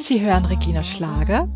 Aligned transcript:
Sie 0.00 0.20
hören 0.20 0.44
Regina 0.44 0.84
Schlager 0.84 1.48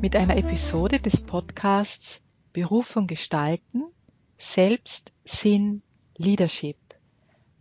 mit 0.00 0.14
einer 0.14 0.36
Episode 0.36 1.00
des 1.00 1.26
Podcasts 1.26 2.22
Berufung 2.52 3.08
gestalten, 3.08 3.82
Selbst, 4.38 5.12
Sinn, 5.24 5.82
Leadership. 6.16 6.76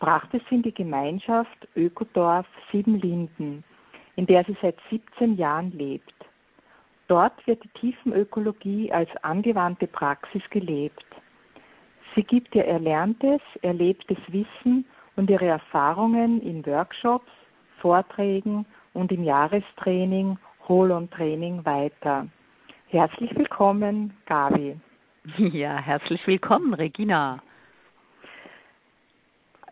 brachte 0.00 0.40
sie 0.48 0.54
in 0.54 0.62
die 0.62 0.72
Gemeinschaft 0.72 1.68
Ökodorf 1.76 2.46
Siebenlinden, 2.72 3.62
in 4.16 4.24
der 4.24 4.42
sie 4.44 4.56
seit 4.62 4.78
17 4.88 5.36
Jahren 5.36 5.70
lebt. 5.72 6.14
Dort 7.08 7.46
wird 7.46 7.62
die 7.62 7.78
Tiefenökologie 7.78 8.90
als 8.90 9.14
angewandte 9.22 9.86
Praxis 9.86 10.48
gelebt. 10.48 11.04
Sie 12.14 12.22
gibt 12.22 12.54
ihr 12.54 12.64
erlerntes, 12.64 13.42
erlebtes 13.60 14.18
Wissen 14.28 14.86
und 15.16 15.30
ihre 15.30 15.46
Erfahrungen 15.46 16.40
in 16.42 16.64
Workshops, 16.66 17.30
Vorträgen 17.80 18.66
und 18.92 19.12
im 19.12 19.24
Jahrestraining 19.24 20.38
Holon 20.68 21.10
Training 21.10 21.64
weiter. 21.64 22.26
Herzlich 22.88 23.36
willkommen, 23.36 24.14
Gabi. 24.26 24.76
Ja, 25.38 25.78
herzlich 25.78 26.26
willkommen, 26.26 26.74
Regina. 26.74 27.42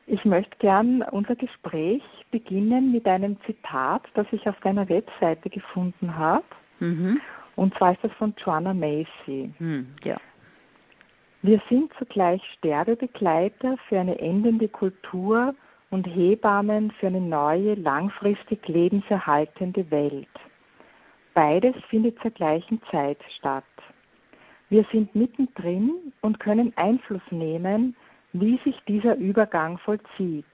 Ich 0.06 0.24
möchte 0.24 0.56
gern 0.58 1.02
unser 1.02 1.36
Gespräch 1.36 2.02
beginnen 2.30 2.90
mit 2.90 3.06
einem 3.06 3.36
Zitat, 3.42 4.02
das 4.14 4.26
ich 4.32 4.48
auf 4.48 4.58
deiner 4.60 4.88
Webseite 4.88 5.50
gefunden 5.50 6.16
habe. 6.16 6.44
Mhm. 6.80 7.20
Und 7.54 7.74
zwar 7.74 7.92
ist 7.92 8.02
das 8.02 8.12
von 8.14 8.34
Joanna 8.38 8.74
Macy. 8.74 9.52
Mhm, 9.58 9.94
ja. 10.04 10.16
Wir 11.44 11.60
sind 11.68 11.92
zugleich 11.98 12.40
Sterbebegleiter 12.56 13.76
für 13.88 13.98
eine 13.98 14.20
endende 14.20 14.68
Kultur 14.68 15.56
und 15.90 16.06
Hebammen 16.06 16.92
für 16.92 17.08
eine 17.08 17.20
neue, 17.20 17.74
langfristig 17.74 18.68
lebenserhaltende 18.68 19.90
Welt. 19.90 20.28
Beides 21.34 21.74
findet 21.90 22.20
zur 22.20 22.30
gleichen 22.30 22.80
Zeit 22.92 23.18
statt. 23.36 23.64
Wir 24.68 24.84
sind 24.84 25.16
mittendrin 25.16 26.12
und 26.20 26.38
können 26.38 26.72
Einfluss 26.76 27.22
nehmen, 27.32 27.96
wie 28.32 28.58
sich 28.58 28.80
dieser 28.84 29.16
Übergang 29.16 29.78
vollzieht. 29.78 30.46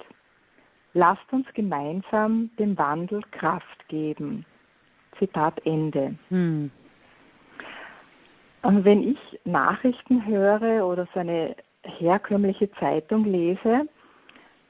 Lasst 0.94 1.30
uns 1.32 1.46
gemeinsam 1.52 2.48
dem 2.58 2.78
Wandel 2.78 3.20
Kraft 3.30 3.86
geben. 3.88 4.46
Zitat 5.18 5.60
Ende. 5.66 6.14
Hm. 6.30 6.70
Und 8.62 8.84
wenn 8.84 9.02
ich 9.02 9.40
Nachrichten 9.44 10.26
höre 10.26 10.86
oder 10.86 11.06
so 11.14 11.20
eine 11.20 11.54
herkömmliche 11.82 12.70
Zeitung 12.72 13.24
lese, 13.24 13.88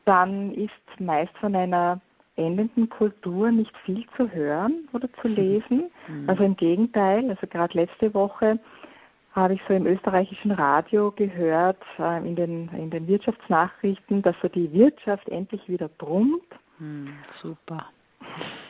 dann 0.05 0.53
ist 0.53 0.72
meist 0.98 1.36
von 1.39 1.55
einer 1.55 2.00
endenden 2.36 2.89
Kultur 2.89 3.50
nicht 3.50 3.77
viel 3.78 4.06
zu 4.17 4.30
hören 4.30 4.89
oder 4.92 5.08
zu 5.20 5.29
lesen. 5.29 5.90
Mhm. 6.07 6.29
Also 6.29 6.45
im 6.45 6.57
Gegenteil, 6.57 7.29
also 7.29 7.46
gerade 7.46 7.77
letzte 7.77 8.14
Woche 8.14 8.58
habe 9.33 9.55
ich 9.55 9.61
so 9.68 9.74
im 9.74 9.86
österreichischen 9.86 10.52
Radio 10.52 11.11
gehört, 11.12 11.83
äh, 11.98 12.18
in, 12.27 12.36
den, 12.36 12.68
in 12.70 12.91
den 12.91 13.07
Wirtschaftsnachrichten, 13.07 14.23
dass 14.23 14.36
so 14.41 14.48
die 14.48 14.73
Wirtschaft 14.73 15.29
endlich 15.29 15.68
wieder 15.68 15.89
brummt. 15.89 16.46
Mhm, 16.79 17.12
super. 17.41 17.86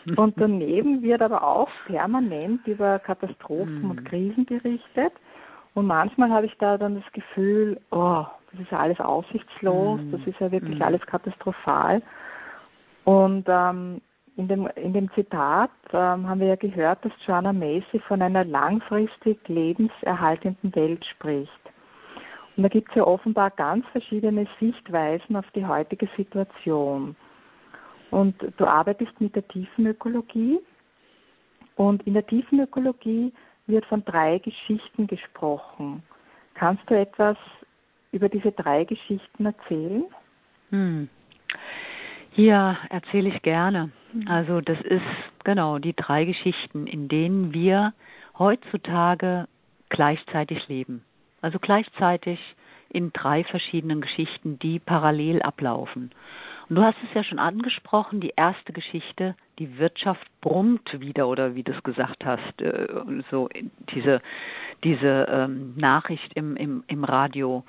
Und 0.16 0.34
daneben 0.40 1.02
wird 1.02 1.22
aber 1.22 1.42
auch 1.42 1.68
permanent 1.86 2.66
über 2.66 2.98
Katastrophen 2.98 3.82
mhm. 3.82 3.90
und 3.90 4.04
Krisen 4.04 4.44
berichtet. 4.44 5.12
Und 5.74 5.86
manchmal 5.86 6.30
habe 6.30 6.46
ich 6.46 6.56
da 6.58 6.78
dann 6.78 6.96
das 6.96 7.12
Gefühl, 7.12 7.80
oh, 7.90 8.24
das 8.50 8.60
ist 8.60 8.70
ja 8.70 8.78
alles 8.78 9.00
aussichtslos, 9.00 10.00
mhm. 10.00 10.12
das 10.12 10.26
ist 10.26 10.40
ja 10.40 10.50
wirklich 10.50 10.78
mhm. 10.78 10.82
alles 10.82 11.04
katastrophal. 11.06 12.02
Und 13.04 13.44
ähm, 13.48 14.00
in, 14.36 14.48
dem, 14.48 14.66
in 14.76 14.92
dem 14.92 15.10
Zitat 15.12 15.70
ähm, 15.92 16.28
haben 16.28 16.40
wir 16.40 16.48
ja 16.48 16.56
gehört, 16.56 17.04
dass 17.04 17.12
Joanna 17.26 17.52
Macy 17.52 17.98
von 18.06 18.22
einer 18.22 18.44
langfristig 18.44 19.46
lebenserhaltenden 19.48 20.74
Welt 20.74 21.04
spricht. 21.04 21.60
Und 22.56 22.64
da 22.64 22.68
gibt 22.68 22.88
es 22.90 22.96
ja 22.96 23.04
offenbar 23.04 23.50
ganz 23.50 23.86
verschiedene 23.88 24.46
Sichtweisen 24.58 25.36
auf 25.36 25.48
die 25.54 25.64
heutige 25.64 26.08
Situation. 26.16 27.14
Und 28.10 28.34
du 28.56 28.66
arbeitest 28.66 29.20
mit 29.20 29.34
der 29.34 29.46
Tiefenökologie. 29.48 30.58
Und 31.76 32.06
in 32.06 32.14
der 32.14 32.26
Tiefenökologie 32.26 33.32
wird 33.66 33.84
von 33.86 34.04
drei 34.04 34.38
Geschichten 34.38 35.06
gesprochen. 35.06 36.02
Kannst 36.54 36.88
du 36.90 36.98
etwas 36.98 37.36
über 38.10 38.28
diese 38.28 38.52
drei 38.52 38.84
Geschichten 38.84 39.46
erzählen? 39.46 40.04
Hm. 40.70 41.08
Ja, 42.34 42.78
erzähle 42.88 43.28
ich 43.28 43.42
gerne. 43.42 43.90
Hm. 44.12 44.24
Also 44.26 44.60
das 44.60 44.80
ist 44.80 45.02
genau 45.44 45.78
die 45.78 45.94
drei 45.94 46.24
Geschichten, 46.24 46.86
in 46.86 47.08
denen 47.08 47.52
wir 47.52 47.92
heutzutage 48.38 49.46
gleichzeitig 49.88 50.68
leben. 50.68 51.04
Also 51.40 51.58
gleichzeitig 51.58 52.40
in 52.90 53.12
drei 53.12 53.44
verschiedenen 53.44 54.00
Geschichten, 54.00 54.58
die 54.58 54.78
parallel 54.78 55.42
ablaufen. 55.42 56.10
Und 56.68 56.76
du 56.76 56.82
hast 56.82 56.96
es 57.04 57.14
ja 57.14 57.22
schon 57.22 57.38
angesprochen, 57.38 58.20
die 58.20 58.32
erste 58.36 58.72
Geschichte, 58.72 59.34
die 59.58 59.78
Wirtschaft 59.78 60.26
brummt 60.40 61.00
wieder 61.00 61.28
oder 61.28 61.54
wie 61.54 61.62
du 61.62 61.72
es 61.72 61.82
gesagt 61.82 62.24
hast, 62.24 62.62
äh, 62.62 62.86
so 63.30 63.48
diese, 63.94 64.20
diese 64.84 65.26
ähm, 65.30 65.74
Nachricht 65.76 66.32
im, 66.34 66.56
im, 66.56 66.84
im 66.86 67.04
Radio. 67.04 67.64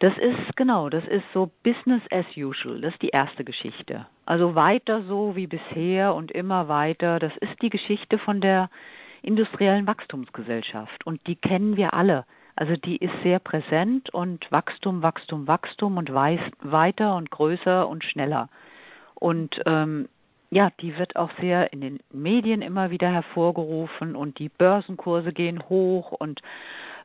Das 0.00 0.16
ist 0.18 0.56
genau, 0.56 0.88
das 0.88 1.06
ist 1.06 1.24
so 1.32 1.50
Business 1.62 2.02
as 2.10 2.26
usual. 2.36 2.80
Das 2.80 2.94
ist 2.94 3.02
die 3.02 3.10
erste 3.10 3.44
Geschichte. 3.44 4.06
Also 4.26 4.54
weiter 4.56 5.02
so 5.02 5.36
wie 5.36 5.46
bisher 5.46 6.14
und 6.14 6.32
immer 6.32 6.68
weiter. 6.68 7.20
Das 7.20 7.36
ist 7.36 7.60
die 7.62 7.70
Geschichte 7.70 8.18
von 8.18 8.40
der 8.40 8.68
industriellen 9.22 9.86
Wachstumsgesellschaft 9.86 11.06
und 11.06 11.24
die 11.28 11.36
kennen 11.36 11.76
wir 11.76 11.94
alle. 11.94 12.24
Also 12.56 12.74
die 12.76 12.96
ist 12.96 13.14
sehr 13.22 13.38
präsent 13.38 14.10
und 14.10 14.50
Wachstum, 14.52 15.02
Wachstum, 15.02 15.46
Wachstum 15.46 15.96
und 15.96 16.12
weiter 16.12 17.16
und 17.16 17.30
größer 17.30 17.88
und 17.88 18.04
schneller. 18.04 18.48
Und 19.14 19.60
ähm, 19.66 20.08
ja, 20.50 20.70
die 20.80 20.98
wird 20.98 21.16
auch 21.16 21.30
sehr 21.40 21.72
in 21.72 21.80
den 21.80 22.00
Medien 22.12 22.60
immer 22.60 22.90
wieder 22.90 23.08
hervorgerufen 23.08 24.14
und 24.14 24.38
die 24.38 24.50
Börsenkurse 24.50 25.32
gehen 25.32 25.62
hoch 25.70 26.12
und 26.12 26.42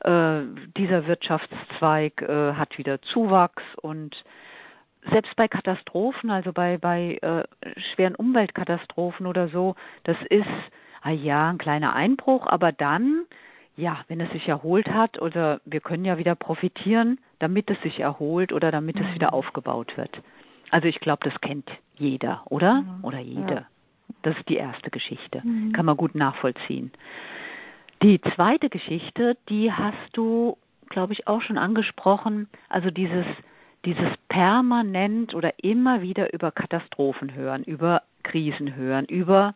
äh, 0.01 0.41
dieser 0.75 1.07
Wirtschaftszweig 1.07 2.21
äh, 2.23 2.53
hat 2.53 2.77
wieder 2.77 3.01
Zuwachs 3.01 3.63
und 3.81 4.25
selbst 5.09 5.33
bei 5.37 5.47
Katastrophen, 5.47 6.29
also 6.29 6.51
bei, 6.51 6.77
bei 6.77 7.19
äh, 7.21 7.43
schweren 7.79 8.15
Umweltkatastrophen 8.15 9.25
oder 9.25 9.47
so, 9.47 9.75
das 10.03 10.17
ist, 10.29 10.49
ah 11.01 11.11
ja, 11.11 11.49
ein 11.49 11.57
kleiner 11.57 11.93
Einbruch, 11.95 12.47
aber 12.47 12.73
dann 12.73 13.25
ja, 13.77 13.99
wenn 14.07 14.19
es 14.19 14.31
sich 14.31 14.49
erholt 14.49 14.89
hat 14.89 15.21
oder 15.21 15.61
wir 15.63 15.79
können 15.79 16.03
ja 16.03 16.17
wieder 16.17 16.35
profitieren, 16.35 17.19
damit 17.39 17.69
es 17.69 17.79
sich 17.81 17.99
erholt 17.99 18.51
oder 18.51 18.71
damit 18.71 18.99
es 18.99 19.13
wieder 19.13 19.27
mhm. 19.27 19.33
aufgebaut 19.33 19.95
wird. 19.95 20.21
Also 20.71 20.87
ich 20.87 20.99
glaube, 20.99 21.23
das 21.23 21.39
kennt 21.39 21.69
jeder, 21.95 22.41
oder? 22.45 22.81
Mhm. 22.81 23.03
Oder 23.03 23.19
jede. 23.19 23.53
Ja. 23.53 23.65
Das 24.23 24.35
ist 24.35 24.49
die 24.49 24.57
erste 24.57 24.89
Geschichte. 24.89 25.41
Mhm. 25.45 25.71
Kann 25.71 25.85
man 25.85 25.95
gut 25.95 26.15
nachvollziehen. 26.15 26.91
Die 28.01 28.19
zweite 28.21 28.69
Geschichte, 28.69 29.37
die 29.47 29.71
hast 29.71 30.09
du, 30.13 30.57
glaube 30.89 31.13
ich, 31.13 31.27
auch 31.27 31.41
schon 31.41 31.57
angesprochen. 31.57 32.49
Also 32.69 32.89
dieses, 32.89 33.25
dieses 33.85 34.09
permanent 34.27 35.35
oder 35.35 35.53
immer 35.63 36.01
wieder 36.01 36.33
über 36.33 36.51
Katastrophen 36.51 37.35
hören, 37.35 37.63
über 37.63 38.01
Krisen 38.23 38.75
hören, 38.75 39.05
über 39.05 39.53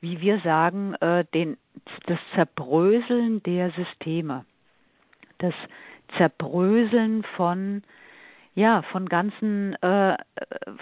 wie 0.00 0.20
wir 0.20 0.38
sagen, 0.40 0.94
äh, 0.94 1.24
den, 1.34 1.56
das 2.06 2.18
Zerbröseln 2.34 3.42
der 3.42 3.70
Systeme, 3.70 4.44
das 5.38 5.54
Zerbröseln 6.16 7.22
von 7.36 7.82
ja 8.54 8.82
von 8.82 9.08
ganzen 9.08 9.74
äh, 9.82 10.16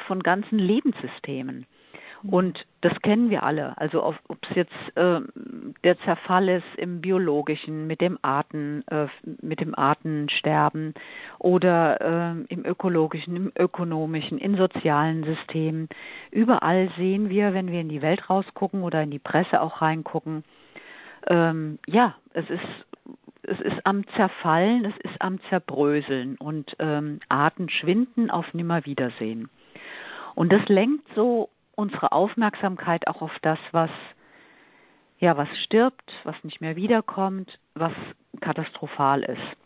von 0.06 0.22
ganzen 0.22 0.58
Lebenssystemen. 0.58 1.66
Und 2.30 2.66
das 2.80 3.00
kennen 3.02 3.30
wir 3.30 3.42
alle. 3.42 3.78
Also 3.78 4.04
ob 4.04 4.16
es 4.48 4.56
jetzt 4.56 4.96
äh, 4.96 5.20
der 5.84 5.98
Zerfall 6.00 6.48
ist 6.48 6.76
im 6.76 7.00
biologischen, 7.00 7.86
mit 7.86 8.00
dem 8.00 8.18
Arten, 8.22 8.82
äh, 8.88 9.06
mit 9.42 9.60
dem 9.60 9.74
Artensterben 9.74 10.94
oder 11.38 12.00
äh, 12.00 12.44
im 12.48 12.64
ökologischen, 12.64 13.36
im 13.36 13.52
ökonomischen, 13.56 14.38
in 14.38 14.56
sozialen 14.56 15.24
Systemen. 15.24 15.88
Überall 16.30 16.88
sehen 16.96 17.28
wir, 17.28 17.54
wenn 17.54 17.70
wir 17.70 17.80
in 17.80 17.88
die 17.88 18.02
Welt 18.02 18.28
rausgucken 18.28 18.82
oder 18.82 19.02
in 19.02 19.10
die 19.10 19.18
Presse 19.18 19.60
auch 19.60 19.82
reingucken, 19.82 20.44
ähm, 21.26 21.78
ja, 21.86 22.14
es 22.32 22.48
ist 22.50 22.86
es 23.48 23.60
ist 23.60 23.86
am 23.86 24.04
Zerfallen, 24.08 24.84
es 24.84 24.96
ist 24.98 25.22
am 25.22 25.40
Zerbröseln 25.42 26.36
und 26.36 26.74
ähm, 26.80 27.20
Arten 27.28 27.68
schwinden 27.68 28.28
auf 28.28 28.52
Nimmerwiedersehen. 28.54 29.48
Und 30.34 30.52
das 30.52 30.66
lenkt 30.68 31.06
so 31.14 31.48
unsere 31.76 32.10
Aufmerksamkeit 32.10 33.06
auch 33.06 33.22
auf 33.22 33.38
das, 33.42 33.60
was 33.70 33.90
ja, 35.18 35.36
was 35.36 35.48
stirbt, 35.58 36.12
was 36.24 36.42
nicht 36.44 36.60
mehr 36.60 36.76
wiederkommt, 36.76 37.58
was 37.74 37.92
katastrophal 38.40 39.22
ist. 39.22 39.56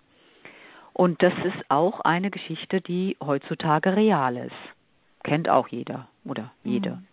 Und 0.92 1.22
das 1.22 1.32
ist 1.44 1.64
auch 1.68 2.00
eine 2.00 2.30
Geschichte, 2.30 2.80
die 2.80 3.16
heutzutage 3.20 3.96
real 3.96 4.36
ist. 4.36 4.54
Kennt 5.22 5.48
auch 5.48 5.68
jeder 5.68 6.08
oder 6.24 6.52
jede. 6.62 6.90
Mhm. 6.90 7.06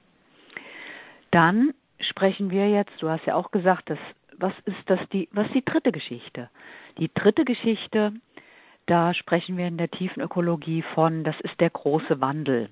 Dann 1.32 1.74
sprechen 2.00 2.52
wir 2.52 2.70
jetzt, 2.70 3.02
du 3.02 3.10
hast 3.10 3.26
ja 3.26 3.36
auch 3.36 3.52
gesagt, 3.52 3.90
dass, 3.90 4.00
was 4.38 4.54
ist 4.66 4.89
das 4.89 5.00
die, 5.10 5.30
was 5.31 5.50
die 5.51 5.63
dritte 5.63 5.92
Geschichte? 5.92 6.50
Die 6.98 7.12
dritte 7.13 7.45
Geschichte, 7.45 8.13
da 8.86 9.13
sprechen 9.13 9.57
wir 9.57 9.68
in 9.68 9.78
der 9.78 9.92
tiefen 9.92 10.22
Ökologie 10.22 10.81
von, 10.81 11.24
das 11.24 11.39
ist 11.42 11.60
der 11.60 11.69
große 11.69 12.22
Wandel. 12.22 12.69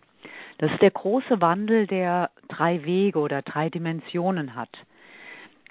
Das 0.58 0.72
ist 0.72 0.82
der 0.82 0.92
große 0.92 1.42
Wandel, 1.42 1.88
der 1.88 2.32
drei 2.48 2.84
Wege 2.86 3.20
oder 3.20 3.42
drei 3.42 3.70
Dimensionen 3.70 4.56
hat. 4.56 4.86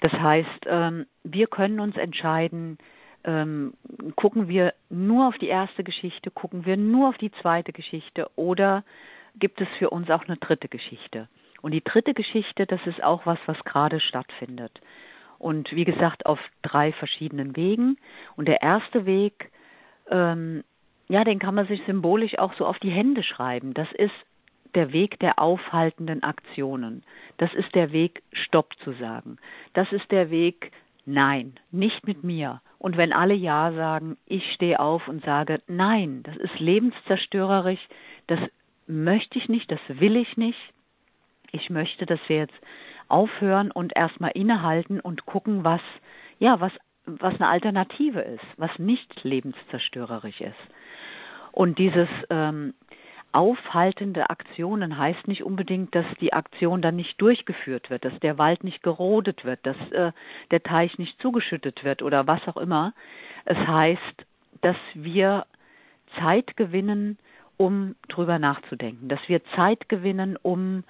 Das 0.01 0.13
heißt, 0.13 0.67
ähm, 0.67 1.05
wir 1.23 1.47
können 1.47 1.79
uns 1.79 1.97
entscheiden, 1.97 2.77
ähm, 3.23 3.73
gucken 4.15 4.47
wir 4.47 4.73
nur 4.89 5.27
auf 5.27 5.37
die 5.37 5.47
erste 5.47 5.83
Geschichte, 5.83 6.29
gucken 6.31 6.65
wir 6.65 6.77
nur 6.77 7.09
auf 7.09 7.17
die 7.17 7.31
zweite 7.31 7.73
Geschichte 7.73 8.29
oder 8.35 8.83
gibt 9.37 9.61
es 9.61 9.67
für 9.79 9.89
uns 9.89 10.09
auch 10.11 10.25
eine 10.25 10.37
dritte 10.37 10.67
Geschichte? 10.67 11.27
Und 11.61 11.71
die 11.71 11.83
dritte 11.83 12.13
Geschichte, 12.13 12.67
das 12.67 12.85
ist 12.85 13.03
auch 13.03 13.25
was, 13.25 13.39
was 13.47 13.63
gerade 13.63 13.99
stattfindet. 13.99 14.79
Und 15.37 15.75
wie 15.75 15.85
gesagt, 15.85 16.25
auf 16.25 16.39
drei 16.61 16.91
verschiedenen 16.91 17.55
Wegen. 17.55 17.97
Und 18.35 18.47
der 18.47 18.61
erste 18.61 19.05
Weg, 19.05 19.51
ähm, 20.09 20.63
ja, 21.07 21.23
den 21.23 21.39
kann 21.39 21.55
man 21.55 21.67
sich 21.67 21.83
symbolisch 21.85 22.37
auch 22.39 22.53
so 22.53 22.65
auf 22.65 22.79
die 22.79 22.89
Hände 22.89 23.23
schreiben. 23.23 23.73
Das 23.73 23.91
ist 23.91 24.15
der 24.73 24.91
Weg 24.91 25.19
der 25.19 25.39
aufhaltenden 25.39 26.23
Aktionen. 26.23 27.03
Das 27.37 27.53
ist 27.53 27.73
der 27.75 27.91
Weg, 27.91 28.23
Stopp 28.31 28.77
zu 28.79 28.91
sagen. 28.93 29.37
Das 29.73 29.91
ist 29.91 30.11
der 30.11 30.29
Weg, 30.29 30.71
nein, 31.05 31.53
nicht 31.71 32.05
mit 32.05 32.23
mir. 32.23 32.61
Und 32.77 32.97
wenn 32.97 33.13
alle 33.13 33.33
Ja 33.33 33.71
sagen, 33.71 34.17
ich 34.25 34.51
stehe 34.53 34.79
auf 34.79 35.07
und 35.07 35.23
sage, 35.23 35.61
nein, 35.67 36.23
das 36.23 36.35
ist 36.35 36.59
lebenszerstörerisch, 36.59 37.87
das 38.27 38.39
möchte 38.87 39.39
ich 39.39 39.49
nicht, 39.49 39.71
das 39.71 39.79
will 39.87 40.17
ich 40.17 40.37
nicht. 40.37 40.73
Ich 41.51 41.69
möchte, 41.69 42.05
dass 42.05 42.19
wir 42.27 42.37
jetzt 42.37 42.59
aufhören 43.07 43.71
und 43.71 43.95
erstmal 43.95 44.31
innehalten 44.31 44.99
und 44.99 45.25
gucken, 45.25 45.63
was, 45.63 45.81
ja, 46.39 46.59
was, 46.59 46.73
was 47.05 47.35
eine 47.35 47.47
Alternative 47.47 48.21
ist, 48.21 48.45
was 48.57 48.77
nicht 48.79 49.23
lebenszerstörerisch 49.23 50.41
ist. 50.41 50.55
Und 51.51 51.79
dieses 51.79 52.09
ähm, 52.29 52.73
aufhaltende 53.31 54.29
Aktionen 54.29 54.97
heißt 54.97 55.27
nicht 55.27 55.43
unbedingt, 55.43 55.93
dass 55.93 56.05
die 56.21 56.33
Aktion 56.33 56.81
dann 56.81 56.95
nicht 56.95 57.19
durchgeführt 57.21 57.89
wird, 57.89 58.05
dass 58.05 58.17
der 58.21 58.37
Wald 58.37 58.63
nicht 58.63 58.81
gerodet 58.81 59.43
wird, 59.43 59.59
dass 59.65 59.77
äh, 59.91 60.13
der 60.51 60.63
Teich 60.63 60.97
nicht 60.97 61.21
zugeschüttet 61.21 61.83
wird 61.83 62.01
oder 62.01 62.27
was 62.27 62.47
auch 62.47 62.57
immer. 62.57 62.93
Es 63.43 63.57
heißt, 63.57 64.25
dass 64.61 64.77
wir 64.93 65.45
Zeit 66.17 66.55
gewinnen, 66.55 67.17
um 67.57 67.95
drüber 68.07 68.39
nachzudenken, 68.39 69.09
dass 69.09 69.27
wir 69.27 69.43
Zeit 69.55 69.89
gewinnen, 69.89 70.37
um 70.41 70.83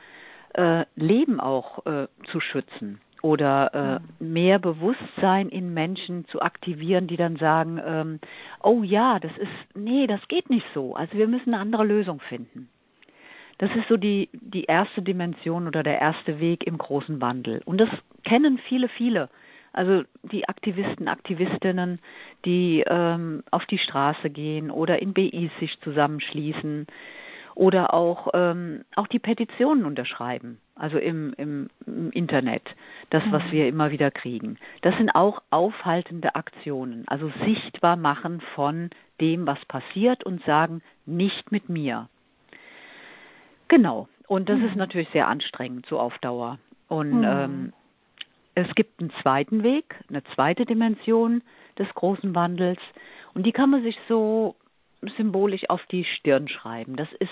äh, 0.56 0.86
Leben 0.96 1.40
auch 1.40 1.86
äh, 1.86 2.08
zu 2.26 2.40
schützen 2.40 3.02
oder 3.22 4.02
äh, 4.20 4.24
mehr 4.24 4.60
Bewusstsein 4.60 5.50
in 5.50 5.74
Menschen 5.74 6.26
zu 6.28 6.42
aktivieren, 6.42 7.08
die 7.08 7.18
dann 7.18 7.38
sagen, 7.38 7.82
ähm, 7.84 8.20
oh 8.62 8.84
ja, 8.84 9.20
das 9.20 9.36
ist, 9.38 9.76
nee, 9.76 10.06
das 10.06 10.28
geht 10.28 10.50
nicht 10.50 10.68
so. 10.74 10.96
Also 10.96 11.18
wir 11.18 11.28
müssen 11.28 11.54
eine 11.54 11.62
andere 11.62 11.86
Lösung 11.86 12.20
finden. 12.20 12.70
Das 13.58 13.74
ist 13.76 13.88
so 13.88 13.98
die, 13.98 14.30
die 14.34 14.66
erste 14.66 15.02
Dimension 15.02 15.68
oder 15.68 15.82
der 15.82 16.00
erste 16.00 16.40
Weg 16.40 16.68
im 16.68 16.78
großen 16.78 17.20
Wandel. 17.22 17.62
Und 17.66 17.80
das 17.80 17.90
kennen 18.24 18.60
viele, 18.60 18.90
viele. 18.90 19.30
Also 19.74 20.04
die 20.24 20.48
Aktivisten, 20.48 21.08
Aktivistinnen, 21.08 22.00
die 22.46 22.84
ähm, 22.88 23.44
auf 23.52 23.66
die 23.66 23.78
Straße 23.78 24.30
gehen 24.30 24.72
oder 24.72 25.02
in 25.02 25.14
BIs 25.14 25.52
sich 25.60 25.80
zusammenschließen, 25.82 26.88
oder 27.56 27.94
auch, 27.94 28.30
ähm, 28.34 28.84
auch 28.96 29.08
die 29.08 29.20
Petitionen 29.20 29.86
unterschreiben, 29.86 30.60
also 30.76 30.98
im, 30.98 31.34
im, 31.38 31.70
im 31.88 32.12
Internet, 32.12 32.76
das, 33.10 33.24
was 33.32 33.44
mhm. 33.46 33.52
wir 33.52 33.68
immer 33.68 33.92
wieder 33.92 34.12
kriegen. 34.12 34.58
Das 34.82 34.96
sind 34.98 35.16
auch 35.16 35.42
aufhaltende 35.50 36.36
Aktionen, 36.36 37.08
also 37.08 37.32
sichtbar 37.46 37.96
machen 37.96 38.42
von 38.54 38.90
dem, 39.22 39.48
was 39.48 39.64
passiert 39.66 40.24
und 40.26 40.44
sagen, 40.44 40.82
nicht 41.06 41.52
mit 41.52 41.70
mir. 41.70 42.10
Genau, 43.70 44.10
und 44.28 44.50
das 44.50 44.60
mhm. 44.60 44.66
ist 44.66 44.76
natürlich 44.76 45.10
sehr 45.10 45.28
anstrengend, 45.28 45.86
so 45.86 45.98
auf 46.00 46.18
Dauer. 46.20 46.60
Und 46.88 47.22
mhm. 47.22 47.26
ähm, 47.26 47.74
es 48.54 48.74
gibt 48.76 49.00
einen 49.02 49.12
zweiten 49.22 49.64
Weg, 49.64 49.96
eine 50.10 50.24
zweite 50.36 50.66
Dimension 50.66 51.42
des 51.80 51.94
großen 51.94 52.36
Wandels 52.36 52.80
und 53.34 53.46
die 53.46 53.52
kann 53.52 53.70
man 53.70 53.84
sich 53.84 54.00
so 54.08 54.56
symbolisch 55.10 55.70
auf 55.70 55.86
die 55.88 56.04
Stirn 56.04 56.48
schreiben. 56.48 56.96
Das 56.96 57.12
ist 57.14 57.32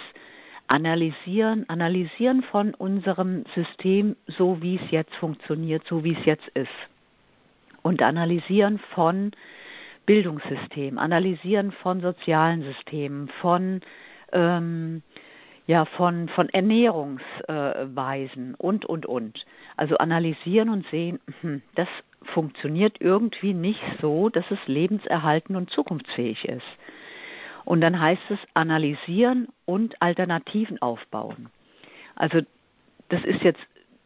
analysieren, 0.68 1.68
analysieren 1.70 2.44
von 2.44 2.74
unserem 2.74 3.44
System, 3.56 4.16
so 4.28 4.62
wie 4.62 4.76
es 4.76 4.92
jetzt 4.92 5.16
funktioniert, 5.16 5.86
so 5.88 6.04
wie 6.04 6.14
es 6.14 6.26
jetzt 6.26 6.48
ist. 6.50 6.70
Und 7.82 8.02
analysieren 8.02 8.80
von 8.80 9.32
Bildungssystem, 10.06 10.98
analysieren 10.98 11.72
von 11.72 12.02
sozialen 12.02 12.64
Systemen, 12.64 13.30
von 13.42 13.82
ähm, 14.32 15.02
ja, 15.66 15.86
von, 15.86 16.28
von 16.30 16.50
Ernährungsweisen 16.50 18.56
und, 18.56 18.86
und, 18.86 19.06
und. 19.06 19.46
Also 19.78 19.98
analysieren 19.98 20.70
und 20.70 20.86
sehen, 20.88 21.20
hm, 21.42 21.62
das 21.76 21.88
funktioniert 22.24 22.98
irgendwie 23.00 23.54
nicht 23.54 23.82
so, 24.02 24.28
dass 24.30 24.50
es 24.52 24.60
lebenserhaltend 24.68 25.58
und 25.58 25.70
zukunftsfähig 25.70 26.50
ist. 26.50 26.68
Und 27.66 27.82
dann 27.82 28.00
heißt 28.00 28.30
es 28.30 28.40
analysieren 28.54 29.48
und 29.66 30.02
Alternativen 30.02 30.82
aufbauen. 30.82 31.50
Also 32.16 32.42
das 33.10 33.24
ist 33.24 33.42
jetzt 33.42 33.62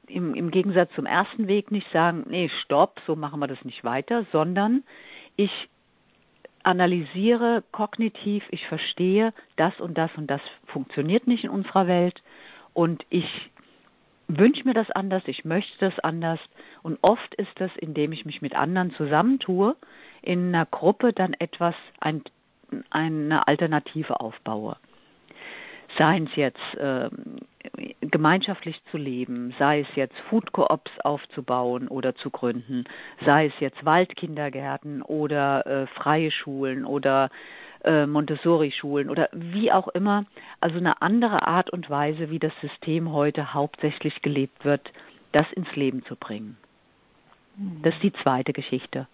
im, 0.08 0.34
im 0.36 0.52
Gegensatz 0.52 0.94
zum 0.94 1.06
ersten 1.06 1.48
Weg 1.48 1.72
nicht 1.72 1.90
sagen, 1.92 2.26
nee, 2.30 2.50
stopp, 2.50 3.02
so 3.06 3.16
machen 3.16 3.40
wir 3.40 3.48
das 3.48 3.64
nicht 3.66 3.84
weiter, 3.84 4.26
sondern 4.32 4.84
ich 5.36 5.70
analysiere 6.64 7.64
kognitiv, 7.72 8.44
ich 8.52 8.68
verstehe, 8.68 9.34
das 9.56 9.80
und 9.80 9.98
das 9.98 10.12
und 10.18 10.28
das 10.28 10.42
funktioniert 10.66 11.28
nicht 11.28 11.46
in 11.46 11.50
unserer 11.50 11.88
Welt 11.88 12.24
und 12.74 13.06
ich 13.10 13.52
wünsche 14.28 14.66
mir 14.66 14.74
das 14.74 14.92
anders, 14.92 15.24
ich 15.28 15.46
möchte 15.46 15.78
das 15.80 15.98
anders 16.00 16.40
und 16.84 17.00
oft 17.02 17.34
ist 17.36 17.60
das, 17.62 17.72
indem 17.78 18.12
ich 18.12 18.26
mich 18.26 18.42
mit 18.42 18.56
anderen 18.56 18.92
zusammentue, 18.92 19.76
in 20.22 20.50
einer 20.50 20.66
Gruppe 20.66 21.14
dann 21.14 21.34
etwas, 21.34 21.76
ein 22.00 22.24
eine 22.90 23.48
Alternative 23.48 24.20
aufbaue. 24.20 24.78
Sei 25.98 26.20
es 26.20 26.36
jetzt 26.36 26.76
äh, 26.76 27.10
gemeinschaftlich 28.02 28.82
zu 28.92 28.98
leben, 28.98 29.54
sei 29.58 29.82
es 29.82 29.96
jetzt 29.96 30.18
Food 30.30 30.52
Coops 30.52 30.92
aufzubauen 31.00 31.88
oder 31.88 32.16
zu 32.16 32.30
gründen, 32.30 32.84
sei 33.26 33.46
es 33.46 33.60
jetzt 33.60 33.86
Waldkindergärten 33.86 35.02
oder 35.02 35.66
äh, 35.66 35.88
freie 35.88 36.30
Schulen 36.30 36.86
oder 36.86 37.30
äh, 37.84 38.06
Montessori-Schulen 38.06 39.10
oder 39.10 39.30
wie 39.32 39.72
auch 39.72 39.88
immer. 39.88 40.26
Also 40.60 40.78
eine 40.78 41.02
andere 41.02 41.48
Art 41.48 41.70
und 41.70 41.90
Weise, 41.90 42.30
wie 42.30 42.40
das 42.40 42.54
System 42.60 43.14
heute 43.14 43.54
hauptsächlich 43.54 44.22
gelebt 44.22 44.66
wird, 44.66 44.92
das 45.32 45.52
ins 45.54 45.74
Leben 45.76 46.04
zu 46.04 46.16
bringen. 46.16 46.58
Das 47.82 47.96
ist 47.96 48.04
die 48.04 48.14
zweite 48.14 48.54
Geschichte. 48.54 49.08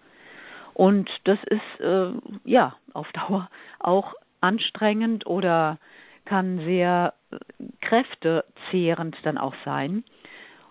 Und 0.74 1.08
das 1.24 1.38
ist 1.44 1.80
äh, 1.80 2.10
ja 2.44 2.76
auf 2.92 3.10
Dauer 3.12 3.48
auch 3.78 4.14
anstrengend 4.40 5.26
oder 5.26 5.78
kann 6.24 6.58
sehr 6.60 7.14
äh, 7.30 7.36
kräftezehrend 7.80 9.16
dann 9.24 9.38
auch 9.38 9.54
sein. 9.64 10.04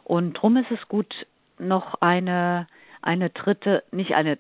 Und 0.04 0.38
darum 0.38 0.58
ist 0.58 0.72
es 0.72 0.88
gut, 0.88 1.26
noch 1.58 1.96
eine, 2.02 2.68
eine 3.02 3.30
dritte, 3.30 3.84
nicht 3.92 4.16
eine 4.16 4.38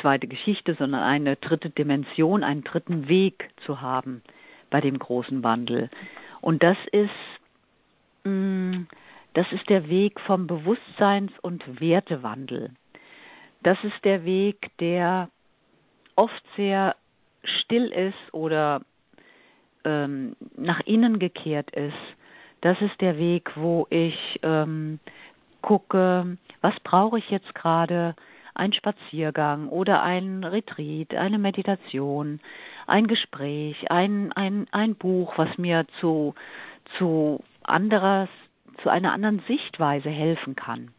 zweite 0.00 0.26
Geschichte, 0.26 0.74
sondern 0.74 1.02
eine 1.02 1.36
dritte 1.36 1.70
Dimension, 1.70 2.44
einen 2.44 2.64
dritten 2.64 3.08
Weg 3.08 3.50
zu 3.64 3.80
haben 3.80 4.22
bei 4.68 4.80
dem 4.80 4.98
großen 4.98 5.42
Wandel. 5.42 5.90
Und 6.40 6.62
das 6.62 6.76
ist 6.90 7.10
mh, 8.24 8.30
mm, 8.30 8.86
das 9.34 9.50
ist 9.52 9.68
der 9.70 9.88
Weg 9.88 10.20
vom 10.20 10.46
Bewusstseins- 10.46 11.38
und 11.40 11.80
Wertewandel. 11.80 12.70
Das 13.62 13.82
ist 13.84 14.04
der 14.04 14.24
Weg, 14.24 14.70
der 14.78 15.28
oft 16.16 16.42
sehr 16.56 16.96
still 17.44 17.86
ist 17.86 18.32
oder 18.34 18.82
ähm, 19.84 20.36
nach 20.56 20.80
innen 20.80 21.18
gekehrt 21.18 21.70
ist. 21.70 21.96
Das 22.60 22.80
ist 22.80 23.00
der 23.00 23.18
Weg, 23.18 23.56
wo 23.56 23.86
ich 23.90 24.40
ähm, 24.42 25.00
gucke, 25.62 26.38
was 26.60 26.78
brauche 26.80 27.18
ich 27.18 27.30
jetzt 27.30 27.54
gerade, 27.54 28.14
ein 28.54 28.72
Spaziergang 28.72 29.68
oder 29.68 30.02
ein 30.02 30.44
Retreat, 30.44 31.14
eine 31.14 31.38
Meditation, 31.38 32.40
ein 32.86 33.06
Gespräch, 33.06 33.90
ein, 33.90 34.30
ein, 34.32 34.66
ein 34.72 34.94
Buch, 34.94 35.38
was 35.38 35.56
mir 35.56 35.86
zu, 36.00 36.34
zu 36.98 37.42
anderes, 37.62 38.28
zu 38.82 38.90
einer 38.90 39.12
anderen 39.12 39.40
Sichtweise 39.48 40.10
helfen 40.10 40.54
kann. 40.54 40.90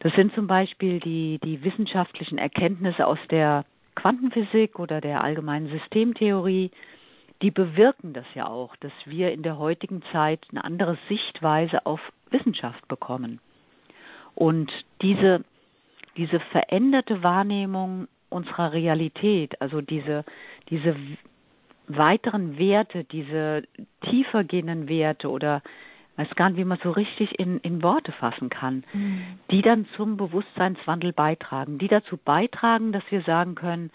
Das 0.00 0.12
sind 0.14 0.32
zum 0.34 0.46
Beispiel 0.46 1.00
die, 1.00 1.38
die 1.42 1.64
wissenschaftlichen 1.64 2.38
Erkenntnisse 2.38 3.06
aus 3.06 3.18
der 3.30 3.64
Quantenphysik 3.94 4.78
oder 4.78 5.00
der 5.00 5.24
allgemeinen 5.24 5.68
Systemtheorie, 5.68 6.70
die 7.42 7.50
bewirken 7.50 8.12
das 8.12 8.26
ja 8.34 8.48
auch, 8.48 8.76
dass 8.76 8.92
wir 9.06 9.32
in 9.32 9.42
der 9.42 9.58
heutigen 9.58 10.02
Zeit 10.12 10.46
eine 10.50 10.64
andere 10.64 10.98
Sichtweise 11.08 11.84
auf 11.86 12.00
Wissenschaft 12.30 12.86
bekommen. 12.88 13.40
Und 14.34 14.72
diese, 15.02 15.44
diese 16.16 16.38
veränderte 16.38 17.22
Wahrnehmung 17.22 18.06
unserer 18.28 18.72
Realität, 18.72 19.60
also 19.60 19.80
diese, 19.80 20.24
diese 20.68 20.94
weiteren 21.88 22.58
Werte, 22.58 23.04
diese 23.04 23.64
tiefer 24.02 24.44
gehenden 24.44 24.88
Werte 24.88 25.30
oder 25.30 25.62
weiß 26.18 26.34
gar 26.34 26.50
nicht, 26.50 26.58
wie 26.58 26.64
man 26.64 26.78
so 26.82 26.90
richtig 26.90 27.38
in, 27.38 27.58
in 27.60 27.82
Worte 27.82 28.10
fassen 28.10 28.50
kann, 28.50 28.84
mhm. 28.92 29.38
die 29.50 29.62
dann 29.62 29.86
zum 29.96 30.16
Bewusstseinswandel 30.16 31.12
beitragen, 31.12 31.78
die 31.78 31.86
dazu 31.86 32.16
beitragen, 32.16 32.90
dass 32.90 33.08
wir 33.10 33.22
sagen 33.22 33.54
können, 33.54 33.90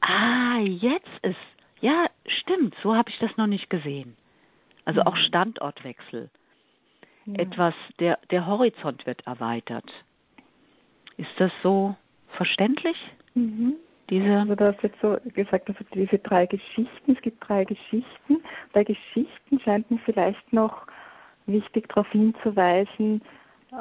ah, 0.00 0.60
jetzt 0.60 1.18
ist, 1.22 1.36
ja, 1.80 2.06
stimmt, 2.26 2.76
so 2.80 2.94
habe 2.94 3.10
ich 3.10 3.18
das 3.18 3.36
noch 3.36 3.48
nicht 3.48 3.68
gesehen. 3.70 4.16
Also 4.84 5.00
mhm. 5.00 5.08
auch 5.08 5.16
Standortwechsel. 5.16 6.30
Ja. 7.26 7.34
Etwas, 7.34 7.74
der, 7.98 8.18
der 8.30 8.46
Horizont 8.46 9.04
wird 9.04 9.26
erweitert. 9.26 9.90
Ist 11.16 11.32
das 11.38 11.52
so 11.62 11.96
verständlich? 12.28 12.96
Mhm. 13.34 13.74
Diese 14.10 14.38
also 14.38 14.54
du 14.54 14.66
hast 14.66 14.82
jetzt 14.82 15.00
so 15.00 15.16
gesagt, 15.34 15.68
also 15.68 15.82
diese 15.94 16.18
drei 16.18 16.46
Geschichten, 16.46 17.12
es 17.12 17.22
gibt 17.22 17.48
drei 17.48 17.64
Geschichten. 17.64 18.42
Bei 18.72 18.84
Geschichten 18.84 19.58
scheint 19.60 19.90
mir 19.90 19.98
vielleicht 20.04 20.52
noch 20.52 20.86
wichtig 21.46 21.88
darauf 21.88 22.08
hinzuweisen, 22.08 23.22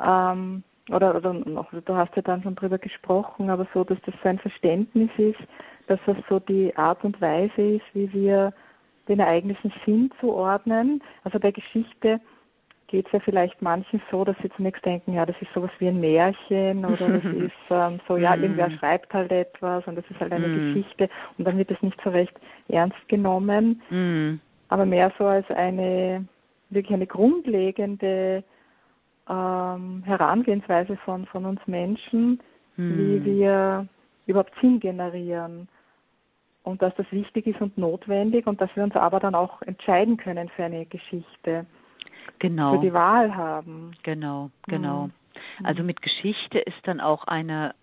ähm, 0.05 0.63
oder, 0.89 1.15
oder 1.15 1.33
noch, 1.33 1.71
du 1.71 1.95
hast 1.95 2.15
ja 2.15 2.21
dann 2.21 2.43
schon 2.43 2.55
drüber 2.55 2.77
gesprochen, 2.77 3.49
aber 3.49 3.67
so, 3.73 3.83
dass 3.83 3.99
das 4.05 4.15
so 4.21 4.29
ein 4.29 4.39
Verständnis 4.39 5.09
ist, 5.17 5.39
dass 5.87 5.99
das 6.05 6.17
so 6.27 6.39
die 6.39 6.75
Art 6.75 7.03
und 7.03 7.21
Weise 7.21 7.61
ist, 7.61 7.85
wie 7.93 8.11
wir 8.11 8.53
den 9.07 9.19
Ereignissen 9.19 9.71
Sinn 9.85 10.11
zuordnen. 10.19 11.01
Also 11.23 11.39
bei 11.39 11.51
Geschichte 11.51 12.19
geht 12.87 13.07
es 13.07 13.11
ja 13.13 13.19
vielleicht 13.19 13.61
manchen 13.61 14.01
so, 14.11 14.23
dass 14.23 14.37
sie 14.41 14.49
zunächst 14.51 14.85
denken, 14.85 15.13
ja, 15.13 15.25
das 15.25 15.35
ist 15.41 15.51
sowas 15.53 15.71
wie 15.79 15.87
ein 15.87 15.99
Märchen 15.99 16.85
oder 16.85 17.09
das 17.09 17.23
ist 17.33 17.51
ähm, 17.69 17.99
so, 18.07 18.17
ja, 18.17 18.35
irgendwer 18.35 18.69
mhm. 18.69 18.77
schreibt 18.77 19.13
halt 19.13 19.31
etwas 19.31 19.85
und 19.87 19.95
das 19.95 20.05
ist 20.09 20.19
halt 20.19 20.31
eine 20.31 20.47
mm. 20.47 20.73
Geschichte 20.73 21.09
und 21.37 21.47
dann 21.47 21.57
wird 21.57 21.71
es 21.71 21.81
nicht 21.81 21.99
so 22.03 22.11
recht 22.11 22.33
ernst 22.67 23.07
genommen, 23.07 23.81
mm. 23.89 24.39
aber 24.69 24.85
mehr 24.85 25.11
so 25.17 25.25
als 25.25 25.49
eine 25.49 26.25
wirklich 26.73 26.93
eine 26.93 27.07
grundlegende 27.07 28.43
ähm, 29.29 30.03
Herangehensweise 30.03 30.97
von, 30.97 31.25
von 31.25 31.45
uns 31.45 31.61
Menschen, 31.65 32.41
hm. 32.75 32.97
wie 32.97 33.25
wir 33.25 33.87
überhaupt 34.25 34.53
Sinn 34.61 34.79
generieren. 34.79 35.67
Und 36.63 36.81
dass 36.81 36.95
das 36.95 37.11
wichtig 37.11 37.47
ist 37.47 37.61
und 37.61 37.77
notwendig 37.77 38.47
und 38.47 38.61
dass 38.61 38.73
wir 38.75 38.83
uns 38.83 38.95
aber 38.95 39.19
dann 39.19 39.35
auch 39.35 39.61
entscheiden 39.63 40.15
können 40.15 40.47
für 40.49 40.63
eine 40.63 40.85
Geschichte. 40.85 41.65
Genau. 42.39 42.75
Für 42.75 42.79
die 42.79 42.93
Wahl 42.93 43.35
haben. 43.35 43.91
Genau, 44.03 44.49
genau. 44.67 45.07
Mhm. 45.07 45.65
Also 45.65 45.83
mit 45.83 46.01
Geschichte 46.01 46.59
ist 46.59 46.87
dann 46.87 47.01
auch 47.01 47.25
eine, 47.25 47.75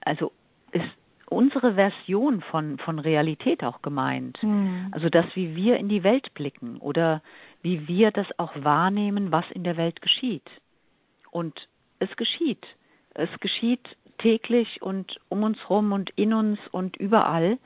also 0.00 0.32
ist 0.70 0.97
unsere 1.30 1.74
Version 1.74 2.40
von, 2.40 2.78
von 2.78 2.98
Realität 2.98 3.64
auch 3.64 3.82
gemeint. 3.82 4.42
Mhm. 4.42 4.88
Also 4.92 5.08
das, 5.08 5.26
wie 5.34 5.56
wir 5.56 5.76
in 5.76 5.88
die 5.88 6.02
Welt 6.02 6.34
blicken 6.34 6.78
oder 6.78 7.22
wie 7.62 7.88
wir 7.88 8.10
das 8.10 8.26
auch 8.38 8.52
wahrnehmen, 8.62 9.32
was 9.32 9.50
in 9.50 9.64
der 9.64 9.76
Welt 9.76 10.00
geschieht. 10.00 10.48
Und 11.30 11.68
es 11.98 12.16
geschieht. 12.16 12.66
Es 13.14 13.28
geschieht 13.40 13.96
täglich 14.18 14.82
und 14.82 15.20
um 15.28 15.42
uns 15.42 15.58
herum 15.68 15.92
und 15.92 16.10
in 16.10 16.32
uns 16.32 16.58
und 16.70 16.96
überall. 16.96 17.58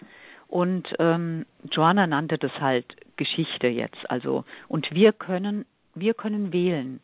Und 0.49 0.95
ähm, 0.99 1.47
Joanna 1.71 2.07
nannte 2.07 2.39
das 2.39 2.61
halt 2.61 2.97
Geschichte 3.17 3.69
jetzt. 3.69 4.11
Also 4.11 4.45
und 4.69 4.93
wir 4.93 5.13
können 5.13 5.65
wir 5.95 6.15
können 6.15 6.53
wählen. 6.53 7.01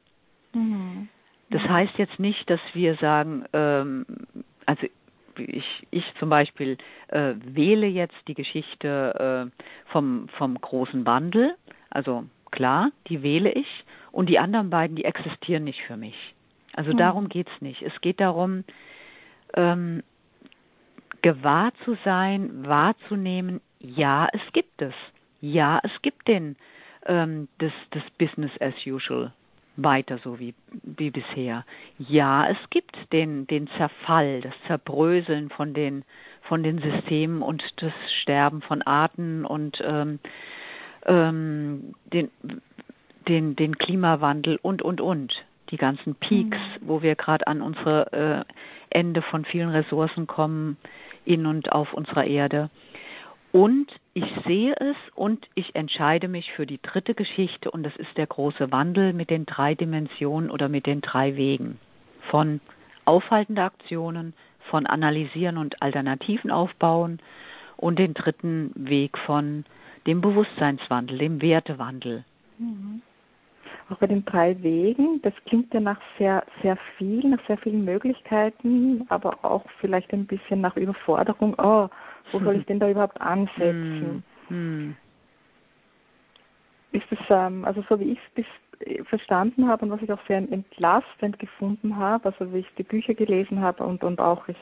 Mhm. 0.54 1.08
Das 1.50 1.62
heißt 1.62 1.96
jetzt 1.98 2.18
nicht, 2.18 2.48
dass 2.50 2.60
wir 2.74 2.94
sagen, 2.96 3.44
ähm, 3.52 4.04
also 4.66 4.86
ich, 5.38 5.86
ich 5.90 6.04
zum 6.18 6.30
Beispiel 6.30 6.78
äh, 7.08 7.34
wähle 7.44 7.86
jetzt 7.86 8.16
die 8.28 8.34
Geschichte 8.34 9.50
äh, 9.52 9.64
vom, 9.90 10.28
vom 10.28 10.60
großen 10.60 11.06
Wandel, 11.06 11.56
also 11.90 12.24
klar, 12.50 12.90
die 13.06 13.22
wähle 13.22 13.52
ich, 13.52 13.84
und 14.12 14.28
die 14.28 14.38
anderen 14.38 14.70
beiden, 14.70 14.96
die 14.96 15.04
existieren 15.04 15.64
nicht 15.64 15.82
für 15.82 15.96
mich. 15.96 16.34
Also 16.74 16.92
mhm. 16.92 16.96
darum 16.96 17.28
geht 17.28 17.48
es 17.48 17.60
nicht. 17.60 17.82
Es 17.82 18.00
geht 18.00 18.20
darum, 18.20 18.64
ähm, 19.54 20.02
gewahr 21.22 21.72
zu 21.84 21.96
sein, 22.04 22.66
wahrzunehmen, 22.66 23.60
ja, 23.80 24.28
es 24.32 24.52
gibt 24.52 24.82
es. 24.82 24.94
Ja, 25.40 25.80
es 25.82 26.02
gibt 26.02 26.28
den, 26.28 26.56
ähm, 27.06 27.48
das, 27.58 27.72
das 27.90 28.02
Business 28.18 28.52
as 28.60 28.74
usual 28.86 29.32
weiter 29.78 30.18
so 30.18 30.38
wie, 30.38 30.54
wie 30.82 31.10
bisher. 31.10 31.64
Ja, 31.98 32.48
es 32.48 32.58
gibt 32.68 33.12
den, 33.12 33.46
den 33.46 33.68
Zerfall, 33.68 34.40
das 34.40 34.54
Zerbröseln 34.66 35.50
von 35.50 35.72
den, 35.72 36.04
von 36.42 36.62
den 36.62 36.78
Systemen 36.78 37.42
und 37.42 37.62
das 37.76 37.92
Sterben 38.20 38.60
von 38.60 38.82
Arten 38.82 39.44
und 39.44 39.82
ähm, 39.86 40.18
ähm, 41.06 41.94
den, 42.12 42.30
den, 43.28 43.56
den 43.56 43.78
Klimawandel 43.78 44.58
und, 44.60 44.82
und, 44.82 45.00
und. 45.00 45.44
Die 45.70 45.76
ganzen 45.76 46.14
Peaks, 46.14 46.58
mhm. 46.58 46.88
wo 46.88 47.02
wir 47.02 47.14
gerade 47.14 47.46
an 47.46 47.62
unsere 47.62 48.12
äh, 48.12 48.54
Ende 48.90 49.22
von 49.22 49.44
vielen 49.44 49.68
Ressourcen 49.68 50.26
kommen 50.26 50.76
in 51.24 51.46
und 51.46 51.72
auf 51.72 51.92
unserer 51.92 52.24
Erde. 52.24 52.70
Und 53.50 53.92
ich 54.12 54.30
sehe 54.46 54.74
es 54.76 54.96
und 55.14 55.48
ich 55.54 55.74
entscheide 55.74 56.28
mich 56.28 56.52
für 56.52 56.66
die 56.66 56.80
dritte 56.82 57.14
Geschichte 57.14 57.70
und 57.70 57.82
das 57.82 57.96
ist 57.96 58.16
der 58.16 58.26
große 58.26 58.70
Wandel 58.72 59.12
mit 59.14 59.30
den 59.30 59.46
drei 59.46 59.74
Dimensionen 59.74 60.50
oder 60.50 60.68
mit 60.68 60.86
den 60.86 61.00
drei 61.00 61.36
Wegen 61.36 61.78
von 62.30 62.60
aufhaltende 63.04 63.62
Aktionen, 63.62 64.34
von 64.58 64.86
analysieren 64.86 65.56
und 65.56 65.80
Alternativen 65.80 66.50
aufbauen 66.50 67.20
und 67.78 67.98
den 67.98 68.12
dritten 68.12 68.70
Weg 68.74 69.16
von 69.16 69.64
dem 70.06 70.20
Bewusstseinswandel, 70.20 71.16
dem 71.16 71.40
Wertewandel. 71.40 72.24
Mhm. 72.58 73.02
Auch 73.90 73.96
bei 73.98 74.06
den 74.06 74.24
drei 74.24 74.62
Wegen, 74.62 75.22
das 75.22 75.32
klingt 75.46 75.72
ja 75.72 75.80
nach 75.80 76.00
sehr, 76.18 76.44
sehr 76.62 76.76
viel, 76.98 77.26
nach 77.26 77.42
sehr 77.46 77.56
vielen 77.56 77.84
Möglichkeiten, 77.86 79.06
aber 79.08 79.42
auch 79.42 79.64
vielleicht 79.80 80.12
ein 80.12 80.26
bisschen 80.26 80.60
nach 80.60 80.76
Überforderung. 80.76 81.54
Oh, 81.58 81.88
wo 82.32 82.38
soll 82.40 82.56
ich 82.56 82.66
denn 82.66 82.80
da 82.80 82.90
überhaupt 82.90 83.18
ansetzen? 83.20 84.22
Hm. 84.48 84.94
Ist 86.92 87.10
es, 87.10 87.18
ähm, 87.30 87.64
also 87.64 87.82
so 87.88 87.98
wie 87.98 88.12
ich 88.12 88.18
es 88.34 88.44
äh, 88.86 89.02
verstanden 89.04 89.68
habe 89.68 89.86
und 89.86 89.90
was 89.90 90.02
ich 90.02 90.12
auch 90.12 90.24
sehr 90.26 90.38
entlastend 90.38 91.38
gefunden 91.38 91.96
habe, 91.96 92.26
also 92.26 92.52
wie 92.52 92.58
ich 92.58 92.74
die 92.76 92.82
Bücher 92.82 93.14
gelesen 93.14 93.60
habe 93.60 93.84
und, 93.84 94.04
und 94.04 94.20
auch 94.20 94.48
ich 94.48 94.56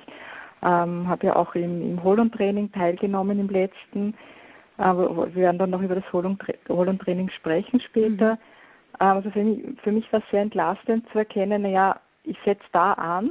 ähm, 0.63 1.09
habe 1.09 1.27
ja 1.27 1.37
auch 1.37 1.55
im, 1.57 1.83
im 1.83 2.03
Holland-Training 2.03 2.71
teilgenommen 2.71 3.41
im 3.41 3.49
letzten, 3.49 4.15
aber 4.77 5.35
wir 5.35 5.35
werden 5.35 5.59
dann 5.59 5.71
noch 5.71 5.83
über 5.83 5.97
das 5.97 6.13
Holland-Training 6.13 7.29
sprechen 7.31 7.81
später. 7.81 8.35
Mhm. 8.35 8.39
Also 8.99 9.31
für 9.31 9.43
mich, 9.45 9.81
für 9.83 9.93
mich 9.93 10.13
war 10.13 10.21
es 10.21 10.31
sehr 10.31 10.43
entlastend 10.43 11.09
zu 11.11 11.19
erkennen, 11.19 11.63
naja, 11.63 12.01
ich 12.25 12.39
setze 12.45 12.67
da 12.73 12.93
an, 12.95 13.31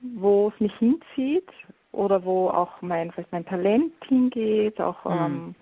wo 0.00 0.52
es 0.54 0.60
mich 0.60 0.74
hinzieht 0.76 1.50
oder 1.92 2.24
wo 2.24 2.48
auch 2.48 2.80
mein, 2.82 3.10
vielleicht 3.10 3.32
mein 3.32 3.46
Talent 3.46 3.92
hingeht, 4.06 4.80
auch 4.80 5.04
mhm. 5.04 5.12
ähm, 5.12 5.54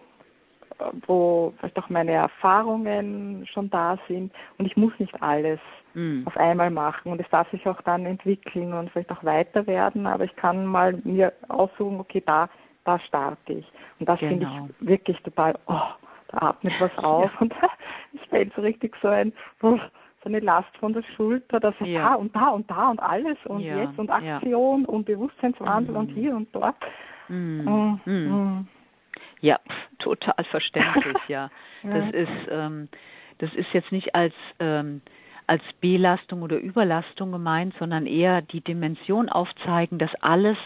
wo 1.07 1.53
vielleicht 1.59 1.79
auch 1.79 1.89
meine 1.89 2.13
Erfahrungen 2.13 3.47
schon 3.47 3.71
da 3.71 3.97
sind 4.09 4.33
und 4.59 4.67
ich 4.67 4.77
muss 4.77 4.93
nicht 4.99 5.23
alles 5.23 5.61
mhm. 5.95 6.25
auf 6.27 6.37
einmal 6.37 6.71
machen 6.71 7.13
und 7.13 7.21
es 7.21 7.29
darf 7.31 7.49
sich 7.51 7.67
auch 7.67 7.81
dann 7.83 8.07
entwickeln 8.07 8.73
und 8.73 8.91
vielleicht 8.91 9.13
auch 9.13 9.23
weiter 9.25 9.67
werden, 9.67 10.07
aber 10.07 10.25
ich 10.25 10.35
kann 10.37 10.67
mal 10.67 11.01
mir 11.05 11.33
aussuchen, 11.49 12.01
okay, 12.01 12.23
da, 12.27 12.49
da 12.85 12.99
starte 12.99 13.55
ich. 13.55 13.73
Und 14.01 14.09
das 14.09 14.19
genau. 14.19 14.31
finde 14.31 14.47
ich 14.81 14.87
wirklich 14.89 15.23
total, 15.23 15.55
oh, 15.67 15.81
atmet 16.43 16.73
was 16.81 16.97
auf 16.99 17.33
ja. 17.33 17.41
und 17.41 17.55
ich 18.13 18.29
fällt 18.29 18.55
so 18.55 18.63
richtig 18.63 18.95
so 19.03 19.09
ein, 19.09 19.33
so 19.61 19.79
eine 20.25 20.41
Last 20.41 20.75
von 20.79 20.93
der 20.93 21.03
Schulter, 21.03 21.61
dass 21.61 21.75
Ja. 21.81 22.11
da 22.11 22.15
und 22.15 22.35
da 22.35 22.49
und 22.49 22.71
da 22.71 22.91
und 22.91 23.01
alles 23.01 23.37
und 23.45 23.61
Ja, 23.61 23.83
jetzt 23.83 23.99
und. 23.99 24.11
Aktion 24.11 24.85
und 24.87 25.05
Bewusstseinswandel 25.05 25.95
Mhm. 25.95 26.01
und 26.01 26.09
hier 26.09 26.35
und 26.37 26.49
dort. 26.55 26.77
Mm, 27.29 27.61
mm. 27.61 28.01
mm. 28.05 28.69
Ja, 29.41 29.59
total 29.99 30.45
verständlich, 30.51 31.17
ja. 31.29 31.51
Ja. 31.83 31.91
Das 31.91 32.11
ist, 32.13 32.49
ähm, 32.51 32.89
das 33.39 33.55
ist 33.55 33.73
jetzt 33.73 33.93
nicht 33.93 34.15
als, 34.15 34.35
ähm, 34.59 35.03
als 35.47 35.63
Belastung 35.81 36.43
oder 36.43 36.57
Überlastung 36.59 37.33
gemeint, 37.33 37.75
sondern 37.79 38.07
eher 38.07 38.41
die 38.41 38.63
Dimension 38.63 39.29
aufzeigen, 39.29 39.99
dass 39.99 40.15
alles 40.17 40.57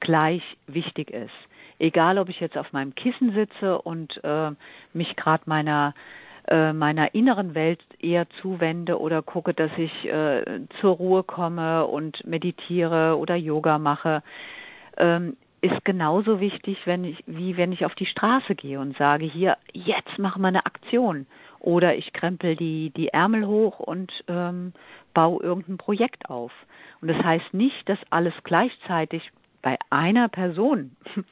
gleich 0.00 0.42
wichtig 0.66 1.10
ist. 1.10 1.34
Egal, 1.78 2.18
ob 2.18 2.28
ich 2.28 2.40
jetzt 2.40 2.58
auf 2.58 2.72
meinem 2.72 2.94
Kissen 2.94 3.32
sitze 3.32 3.80
und 3.80 4.22
äh, 4.24 4.50
mich 4.92 5.16
gerade 5.16 5.44
meiner 5.46 5.94
äh, 6.48 6.72
meiner 6.72 7.14
inneren 7.14 7.54
Welt 7.54 7.84
eher 8.00 8.26
zuwende 8.40 8.98
oder 8.98 9.20
gucke, 9.20 9.52
dass 9.52 9.70
ich 9.76 10.08
äh, 10.08 10.60
zur 10.80 10.96
Ruhe 10.96 11.22
komme 11.22 11.86
und 11.86 12.26
meditiere 12.26 13.18
oder 13.18 13.36
Yoga 13.36 13.78
mache, 13.78 14.22
ähm, 14.96 15.36
ist 15.60 15.84
genauso 15.84 16.40
wichtig, 16.40 16.86
wenn 16.86 17.04
ich, 17.04 17.22
wie 17.26 17.56
wenn 17.56 17.72
ich 17.72 17.84
auf 17.84 17.94
die 17.94 18.06
Straße 18.06 18.54
gehe 18.54 18.80
und 18.80 18.96
sage, 18.96 19.26
hier, 19.26 19.58
jetzt 19.72 20.18
machen 20.18 20.40
wir 20.40 20.48
eine 20.48 20.66
Aktion. 20.66 21.26
Oder 21.58 21.96
ich 21.96 22.12
krempel 22.12 22.56
die, 22.56 22.90
die 22.90 23.08
Ärmel 23.08 23.46
hoch 23.46 23.80
und 23.80 24.24
ähm, 24.28 24.72
baue 25.12 25.42
irgendein 25.42 25.76
Projekt 25.76 26.30
auf. 26.30 26.52
Und 27.00 27.08
das 27.08 27.22
heißt 27.22 27.52
nicht, 27.52 27.88
dass 27.88 27.98
alles 28.10 28.34
gleichzeitig 28.44 29.32
bei 29.68 29.78
einer 29.90 30.28
Person 30.28 30.96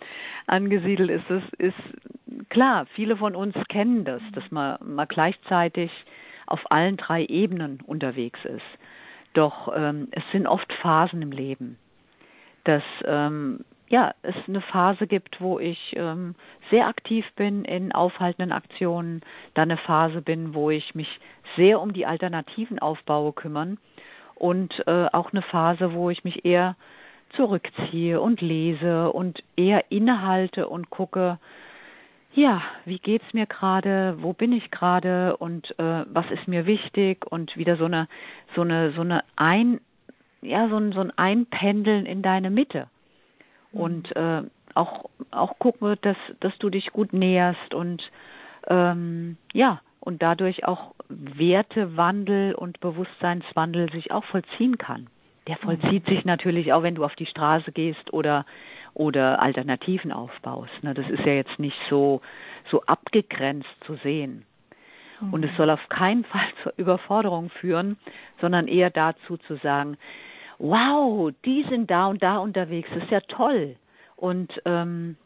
angesiedelt 0.46 1.08
ist. 1.08 1.24
Das 1.30 1.42
ist 1.56 2.50
klar, 2.50 2.84
viele 2.92 3.16
von 3.16 3.34
uns 3.34 3.54
kennen 3.68 4.04
das, 4.04 4.20
dass 4.32 4.50
man, 4.50 4.76
man 4.84 5.08
gleichzeitig 5.08 5.90
auf 6.46 6.70
allen 6.70 6.98
drei 6.98 7.24
Ebenen 7.24 7.80
unterwegs 7.86 8.44
ist. 8.44 8.66
Doch 9.32 9.72
ähm, 9.74 10.08
es 10.10 10.22
sind 10.32 10.46
oft 10.46 10.70
Phasen 10.74 11.22
im 11.22 11.32
Leben, 11.32 11.78
dass 12.64 12.82
ähm, 13.06 13.64
ja, 13.88 14.12
es 14.20 14.36
eine 14.46 14.60
Phase 14.60 15.06
gibt, 15.06 15.40
wo 15.40 15.58
ich 15.58 15.94
ähm, 15.96 16.34
sehr 16.70 16.88
aktiv 16.88 17.24
bin 17.36 17.64
in 17.64 17.92
aufhaltenden 17.92 18.52
Aktionen, 18.52 19.22
dann 19.54 19.70
eine 19.70 19.78
Phase 19.78 20.20
bin, 20.20 20.52
wo 20.52 20.68
ich 20.68 20.94
mich 20.94 21.20
sehr 21.56 21.80
um 21.80 21.94
die 21.94 22.04
alternativen 22.04 22.80
Aufbaue 22.80 23.32
kümmern 23.32 23.78
und 24.34 24.86
äh, 24.86 25.06
auch 25.12 25.32
eine 25.32 25.40
Phase, 25.40 25.94
wo 25.94 26.10
ich 26.10 26.22
mich 26.22 26.44
eher 26.44 26.76
zurückziehe 27.30 28.20
und 28.20 28.40
lese 28.40 29.12
und 29.12 29.42
eher 29.56 29.90
innehalte 29.90 30.68
und 30.68 30.90
gucke, 30.90 31.38
ja, 32.32 32.62
wie 32.84 32.98
geht's 32.98 33.32
mir 33.32 33.46
gerade, 33.46 34.16
wo 34.20 34.32
bin 34.34 34.52
ich 34.52 34.70
gerade 34.70 35.36
und 35.38 35.78
äh, 35.78 36.04
was 36.06 36.30
ist 36.30 36.46
mir 36.46 36.66
wichtig 36.66 37.24
und 37.30 37.56
wieder 37.56 37.76
so 37.76 37.86
eine 37.86 38.08
so 38.54 38.60
eine 38.60 38.92
so 38.92 39.00
eine 39.00 39.24
ein 39.36 39.80
ja 40.42 40.68
so 40.68 40.76
ein 40.76 40.92
so 40.92 41.00
ein 41.00 41.12
Einpendeln 41.16 42.04
in 42.04 42.22
deine 42.22 42.50
Mitte 42.50 42.88
und 43.72 44.14
äh, 44.16 44.42
auch 44.74 45.06
auch 45.30 45.58
gucke, 45.58 45.96
dass 45.96 46.18
dass 46.40 46.56
du 46.58 46.68
dich 46.68 46.92
gut 46.92 47.14
näherst 47.14 47.74
und 47.74 48.10
ähm, 48.68 49.38
ja 49.54 49.80
und 50.00 50.22
dadurch 50.22 50.66
auch 50.66 50.94
Wertewandel 51.08 52.54
und 52.54 52.80
Bewusstseinswandel 52.80 53.90
sich 53.90 54.12
auch 54.12 54.24
vollziehen 54.24 54.78
kann. 54.78 55.08
Der 55.46 55.56
vollzieht 55.56 56.06
sich 56.06 56.24
natürlich 56.24 56.72
auch, 56.72 56.82
wenn 56.82 56.96
du 56.96 57.04
auf 57.04 57.14
die 57.14 57.26
Straße 57.26 57.72
gehst 57.72 58.12
oder 58.12 58.44
oder 58.94 59.40
Alternativen 59.40 60.10
aufbaust. 60.12 60.82
Ne? 60.82 60.94
Das 60.94 61.08
ist 61.08 61.24
ja 61.24 61.32
jetzt 61.32 61.58
nicht 61.58 61.78
so 61.88 62.20
so 62.70 62.82
abgegrenzt 62.82 63.76
zu 63.84 63.94
sehen. 63.96 64.44
Und 65.32 65.44
es 65.44 65.56
soll 65.56 65.70
auf 65.70 65.88
keinen 65.88 66.24
Fall 66.24 66.48
zur 66.62 66.74
Überforderung 66.76 67.48
führen, 67.48 67.96
sondern 68.40 68.68
eher 68.68 68.90
dazu 68.90 69.38
zu 69.38 69.56
sagen, 69.56 69.96
wow, 70.58 71.30
die 71.44 71.62
sind 71.64 71.90
da 71.90 72.06
und 72.08 72.22
da 72.22 72.38
unterwegs, 72.38 72.90
das 72.92 73.04
ist 73.04 73.10
ja 73.10 73.20
toll. 73.20 73.76
Und 74.16 74.60
ähm, 74.64 75.16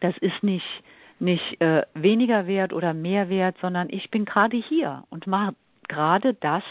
das 0.00 0.16
ist 0.18 0.42
nicht, 0.42 0.66
nicht 1.18 1.60
äh, 1.60 1.82
weniger 1.94 2.46
wert 2.46 2.72
oder 2.72 2.94
mehr 2.94 3.28
wert, 3.28 3.56
sondern 3.60 3.88
ich 3.90 4.10
bin 4.10 4.24
gerade 4.24 4.56
hier 4.56 5.04
und 5.10 5.26
mache 5.26 5.54
gerade 5.88 6.34
das, 6.34 6.64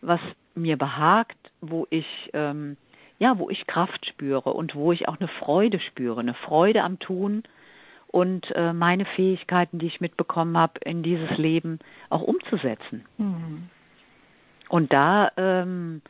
was 0.00 0.20
mir 0.58 0.76
behagt, 0.76 1.38
wo 1.60 1.86
ich 1.90 2.30
ähm, 2.34 2.76
ja, 3.18 3.38
wo 3.38 3.50
ich 3.50 3.66
Kraft 3.66 4.06
spüre 4.06 4.52
und 4.52 4.74
wo 4.74 4.92
ich 4.92 5.08
auch 5.08 5.18
eine 5.18 5.28
Freude 5.28 5.80
spüre, 5.80 6.20
eine 6.20 6.34
Freude 6.34 6.82
am 6.84 6.98
Tun 6.98 7.42
und 8.08 8.54
äh, 8.54 8.72
meine 8.72 9.04
Fähigkeiten, 9.04 9.78
die 9.78 9.86
ich 9.86 10.00
mitbekommen 10.00 10.56
habe, 10.56 10.80
in 10.84 11.02
dieses 11.02 11.36
Leben 11.36 11.78
auch 12.10 12.22
umzusetzen. 12.22 13.04
Mhm. 13.18 13.68
Und 14.68 14.92
da, 14.92 15.32
ähm, 15.36 16.00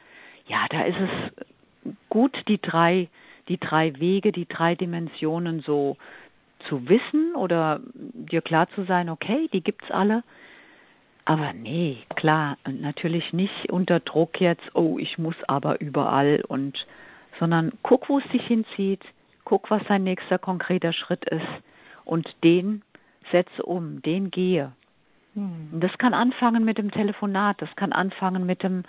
ja, 0.46 0.66
da 0.68 0.82
ist 0.82 0.98
es 0.98 1.94
gut, 2.08 2.36
die 2.48 2.60
drei, 2.60 3.08
die 3.48 3.58
drei 3.58 3.98
Wege, 3.98 4.32
die 4.32 4.46
drei 4.46 4.74
Dimensionen 4.74 5.60
so 5.60 5.96
zu 6.68 6.88
wissen 6.88 7.34
oder 7.36 7.80
dir 7.94 8.42
klar 8.42 8.68
zu 8.70 8.84
sein, 8.84 9.08
okay, 9.08 9.48
die 9.52 9.62
gibt's 9.62 9.90
alle. 9.90 10.24
Aber 11.28 11.52
nee, 11.52 11.98
klar, 12.16 12.56
natürlich 12.66 13.34
nicht 13.34 13.70
unter 13.70 14.00
Druck 14.00 14.40
jetzt, 14.40 14.74
oh, 14.74 14.96
ich 14.98 15.18
muss 15.18 15.36
aber 15.46 15.78
überall 15.78 16.42
und, 16.48 16.86
sondern 17.38 17.72
guck, 17.82 18.08
wo 18.08 18.18
es 18.18 18.26
dich 18.28 18.46
hinzieht, 18.46 19.02
guck, 19.44 19.70
was 19.70 19.82
dein 19.88 20.04
nächster 20.04 20.38
konkreter 20.38 20.94
Schritt 20.94 21.26
ist 21.26 21.46
und 22.06 22.34
den 22.44 22.80
setze 23.30 23.62
um, 23.62 24.00
den 24.00 24.30
gehe. 24.30 24.72
Und 25.72 25.80
Das 25.80 25.98
kann 25.98 26.14
anfangen 26.14 26.64
mit 26.64 26.78
dem 26.78 26.90
Telefonat, 26.90 27.60
das 27.60 27.76
kann 27.76 27.92
anfangen 27.92 28.46
mit 28.46 28.62
dem, 28.62 28.84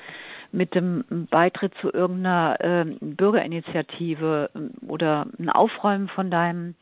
mit 0.53 0.75
dem 0.75 1.27
Beitritt 1.29 1.75
zu 1.81 1.91
irgendeiner 1.91 2.55
ähm, 2.61 2.97
Bürgerinitiative 3.01 4.49
ähm, 4.55 4.71
oder 4.87 5.27
ein 5.37 5.49
Aufräumen 5.49 6.07
von 6.07 6.31
deinem, 6.31 6.75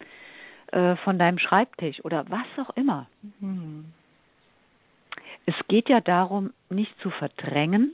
äh, 0.68 0.96
von 0.98 1.18
deinem 1.18 1.40
Schreibtisch 1.40 2.06
oder 2.06 2.26
was 2.30 2.46
auch 2.64 2.78
immer. 2.78 3.08
Mhm. 3.40 3.86
Es 5.46 5.56
geht 5.68 5.90
ja 5.90 6.02
darum, 6.02 6.52
nicht 6.70 7.00
zu 7.00 7.10
verdrängen, 7.10 7.94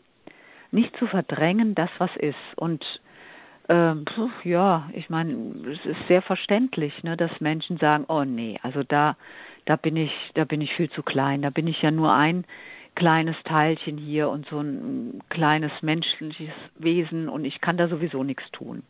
nicht 0.71 0.95
zu 0.97 1.07
verdrängen 1.07 1.75
das, 1.75 1.89
was 1.99 2.15
ist. 2.15 2.37
Und 2.55 3.01
ähm, 3.69 4.05
ja, 4.43 4.89
ich 4.93 5.09
meine, 5.09 5.33
es 5.69 5.85
ist 5.85 6.07
sehr 6.07 6.21
verständlich, 6.21 7.03
ne, 7.03 7.15
dass 7.15 7.39
Menschen 7.39 7.77
sagen, 7.77 8.05
oh 8.07 8.23
nee, 8.23 8.59
also 8.61 8.83
da, 8.83 9.15
da 9.65 9.75
bin 9.75 9.95
ich, 9.95 10.31
da 10.33 10.45
bin 10.45 10.61
ich 10.61 10.73
viel 10.73 10.89
zu 10.89 11.03
klein, 11.03 11.41
da 11.41 11.49
bin 11.49 11.67
ich 11.67 11.81
ja 11.81 11.91
nur 11.91 12.13
ein 12.13 12.45
kleines 12.95 13.41
Teilchen 13.43 13.97
hier 13.97 14.29
und 14.29 14.47
so 14.47 14.59
ein 14.59 15.21
kleines 15.29 15.71
menschliches 15.81 16.53
Wesen 16.77 17.29
und 17.29 17.45
ich 17.45 17.61
kann 17.61 17.77
da 17.77 17.87
sowieso 17.87 18.23
nichts 18.23 18.51
tun. 18.51 18.83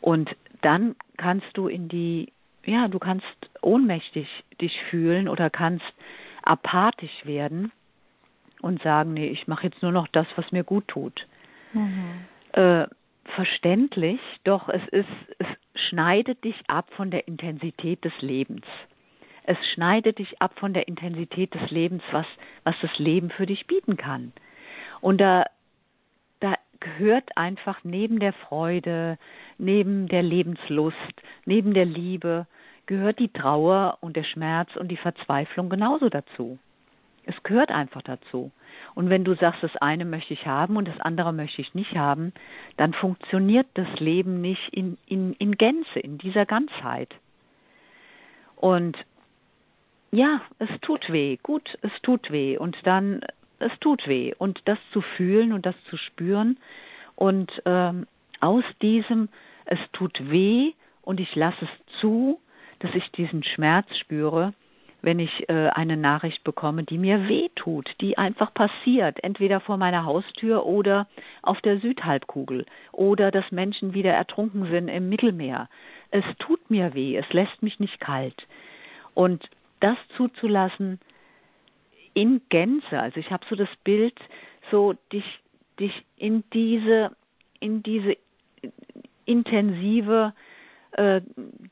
Und 0.00 0.36
dann 0.62 0.94
kannst 1.16 1.56
du 1.56 1.68
in 1.68 1.88
die, 1.88 2.32
ja, 2.64 2.88
du 2.88 2.98
kannst 2.98 3.26
ohnmächtig 3.60 4.28
dich 4.60 4.80
fühlen 4.84 5.28
oder 5.28 5.50
kannst 5.50 5.92
apathisch 6.48 7.26
werden 7.26 7.72
und 8.60 8.82
sagen, 8.82 9.14
nee, 9.14 9.28
ich 9.28 9.46
mache 9.46 9.64
jetzt 9.64 9.82
nur 9.82 9.92
noch 9.92 10.08
das, 10.08 10.26
was 10.36 10.50
mir 10.50 10.64
gut 10.64 10.88
tut. 10.88 11.26
Mhm. 11.72 12.24
Äh, 12.52 12.86
verständlich, 13.24 14.20
doch 14.44 14.68
es 14.68 14.86
ist, 14.88 15.08
es 15.38 15.46
schneidet 15.74 16.44
dich 16.44 16.62
ab 16.68 16.90
von 16.94 17.10
der 17.10 17.28
Intensität 17.28 18.04
des 18.04 18.20
Lebens. 18.22 18.66
Es 19.44 19.58
schneidet 19.72 20.18
dich 20.18 20.40
ab 20.42 20.58
von 20.58 20.72
der 20.72 20.88
Intensität 20.88 21.54
des 21.54 21.70
Lebens, 21.70 22.02
was, 22.10 22.26
was 22.64 22.76
das 22.80 22.98
Leben 22.98 23.30
für 23.30 23.46
dich 23.46 23.66
bieten 23.66 23.96
kann. 23.96 24.32
Und 25.00 25.20
da, 25.20 25.44
da 26.40 26.54
gehört 26.80 27.36
einfach 27.36 27.80
neben 27.84 28.18
der 28.18 28.32
Freude, 28.32 29.18
neben 29.58 30.06
der 30.08 30.22
Lebenslust, 30.22 30.96
neben 31.44 31.74
der 31.74 31.86
Liebe, 31.86 32.46
gehört 32.88 33.20
die 33.20 33.28
Trauer 33.28 33.98
und 34.00 34.16
der 34.16 34.24
Schmerz 34.24 34.74
und 34.74 34.88
die 34.88 34.96
Verzweiflung 34.96 35.68
genauso 35.68 36.08
dazu. 36.08 36.58
Es 37.24 37.40
gehört 37.42 37.70
einfach 37.70 38.00
dazu. 38.00 38.50
Und 38.94 39.10
wenn 39.10 39.22
du 39.22 39.34
sagst, 39.34 39.62
das 39.62 39.76
eine 39.76 40.06
möchte 40.06 40.32
ich 40.32 40.46
haben 40.46 40.76
und 40.76 40.88
das 40.88 40.98
andere 40.98 41.32
möchte 41.32 41.60
ich 41.60 41.74
nicht 41.74 41.96
haben, 41.96 42.32
dann 42.78 42.94
funktioniert 42.94 43.66
das 43.74 44.00
Leben 44.00 44.40
nicht 44.40 44.72
in, 44.72 44.96
in, 45.06 45.34
in 45.34 45.52
Gänze, 45.52 46.00
in 46.00 46.16
dieser 46.16 46.46
Ganzheit. 46.46 47.14
Und 48.56 48.96
ja, 50.10 50.40
es 50.58 50.70
tut 50.80 51.12
weh, 51.12 51.36
gut, 51.42 51.78
es 51.82 51.92
tut 52.00 52.30
weh. 52.30 52.56
Und 52.56 52.78
dann, 52.84 53.20
es 53.58 53.78
tut 53.78 54.08
weh. 54.08 54.32
Und 54.38 54.62
das 54.64 54.78
zu 54.92 55.02
fühlen 55.02 55.52
und 55.52 55.66
das 55.66 55.76
zu 55.84 55.98
spüren 55.98 56.58
und 57.14 57.62
ähm, 57.66 58.06
aus 58.40 58.64
diesem, 58.80 59.28
es 59.66 59.80
tut 59.92 60.30
weh 60.30 60.72
und 61.02 61.20
ich 61.20 61.36
lasse 61.36 61.66
es 61.66 62.00
zu, 62.00 62.40
dass 62.78 62.94
ich 62.94 63.10
diesen 63.12 63.42
Schmerz 63.42 63.96
spüre, 63.96 64.52
wenn 65.00 65.20
ich 65.20 65.48
äh, 65.48 65.68
eine 65.68 65.96
Nachricht 65.96 66.42
bekomme, 66.42 66.82
die 66.82 66.98
mir 66.98 67.28
weh 67.28 67.48
tut, 67.54 67.94
die 68.00 68.18
einfach 68.18 68.52
passiert, 68.52 69.22
entweder 69.22 69.60
vor 69.60 69.76
meiner 69.76 70.04
Haustür 70.04 70.66
oder 70.66 71.06
auf 71.42 71.60
der 71.60 71.78
Südhalbkugel 71.78 72.66
oder 72.92 73.30
dass 73.30 73.52
Menschen 73.52 73.94
wieder 73.94 74.12
ertrunken 74.12 74.66
sind 74.66 74.88
im 74.88 75.08
Mittelmeer. 75.08 75.68
Es 76.10 76.24
tut 76.38 76.70
mir 76.70 76.94
weh, 76.94 77.16
es 77.16 77.32
lässt 77.32 77.62
mich 77.62 77.78
nicht 77.78 78.00
kalt. 78.00 78.46
Und 79.14 79.48
das 79.80 79.96
zuzulassen, 80.16 80.98
in 82.14 82.40
Gänze. 82.48 83.00
Also 83.00 83.20
ich 83.20 83.30
habe 83.30 83.46
so 83.48 83.54
das 83.54 83.68
Bild, 83.84 84.18
so 84.72 84.94
dich, 85.12 85.40
dich 85.78 86.04
in 86.16 86.42
diese, 86.52 87.12
in 87.60 87.84
diese 87.84 88.16
intensive 89.24 90.32
äh, 90.92 91.20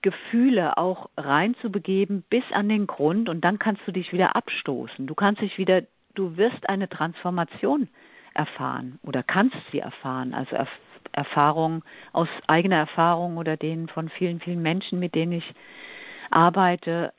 Gefühle 0.02 0.76
auch 0.76 1.10
reinzubegeben 1.16 2.24
bis 2.28 2.44
an 2.52 2.68
den 2.68 2.86
Grund 2.86 3.28
und 3.28 3.42
dann 3.44 3.58
kannst 3.58 3.86
du 3.86 3.92
dich 3.92 4.12
wieder 4.12 4.36
abstoßen. 4.36 5.06
Du 5.06 5.14
kannst 5.14 5.42
dich 5.42 5.58
wieder, 5.58 5.82
du 6.14 6.36
wirst 6.36 6.68
eine 6.68 6.88
Transformation 6.88 7.88
erfahren 8.34 8.98
oder 9.02 9.22
kannst 9.22 9.56
sie 9.72 9.80
erfahren. 9.80 10.34
Also 10.34 10.56
Erf 10.56 10.70
Erfahrung 11.12 11.82
aus 12.12 12.28
eigener 12.46 12.76
Erfahrung 12.76 13.38
oder 13.38 13.56
denen 13.56 13.88
von 13.88 14.10
vielen, 14.10 14.40
vielen 14.40 14.60
Menschen, 14.60 14.98
mit 14.98 15.14
denen 15.14 15.32
ich 15.32 15.54
arbeite, 16.30 17.14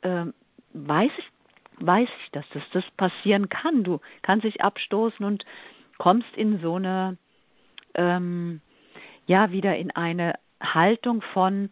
äh, 0.00 0.26
weiß 0.72 1.10
ich, 1.18 1.30
weiß 1.80 2.08
ich, 2.08 2.30
dass 2.30 2.48
das, 2.50 2.62
das 2.70 2.90
passieren 2.92 3.48
kann. 3.50 3.84
Du 3.84 4.00
kannst 4.22 4.44
dich 4.44 4.62
abstoßen 4.62 5.26
und 5.26 5.44
kommst 5.98 6.34
in 6.36 6.60
so 6.60 6.76
eine, 6.76 7.18
ähm, 7.94 8.62
ja, 9.26 9.50
wieder 9.50 9.76
in 9.76 9.90
eine 9.90 10.34
Haltung 10.64 11.22
von 11.22 11.70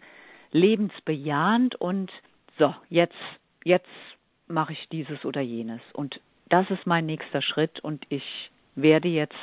lebensbejahend 0.50 1.74
und 1.76 2.12
so, 2.59 2.74
jetzt, 2.90 3.16
jetzt 3.64 3.88
mache 4.46 4.72
ich 4.72 4.88
dieses 4.90 5.24
oder 5.24 5.40
jenes. 5.40 5.81
Und 5.94 6.20
das 6.48 6.70
ist 6.70 6.87
mein 6.87 7.07
nächster 7.07 7.40
Schritt 7.40 7.81
und 7.81 8.05
ich 8.11 8.50
werde 8.74 9.09
jetzt 9.09 9.38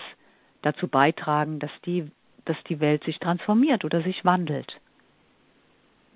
dazu 0.62 0.88
beitragen, 0.88 1.60
dass 1.60 1.72
die, 1.86 2.12
dass 2.46 2.62
die 2.66 2.80
Welt 2.80 3.04
sich 3.04 3.20
transformiert 3.20 3.86
oder 3.86 4.02
sich 4.02 4.24
wandelt. 4.26 4.80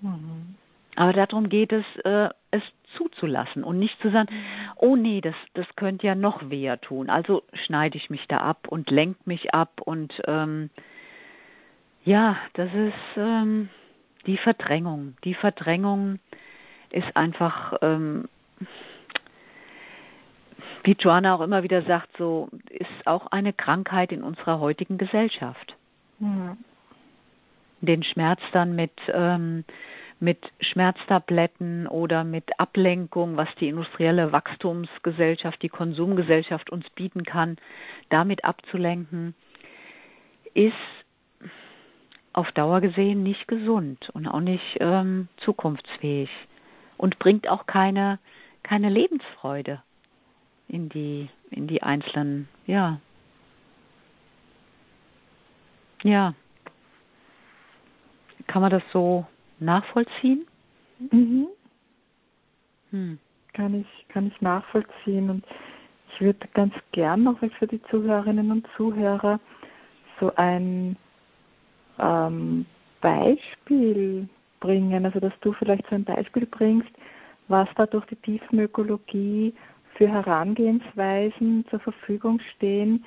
Mhm. 0.00 0.54
Aber 0.96 1.12
darum 1.12 1.48
geht 1.48 1.72
es, 1.72 1.84
äh, 2.04 2.28
es 2.52 2.62
zuzulassen 2.96 3.64
und 3.64 3.78
nicht 3.78 4.00
zu 4.00 4.10
sagen, 4.10 4.28
oh 4.76 4.94
nee, 4.94 5.20
das, 5.20 5.34
das 5.54 5.66
könnte 5.74 6.06
ja 6.06 6.14
noch 6.14 6.50
weher 6.50 6.80
tun. 6.80 7.10
Also 7.10 7.42
schneide 7.52 7.96
ich 7.96 8.10
mich 8.10 8.28
da 8.28 8.38
ab 8.38 8.68
und 8.68 8.90
lenke 8.90 9.18
mich 9.24 9.52
ab 9.54 9.80
und 9.80 10.22
ähm, 10.26 10.70
ja, 12.04 12.36
das 12.54 12.72
ist 12.74 13.16
ähm, 13.16 13.68
die 14.26 14.36
Verdrängung. 14.36 15.16
Die 15.24 15.34
Verdrängung 15.34 16.18
ist 16.90 17.16
einfach, 17.16 17.78
ähm, 17.82 18.28
wie 20.84 20.96
Joanna 20.98 21.34
auch 21.34 21.40
immer 21.40 21.62
wieder 21.62 21.82
sagt, 21.82 22.16
so 22.16 22.48
ist 22.70 23.06
auch 23.06 23.26
eine 23.28 23.52
Krankheit 23.52 24.12
in 24.12 24.22
unserer 24.22 24.60
heutigen 24.60 24.98
Gesellschaft. 24.98 25.76
Ja. 26.20 26.56
Den 27.80 28.02
Schmerz 28.02 28.40
dann 28.52 28.76
mit 28.76 28.92
ähm, 29.08 29.64
mit 30.20 30.52
Schmerztabletten 30.60 31.86
oder 31.86 32.24
mit 32.24 32.58
Ablenkung, 32.58 33.36
was 33.36 33.54
die 33.56 33.68
industrielle 33.68 34.32
Wachstumsgesellschaft, 34.32 35.60
die 35.62 35.68
Konsumgesellschaft 35.68 36.70
uns 36.70 36.88
bieten 36.90 37.24
kann, 37.24 37.56
damit 38.08 38.44
abzulenken, 38.44 39.34
ist 40.54 41.03
auf 42.34 42.50
Dauer 42.52 42.80
gesehen 42.80 43.22
nicht 43.22 43.48
gesund 43.48 44.10
und 44.12 44.26
auch 44.26 44.40
nicht 44.40 44.76
ähm, 44.80 45.28
zukunftsfähig 45.38 46.28
und 46.98 47.18
bringt 47.18 47.48
auch 47.48 47.66
keine, 47.66 48.18
keine 48.62 48.90
Lebensfreude 48.90 49.82
in 50.68 50.88
die, 50.88 51.30
in 51.50 51.68
die 51.68 51.82
einzelnen, 51.82 52.48
ja. 52.66 53.00
Ja. 56.02 56.34
Kann 58.48 58.60
man 58.60 58.70
das 58.70 58.82
so 58.92 59.26
nachvollziehen? 59.60 60.46
Mhm. 61.10 61.46
Hm. 62.90 63.18
Kann, 63.52 63.80
ich, 63.80 64.08
kann 64.08 64.26
ich 64.26 64.40
nachvollziehen. 64.40 65.30
Und 65.30 65.44
ich 66.12 66.20
würde 66.20 66.48
ganz 66.52 66.74
gern 66.90 67.22
noch 67.22 67.38
für 67.38 67.66
die 67.68 67.82
Zuhörerinnen 67.84 68.50
und 68.50 68.66
Zuhörer 68.76 69.38
so 70.18 70.34
ein 70.34 70.96
ähm, 71.98 72.66
Beispiel 73.00 74.28
bringen, 74.60 75.04
also 75.04 75.20
dass 75.20 75.38
du 75.40 75.52
vielleicht 75.52 75.86
so 75.88 75.94
ein 75.94 76.04
Beispiel 76.04 76.46
bringst, 76.46 76.90
was 77.48 77.68
da 77.76 77.86
durch 77.86 78.06
die 78.06 78.16
Tiefenökologie 78.16 79.52
für 79.96 80.08
Herangehensweisen 80.08 81.64
zur 81.68 81.80
Verfügung 81.80 82.40
stehen, 82.56 83.04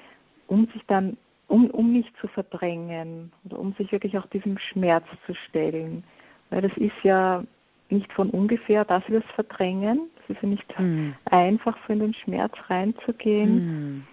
um 0.48 0.68
sich 0.68 0.86
dann, 0.88 1.18
um, 1.48 1.70
um 1.72 1.92
nicht 1.92 2.16
zu 2.18 2.28
verdrängen 2.28 3.32
oder 3.46 3.60
um 3.60 3.74
sich 3.74 3.92
wirklich 3.92 4.18
auch 4.18 4.26
diesem 4.28 4.58
Schmerz 4.58 5.06
zu 5.26 5.34
stellen. 5.34 6.04
Weil 6.50 6.62
das 6.62 6.76
ist 6.78 7.04
ja 7.04 7.44
nicht 7.90 8.12
von 8.14 8.30
ungefähr, 8.30 8.86
dass 8.86 9.08
wir 9.10 9.20
es 9.20 9.32
verdrängen. 9.34 10.10
Es 10.24 10.36
ist 10.36 10.44
ja 10.44 10.50
nicht 10.50 10.80
mhm. 10.80 11.16
einfach, 11.26 11.78
so 11.88 11.94
in 11.94 12.00
den 12.00 12.14
Schmerz 12.14 12.54
reinzugehen. 12.70 13.56
Mhm. 13.56 14.08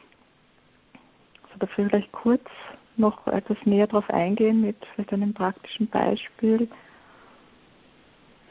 Also 1.45 1.59
dafür 1.59 1.87
vielleicht 1.89 2.13
kurz 2.13 2.45
noch 2.97 3.27
etwas 3.27 3.59
näher 3.65 3.87
darauf 3.87 4.09
eingehen 4.11 4.61
mit 4.61 4.77
einem 5.13 5.35
praktischen 5.35 5.89
Beispiel. 5.89 6.69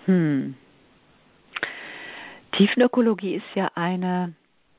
Hm. 0.06 0.56
Tiefenökologie 2.52 3.36
ist 3.36 3.56
ja 3.56 3.72
eine 3.76 4.34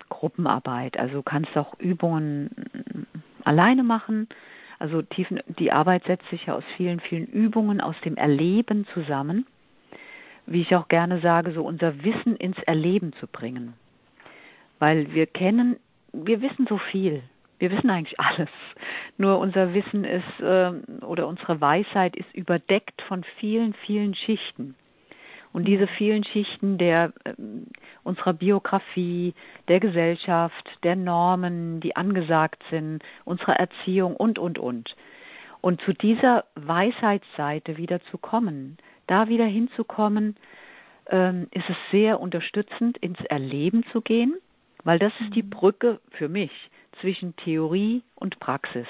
Gruppenarbeit. 0.08 0.98
Also 0.98 1.16
du 1.16 1.22
kannst 1.22 1.56
auch 1.56 1.78
Übungen 1.78 3.06
alleine 3.42 3.82
machen. 3.82 4.28
Also 4.78 5.02
Tiefen, 5.02 5.40
die 5.58 5.72
Arbeit 5.72 6.04
setzt 6.04 6.28
sich 6.28 6.46
ja 6.46 6.54
aus 6.54 6.64
vielen, 6.76 7.00
vielen 7.00 7.26
Übungen, 7.26 7.80
aus 7.80 7.96
dem 8.04 8.16
Erleben 8.16 8.86
zusammen. 8.86 9.46
Wie 10.46 10.60
ich 10.60 10.76
auch 10.76 10.88
gerne 10.88 11.20
sage, 11.20 11.52
so 11.52 11.64
unser 11.64 12.04
Wissen 12.04 12.36
ins 12.36 12.58
Erleben 12.64 13.12
zu 13.14 13.26
bringen. 13.26 13.74
Weil 14.78 15.12
wir 15.14 15.26
kennen, 15.26 15.76
wir 16.12 16.42
wissen 16.42 16.66
so 16.66 16.76
viel. 16.76 17.22
Wir 17.64 17.70
wissen 17.70 17.88
eigentlich 17.88 18.20
alles. 18.20 18.50
Nur 19.16 19.38
unser 19.38 19.72
Wissen 19.72 20.04
ist 20.04 20.38
äh, 20.40 20.72
oder 21.02 21.26
unsere 21.26 21.62
Weisheit 21.62 22.14
ist 22.14 22.34
überdeckt 22.34 23.00
von 23.00 23.24
vielen, 23.38 23.72
vielen 23.72 24.12
Schichten. 24.12 24.74
Und 25.54 25.66
diese 25.66 25.86
vielen 25.86 26.24
Schichten 26.24 26.76
der 26.76 27.14
äh, 27.24 27.32
unserer 28.02 28.34
Biografie, 28.34 29.32
der 29.68 29.80
Gesellschaft, 29.80 30.78
der 30.82 30.94
Normen, 30.94 31.80
die 31.80 31.96
angesagt 31.96 32.62
sind, 32.68 33.02
unserer 33.24 33.56
Erziehung 33.56 34.14
und 34.14 34.38
und 34.38 34.58
und. 34.58 34.94
Und 35.62 35.80
zu 35.80 35.94
dieser 35.94 36.44
Weisheitsseite 36.56 37.78
wieder 37.78 38.02
zu 38.02 38.18
kommen, 38.18 38.76
da 39.06 39.28
wieder 39.28 39.46
hinzukommen, 39.46 40.36
ähm, 41.06 41.46
ist 41.50 41.70
es 41.70 41.76
sehr 41.90 42.20
unterstützend, 42.20 42.98
ins 42.98 43.24
Erleben 43.24 43.86
zu 43.90 44.02
gehen, 44.02 44.34
weil 44.82 44.98
das 44.98 45.18
ist 45.22 45.34
die 45.34 45.42
mhm. 45.42 45.48
Brücke 45.48 46.00
für 46.10 46.28
mich 46.28 46.52
zwischen 47.00 47.36
Theorie 47.36 48.02
und 48.14 48.38
Praxis, 48.40 48.88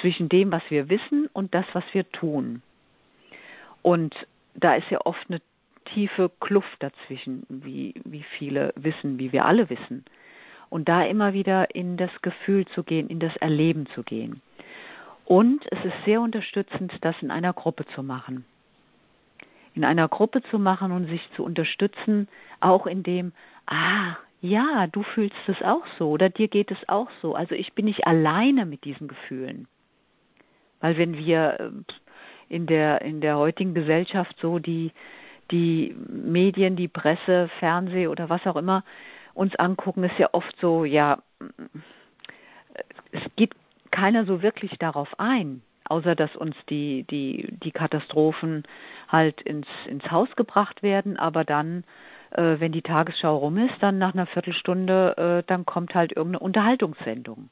zwischen 0.00 0.28
dem, 0.28 0.52
was 0.52 0.62
wir 0.70 0.88
wissen 0.88 1.28
und 1.32 1.54
das, 1.54 1.66
was 1.72 1.84
wir 1.92 2.10
tun. 2.10 2.62
Und 3.82 4.26
da 4.54 4.74
ist 4.74 4.90
ja 4.90 5.00
oft 5.04 5.28
eine 5.28 5.40
tiefe 5.84 6.30
Kluft 6.40 6.82
dazwischen, 6.82 7.44
wie, 7.48 7.94
wie 8.04 8.22
viele 8.22 8.72
wissen, 8.76 9.18
wie 9.18 9.32
wir 9.32 9.44
alle 9.44 9.70
wissen. 9.70 10.04
Und 10.70 10.88
da 10.88 11.02
immer 11.04 11.32
wieder 11.32 11.74
in 11.74 11.96
das 11.96 12.10
Gefühl 12.20 12.66
zu 12.66 12.82
gehen, 12.82 13.08
in 13.08 13.20
das 13.20 13.36
Erleben 13.36 13.86
zu 13.86 14.02
gehen. 14.02 14.42
Und 15.24 15.70
es 15.72 15.84
ist 15.84 16.04
sehr 16.04 16.20
unterstützend, 16.20 16.92
das 17.02 17.20
in 17.22 17.30
einer 17.30 17.52
Gruppe 17.52 17.86
zu 17.86 18.02
machen. 18.02 18.44
In 19.74 19.84
einer 19.84 20.08
Gruppe 20.08 20.42
zu 20.42 20.58
machen 20.58 20.92
und 20.92 21.06
sich 21.06 21.30
zu 21.32 21.44
unterstützen, 21.44 22.28
auch 22.60 22.86
in 22.86 23.02
dem, 23.02 23.32
ah, 23.66 24.16
ja, 24.40 24.86
du 24.86 25.02
fühlst 25.02 25.36
es 25.48 25.62
auch 25.62 25.86
so 25.98 26.10
oder 26.10 26.30
dir 26.30 26.48
geht 26.48 26.70
es 26.70 26.88
auch 26.88 27.10
so. 27.22 27.34
Also 27.34 27.54
ich 27.54 27.72
bin 27.72 27.86
nicht 27.86 28.06
alleine 28.06 28.66
mit 28.66 28.84
diesen 28.84 29.08
Gefühlen. 29.08 29.66
Weil 30.80 30.96
wenn 30.96 31.16
wir 31.16 31.58
äh, 31.60 31.70
in 32.48 32.66
der, 32.66 33.02
in 33.02 33.20
der 33.20 33.36
heutigen 33.36 33.74
Gesellschaft 33.74 34.36
so 34.40 34.58
die, 34.58 34.92
die 35.50 35.94
Medien, 36.08 36.76
die 36.76 36.88
Presse, 36.88 37.48
Fernseh 37.58 38.06
oder 38.06 38.28
was 38.28 38.46
auch 38.46 38.56
immer 38.56 38.84
uns 39.34 39.54
angucken, 39.56 40.04
ist 40.04 40.18
ja 40.18 40.28
oft 40.32 40.58
so, 40.60 40.84
ja, 40.84 41.22
es 43.12 43.22
geht 43.36 43.54
keiner 43.90 44.24
so 44.24 44.42
wirklich 44.42 44.78
darauf 44.78 45.18
ein, 45.18 45.62
außer 45.84 46.14
dass 46.14 46.36
uns 46.36 46.56
die, 46.68 47.04
die, 47.04 47.48
die 47.62 47.70
Katastrophen 47.70 48.64
halt 49.08 49.40
ins, 49.42 49.68
ins 49.86 50.10
Haus 50.10 50.34
gebracht 50.36 50.82
werden, 50.82 51.16
aber 51.16 51.44
dann, 51.44 51.84
äh, 52.30 52.56
wenn 52.58 52.72
die 52.72 52.82
Tagesschau 52.82 53.36
rum 53.36 53.56
ist, 53.58 53.74
dann 53.80 53.98
nach 53.98 54.14
einer 54.14 54.26
Viertelstunde, 54.26 55.16
äh, 55.16 55.42
dann 55.46 55.64
kommt 55.64 55.94
halt 55.94 56.12
irgendeine 56.12 56.40
Unterhaltungssendung. 56.40 57.48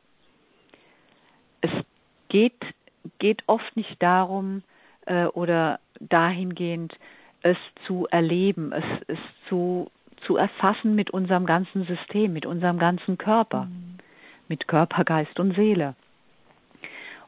Es 1.61 1.71
geht, 2.29 2.75
geht 3.19 3.43
oft 3.47 3.77
nicht 3.77 4.03
darum 4.03 4.63
äh, 5.07 5.25
oder 5.27 5.81
dahingehend, 6.01 6.99
es 7.43 7.57
zu 7.87 8.07
erleben, 8.11 8.73
es, 8.73 8.85
es 9.07 9.19
zu, 9.49 9.91
zu 10.23 10.37
erfassen 10.37 10.95
mit 10.95 11.11
unserem 11.11 11.47
ganzen 11.47 11.85
System, 11.85 12.33
mit 12.33 12.45
unserem 12.45 12.79
ganzen 12.79 13.19
Körper, 13.19 13.67
mhm. 13.67 13.99
mit 14.49 14.69
Körper, 14.69 15.05
Geist 15.05 15.39
und 15.39 15.55
Seele. 15.55 15.95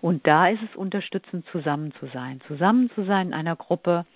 Und 0.00 0.26
da 0.26 0.48
ist 0.48 0.62
es 0.62 0.76
unterstützend, 0.76 1.46
zusammen 1.50 1.92
zu 1.94 2.06
sein, 2.06 2.40
zusammen 2.46 2.90
zu 2.94 3.04
sein 3.04 3.28
in 3.28 3.34
einer 3.34 3.56
Gruppe 3.56 4.06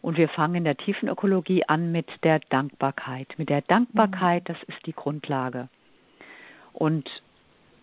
Und 0.00 0.16
wir 0.16 0.28
fangen 0.28 0.56
in 0.56 0.64
der 0.64 0.76
tiefen 0.76 1.08
Ökologie 1.08 1.64
an 1.64 1.92
mit 1.92 2.24
der 2.24 2.40
Dankbarkeit. 2.40 3.34
Mit 3.36 3.48
der 3.48 3.62
Dankbarkeit, 3.62 4.48
das 4.48 4.62
ist 4.64 4.86
die 4.86 4.92
Grundlage. 4.92 5.68
Und 6.72 7.22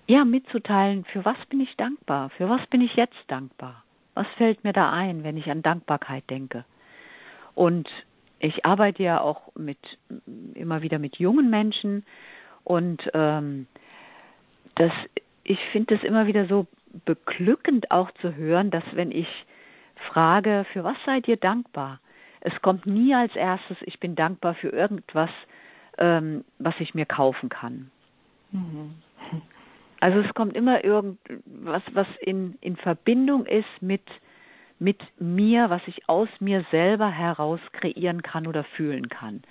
ja, 0.08 0.24
mitzuteilen, 0.24 1.04
für 1.06 1.26
was 1.26 1.38
bin 1.48 1.60
ich 1.60 1.76
dankbar? 1.78 2.30
Für 2.32 2.50
was 2.50 2.66
bin 2.68 2.82
ich 2.82 2.96
jetzt 2.96 3.24
dankbar? 3.28 3.84
Was 4.14 4.28
fällt 4.38 4.64
mir 4.64 4.72
da 4.72 4.92
ein, 4.92 5.24
wenn 5.24 5.36
ich 5.36 5.50
an 5.50 5.62
Dankbarkeit 5.62 6.30
denke? 6.30 6.64
Und 7.54 7.90
ich 8.40 8.66
arbeite 8.66 9.04
ja 9.04 9.20
auch 9.20 9.54
mit 9.56 9.98
immer 10.54 10.82
wieder 10.82 11.00
mit 11.00 11.18
jungen 11.18 11.50
Menschen 11.50 12.06
und 12.64 13.10
ähm, 13.14 13.68
das, 14.76 14.92
ich 15.44 15.60
finde 15.72 15.96
es 15.96 16.04
immer 16.04 16.28
wieder 16.28 16.46
so 16.46 16.68
beglückend 17.06 17.92
auch 17.92 18.12
zu 18.12 18.36
hören, 18.36 18.72
dass 18.72 18.84
wenn 18.94 19.12
ich 19.12 19.46
frage, 19.96 20.66
für 20.72 20.84
was 20.84 20.98
seid 21.06 21.28
ihr 21.28 21.38
dankbar? 21.38 22.00
Es 22.46 22.62
kommt 22.62 22.86
nie 22.86 23.16
als 23.16 23.36
erstes, 23.36 23.78
ich 23.82 24.00
bin 24.00 24.14
dankbar 24.14 24.54
für 24.54 24.70
irgendwas, 24.70 25.32
ähm, 25.98 26.46
was 26.60 26.80
ich 26.80 26.94
mir 26.94 27.08
kaufen 27.08 27.50
kann. 27.50 27.90
Mhm. 28.52 28.94
Also 30.00 30.20
es 30.20 30.32
kommt 30.36 30.56
immer 30.56 30.84
irgendwas, 30.84 31.82
was 31.94 32.06
in, 32.22 32.56
in 32.62 32.76
Verbindung 32.76 33.48
ist 33.48 33.82
mit, 33.82 34.04
mit 34.78 35.02
mir, 35.20 35.72
was 35.72 35.82
ich 35.88 36.08
aus 36.08 36.30
mir 36.40 36.64
selber 36.70 37.10
heraus 37.10 37.60
kreieren 37.72 38.22
kann 38.22 38.46
oder 38.46 38.64
fühlen 38.64 39.10
kann. 39.10 39.42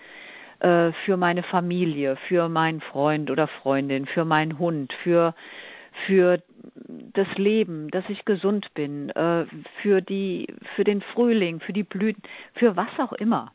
Äh, 0.61 0.93
für 1.05 1.17
meine 1.17 1.43
Familie, 1.43 2.15
für 2.29 2.49
meinen 2.49 2.81
Freund 2.81 3.29
oder 3.29 3.49
Freundin, 3.49 4.07
für 4.07 4.25
meinen 4.25 4.61
Hund, 4.61 4.93
für, 5.03 5.35
für 6.07 6.41
das 7.13 7.29
Leben, 7.37 7.91
dass 7.91 8.09
ich 8.09 8.25
gesund 8.25 8.73
bin, 8.75 9.11
äh, 9.11 9.47
für, 9.83 10.01
die, 10.01 10.49
für 10.75 10.85
den 10.85 11.01
Frühling, 11.01 11.61
für 11.61 11.73
die 11.73 11.85
Blüten, 11.85 12.23
für 12.55 12.77
was 12.77 12.99
auch 12.99 13.13
immer. 13.13 13.53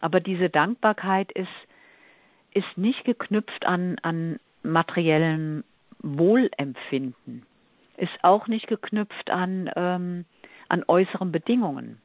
Aber 0.00 0.20
diese 0.20 0.50
Dankbarkeit 0.50 1.32
ist, 1.32 1.48
ist 2.52 2.76
nicht 2.76 3.04
geknüpft 3.04 3.66
an, 3.66 3.96
an 4.02 4.38
materiellem 4.62 5.64
Wohlempfinden, 6.02 7.44
ist 7.96 8.18
auch 8.22 8.46
nicht 8.48 8.66
geknüpft 8.66 9.30
an, 9.30 9.70
ähm, 9.76 10.24
an 10.68 10.84
äußeren 10.86 11.32
Bedingungen. 11.32 12.00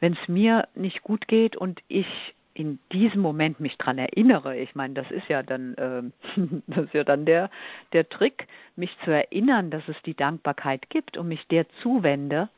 Wenn 0.00 0.12
es 0.12 0.28
mir 0.28 0.68
nicht 0.74 1.02
gut 1.02 1.28
geht 1.28 1.56
und 1.56 1.82
ich 1.88 2.34
in 2.58 2.78
diesem 2.92 3.22
Moment 3.22 3.60
mich 3.60 3.78
dran 3.78 3.98
erinnere, 3.98 4.56
ich 4.56 4.74
meine, 4.74 4.94
das 4.94 5.10
ist 5.10 5.28
ja 5.28 5.42
dann, 5.42 5.74
äh, 5.74 6.02
das 6.66 6.86
ist 6.86 6.94
ja 6.94 7.04
dann 7.04 7.24
der, 7.24 7.50
der 7.92 8.08
Trick, 8.08 8.48
mich 8.74 8.96
zu 9.04 9.12
erinnern, 9.12 9.70
dass 9.70 9.86
es 9.88 10.00
die 10.02 10.14
Dankbarkeit 10.14 10.90
gibt 10.90 11.16
und 11.16 11.28
mich 11.28 11.46
der 11.48 11.68
zuwende, 11.82 12.48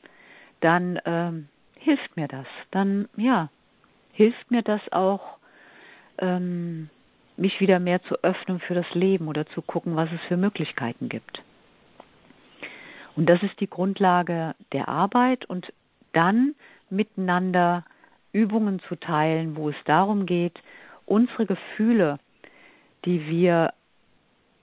dann 0.60 0.96
äh, 0.96 1.32
hilft 1.78 2.16
mir 2.16 2.28
das. 2.28 2.46
Dann, 2.70 3.08
ja, 3.16 3.50
hilft 4.12 4.50
mir 4.50 4.62
das 4.62 4.80
auch, 4.92 5.38
ähm, 6.18 6.88
mich 7.36 7.60
wieder 7.60 7.78
mehr 7.78 8.02
zu 8.02 8.22
öffnen 8.22 8.60
für 8.60 8.74
das 8.74 8.94
Leben 8.94 9.28
oder 9.28 9.46
zu 9.46 9.62
gucken, 9.62 9.96
was 9.96 10.10
es 10.12 10.20
für 10.28 10.36
Möglichkeiten 10.36 11.08
gibt. 11.08 11.42
Und 13.16 13.28
das 13.28 13.42
ist 13.42 13.60
die 13.60 13.68
Grundlage 13.68 14.54
der 14.72 14.88
Arbeit 14.88 15.44
und 15.46 15.72
dann 16.12 16.54
miteinander 16.90 17.84
Übungen 18.32 18.80
zu 18.80 18.96
teilen, 18.96 19.56
wo 19.56 19.68
es 19.68 19.76
darum 19.84 20.26
geht, 20.26 20.62
unsere 21.06 21.46
Gefühle, 21.46 22.18
die 23.04 23.26
wir 23.26 23.72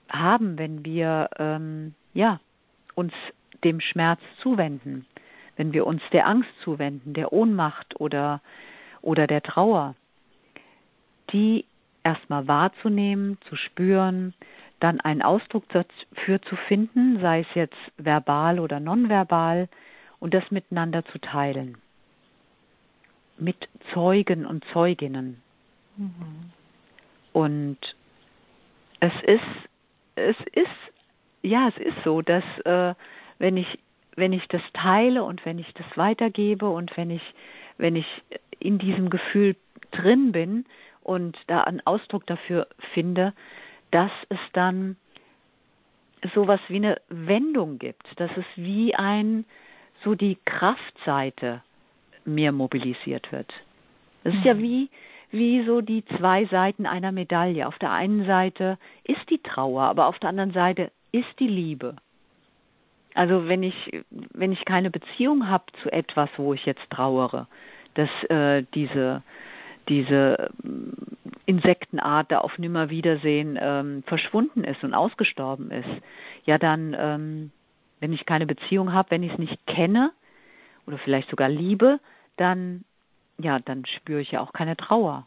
haben, 0.08 0.58
wenn 0.58 0.84
wir 0.84 1.28
ähm, 1.38 1.94
ja, 2.14 2.40
uns 2.94 3.12
dem 3.64 3.80
Schmerz 3.80 4.20
zuwenden, 4.38 5.06
wenn 5.56 5.72
wir 5.72 5.86
uns 5.86 6.02
der 6.12 6.26
Angst 6.26 6.50
zuwenden, 6.62 7.12
der 7.12 7.32
Ohnmacht 7.32 8.00
oder, 8.00 8.40
oder 9.02 9.26
der 9.26 9.42
Trauer, 9.42 9.94
die 11.30 11.66
erstmal 12.04 12.48
wahrzunehmen, 12.48 13.38
zu 13.42 13.56
spüren, 13.56 14.32
dann 14.80 15.00
einen 15.00 15.22
Ausdruck 15.22 15.64
dafür 15.68 16.40
zu 16.40 16.56
finden, 16.56 17.20
sei 17.20 17.40
es 17.40 17.54
jetzt 17.54 17.76
verbal 17.96 18.60
oder 18.60 18.80
nonverbal, 18.80 19.68
und 20.20 20.34
das 20.34 20.50
miteinander 20.50 21.04
zu 21.04 21.20
teilen 21.20 21.76
mit 23.38 23.68
Zeugen 23.92 24.46
und 24.46 24.64
Zeuginnen. 24.72 25.42
Mhm. 25.96 26.50
Und 27.32 27.78
es 29.00 29.12
ist, 29.22 29.68
es 30.16 30.36
ist, 30.52 30.66
ja, 31.42 31.68
es 31.68 31.78
ist 31.78 32.02
so, 32.04 32.22
dass 32.22 32.44
äh, 32.64 32.94
wenn 33.38 33.56
ich, 33.56 33.78
wenn 34.16 34.32
ich 34.32 34.48
das 34.48 34.62
teile 34.72 35.24
und 35.24 35.44
wenn 35.44 35.58
ich 35.58 35.72
das 35.74 35.86
weitergebe 35.96 36.68
und 36.68 36.96
wenn 36.96 37.10
ich, 37.10 37.22
wenn 37.76 37.96
ich 37.96 38.06
in 38.58 38.78
diesem 38.78 39.10
Gefühl 39.10 39.56
drin 39.90 40.32
bin 40.32 40.66
und 41.02 41.38
da 41.46 41.62
einen 41.62 41.86
Ausdruck 41.86 42.26
dafür 42.26 42.66
finde, 42.92 43.32
dass 43.90 44.12
es 44.28 44.40
dann 44.52 44.96
sowas 46.34 46.60
wie 46.68 46.76
eine 46.76 47.00
Wendung 47.08 47.78
gibt, 47.78 48.20
dass 48.20 48.36
es 48.36 48.44
wie 48.56 48.94
ein 48.94 49.44
so 50.02 50.14
die 50.14 50.36
Kraftseite 50.44 51.62
mehr 52.28 52.52
mobilisiert 52.52 53.32
wird. 53.32 53.52
Das 54.24 54.34
ist 54.34 54.44
ja 54.44 54.54
mhm. 54.54 54.62
wie, 54.62 54.90
wie 55.30 55.62
so 55.64 55.80
die 55.80 56.04
zwei 56.04 56.44
Seiten 56.46 56.86
einer 56.86 57.12
Medaille. 57.12 57.66
Auf 57.66 57.78
der 57.78 57.92
einen 57.92 58.24
Seite 58.24 58.78
ist 59.04 59.28
die 59.30 59.42
Trauer, 59.42 59.82
aber 59.82 60.06
auf 60.06 60.18
der 60.18 60.30
anderen 60.30 60.52
Seite 60.52 60.90
ist 61.12 61.38
die 61.38 61.48
Liebe. 61.48 61.96
Also 63.14 63.48
wenn 63.48 63.62
ich, 63.62 64.04
wenn 64.10 64.52
ich 64.52 64.64
keine 64.64 64.90
Beziehung 64.90 65.48
habe 65.48 65.64
zu 65.82 65.90
etwas, 65.92 66.30
wo 66.36 66.54
ich 66.54 66.64
jetzt 66.66 66.88
trauere, 66.90 67.48
dass 67.94 68.10
äh, 68.30 68.64
diese, 68.74 69.22
diese 69.88 70.50
mm, 70.62 70.92
Insektenart 71.46 72.30
da 72.30 72.38
auf 72.38 72.58
Nimmerwiedersehen 72.58 73.58
ähm, 73.60 74.02
verschwunden 74.06 74.62
ist 74.62 74.84
und 74.84 74.94
ausgestorben 74.94 75.70
ist, 75.70 75.88
ja 76.44 76.58
dann, 76.58 76.94
ähm, 76.96 77.50
wenn 78.00 78.12
ich 78.12 78.26
keine 78.26 78.46
Beziehung 78.46 78.92
habe, 78.92 79.10
wenn 79.10 79.22
ich 79.22 79.32
es 79.32 79.38
nicht 79.38 79.66
kenne 79.66 80.12
oder 80.86 80.98
vielleicht 80.98 81.30
sogar 81.30 81.48
liebe, 81.48 81.98
dann, 82.38 82.84
ja, 83.38 83.58
dann 83.58 83.84
spüre 83.84 84.20
ich 84.20 84.32
ja 84.32 84.40
auch 84.40 84.52
keine 84.52 84.76
Trauer. 84.76 85.26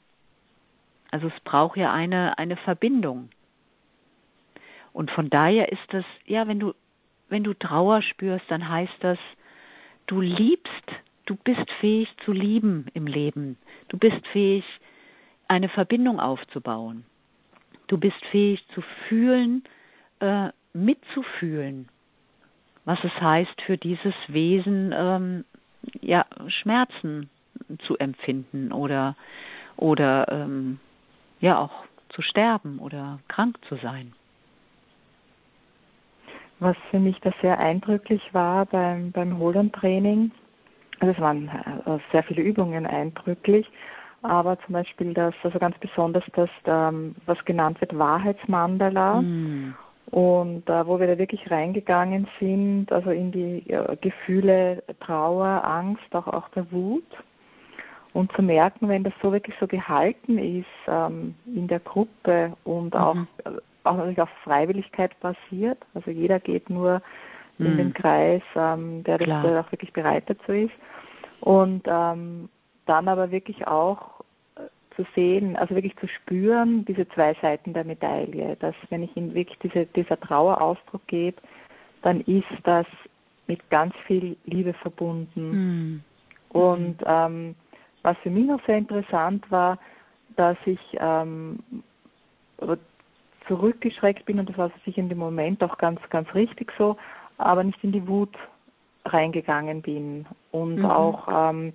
Also 1.12 1.28
es 1.28 1.40
braucht 1.42 1.78
ja 1.78 1.94
eine, 1.94 2.38
eine 2.38 2.58
Verbindung. 2.58 3.30
Und 4.94 5.12
von 5.12 5.30
daher 5.30 5.72
ist 5.72 5.94
das, 5.94 6.06
ja, 6.26 6.48
wenn 6.48 6.60
du, 6.60 6.74
wenn 7.30 7.44
du 7.44 7.54
Trauer 7.54 8.02
spürst, 8.02 8.46
dann 8.50 8.68
heißt 8.68 8.98
das, 9.02 9.20
du 10.08 10.20
liebst, 10.22 10.92
du 11.26 11.36
bist 11.36 11.70
fähig 11.80 12.14
zu 12.26 12.32
lieben 12.32 12.88
im 12.94 13.08
Leben. 13.08 13.58
Du 13.88 13.98
bist 13.98 14.26
fähig, 14.28 14.66
eine 15.48 15.70
Verbindung 15.70 16.20
aufzubauen. 16.20 17.06
Du 17.88 17.98
bist 17.98 18.26
fähig 18.28 18.66
zu 18.70 18.82
fühlen, 19.08 19.64
äh, 20.20 20.50
mitzufühlen, 20.74 21.90
was 22.86 23.04
es 23.04 23.14
heißt, 23.20 23.62
für 23.64 23.78
dieses 23.78 24.16
Wesen 24.28 24.94
ähm, 24.96 25.46
ja, 26.02 26.26
Schmerzen 26.48 27.30
zu 27.80 27.98
empfinden 27.98 28.72
oder, 28.72 29.16
oder 29.78 30.28
ähm, 30.30 30.80
ja 31.40 31.60
auch 31.60 31.86
zu 32.10 32.22
sterben 32.22 32.80
oder 32.80 33.20
krank 33.28 33.58
zu 33.66 33.76
sein. 33.76 34.14
Was 36.60 36.78
für 36.92 37.00
mich 37.00 37.20
da 37.22 37.32
sehr 37.42 37.60
eindrücklich 37.60 38.34
war 38.34 38.66
beim, 38.68 39.12
beim 39.12 39.40
Holland-Training, 39.40 40.32
also 41.00 41.14
es 41.14 41.20
waren 41.20 41.48
äh, 41.48 41.98
sehr 42.12 42.24
viele 42.24 42.44
Übungen 42.44 42.86
eindrücklich, 42.86 43.72
aber 44.22 44.60
zum 44.60 44.74
Beispiel 44.74 45.14
das, 45.16 45.34
also 45.42 45.58
ganz 45.58 45.76
besonders 45.80 46.24
das, 46.34 46.50
ähm, 46.66 47.16
was 47.26 47.44
genannt 47.46 47.82
wird 47.82 47.98
Wahrheitsmandala. 47.98 49.22
Mm. 49.22 49.76
Und 50.10 50.70
äh, 50.70 50.86
wo 50.86 51.00
wir 51.00 51.08
da 51.08 51.18
wirklich 51.18 51.50
reingegangen 51.50 52.28
sind, 52.40 52.92
also 52.92 53.12
in 53.12 53.32
die 53.32 53.70
äh, 53.70 53.96
Gefühle 54.02 54.84
Trauer, 55.00 55.64
Angst, 55.64 56.14
auch, 56.14 56.28
auch 56.28 56.50
der 56.50 56.70
Wut. 56.72 57.06
Und 58.14 58.32
zu 58.34 58.42
merken, 58.42 58.90
wenn 58.90 59.06
das 59.06 59.14
so 59.22 59.32
wirklich 59.32 59.56
so 59.58 59.68
gehalten 59.68 60.38
ist 60.38 60.68
ähm, 60.88 61.36
in 61.46 61.68
der 61.68 61.80
Gruppe 61.80 62.54
und 62.66 62.94
mhm. 62.94 63.00
auch, 63.00 63.16
äh, 63.16 63.52
auch 63.84 63.96
natürlich 63.96 64.22
auf 64.22 64.30
Freiwilligkeit 64.44 65.18
basiert, 65.22 65.78
also 65.94 66.12
jeder 66.12 66.40
geht 66.40 66.70
nur 66.70 67.02
mhm. 67.58 67.66
in 67.66 67.78
den 67.78 67.94
Kreis, 67.94 68.42
ähm, 68.56 69.04
der, 69.06 69.18
das, 69.18 69.28
der 69.28 69.62
auch 69.62 69.72
wirklich 69.72 69.94
bereit 69.94 70.24
dazu 70.28 70.52
ist. 70.52 70.74
Und 71.40 71.84
ähm, 71.88 72.50
dann 72.86 73.08
aber 73.08 73.32
wirklich 73.32 73.68
auch 73.68 74.21
zu 74.96 75.06
sehen, 75.16 75.56
also 75.56 75.76
wirklich 75.76 75.96
zu 75.98 76.08
spüren, 76.08 76.86
diese 76.86 77.08
zwei 77.10 77.34
Seiten 77.42 77.74
der 77.74 77.84
Medaille, 77.84 78.58
dass 78.60 78.76
wenn 78.90 79.04
ich 79.04 79.16
ihm 79.16 79.34
wirklich 79.34 79.58
diese, 79.60 79.86
dieser 79.86 80.20
Trauer 80.20 80.62
Ausdruck 80.62 81.06
gebe, 81.08 81.42
dann 82.02 82.22
ist 82.22 82.48
das 82.64 82.86
mit 83.48 83.70
ganz 83.70 83.96
viel 84.08 84.38
Liebe 84.46 84.74
verbunden. 84.74 85.52
Mhm. 85.52 86.04
Und 86.50 86.98
ähm, 87.06 87.56
was 88.04 88.18
für 88.20 88.30
mich 88.30 88.46
noch 88.46 88.64
sehr 88.66 88.78
interessant 88.78 89.50
war, 89.52 89.78
dass 90.36 90.58
ich 90.66 90.80
ähm, 91.00 91.60
zurückgeschreckt 93.48 94.26
bin 94.26 94.40
und 94.40 94.50
das 94.50 94.58
war 94.58 94.72
sicher 94.86 95.00
in 95.00 95.10
dem 95.10 95.18
Moment 95.18 95.64
auch 95.64 95.78
ganz, 95.78 96.00
ganz 96.10 96.34
richtig 96.34 96.72
so, 96.78 96.98
aber 97.38 97.64
nicht 97.64 97.84
in 97.84 97.92
die 97.92 98.08
Wut 98.08 98.36
reingegangen 99.06 99.82
bin 99.82 100.26
und 100.52 100.80
mhm. 100.80 100.86
auch 100.86 101.28
ähm, 101.50 101.74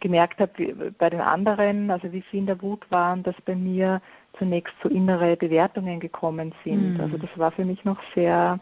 gemerkt 0.00 0.40
habe 0.40 0.92
bei 0.98 1.10
den 1.10 1.20
anderen, 1.20 1.90
also 1.90 2.12
wie 2.12 2.24
sie 2.30 2.38
in 2.38 2.46
der 2.46 2.60
Wut 2.62 2.90
waren, 2.90 3.22
dass 3.22 3.38
bei 3.42 3.54
mir 3.54 4.00
zunächst 4.38 4.74
so 4.82 4.88
innere 4.88 5.36
Bewertungen 5.36 6.00
gekommen 6.00 6.54
sind. 6.64 6.94
Mhm. 6.94 7.00
Also 7.00 7.18
das 7.18 7.30
war 7.38 7.50
für 7.50 7.64
mich 7.64 7.84
noch 7.84 8.00
sehr 8.14 8.58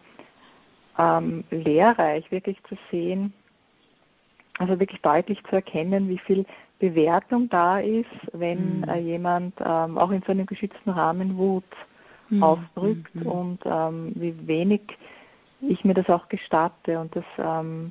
ähm, 0.98 1.44
lehrreich, 1.50 2.31
wirklich 2.31 2.62
zu 2.64 2.76
sehen, 2.90 3.33
also 4.59 4.81
wirklich 4.81 5.00
deutlich 5.02 5.42
zu 5.44 5.57
erkennen, 5.57 6.09
wie 6.09 6.18
viel 6.18 6.44
Bewertung 6.78 7.48
da 7.48 7.78
ist, 7.78 8.07
wenn 8.33 8.81
mhm. 8.81 8.88
äh, 8.88 8.98
jemand 8.98 9.54
ähm, 9.64 9.98
auch 9.98 10.11
in 10.11 10.22
so 10.22 10.33
einem 10.33 10.46
geschützten 10.46 10.90
Rahmen 10.90 11.37
Wut 11.37 11.64
mhm. 12.31 12.42
ausdrückt 12.42 13.14
mhm. 13.14 13.26
und 13.26 13.59
ähm, 13.64 14.12
wie 14.14 14.46
wenig 14.46 14.83
ich 15.61 15.85
mir 15.85 15.94
das 15.94 16.09
auch 16.09 16.28
gestatte. 16.28 17.00
Und 17.00 17.14
das, 17.16 17.24
ähm, 17.38 17.90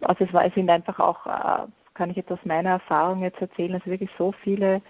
also 0.00 0.24
es, 0.24 0.32
war, 0.32 0.44
es 0.44 0.54
sind 0.54 0.70
einfach 0.70 1.00
auch, 1.00 1.26
äh, 1.26 1.66
kann 1.94 2.10
ich 2.10 2.16
jetzt 2.16 2.30
aus 2.32 2.44
meiner 2.44 2.70
Erfahrung 2.70 3.22
jetzt 3.22 3.40
erzählen, 3.40 3.74
also 3.74 3.86
wirklich 3.86 4.10
so 4.18 4.32
viele 4.42 4.82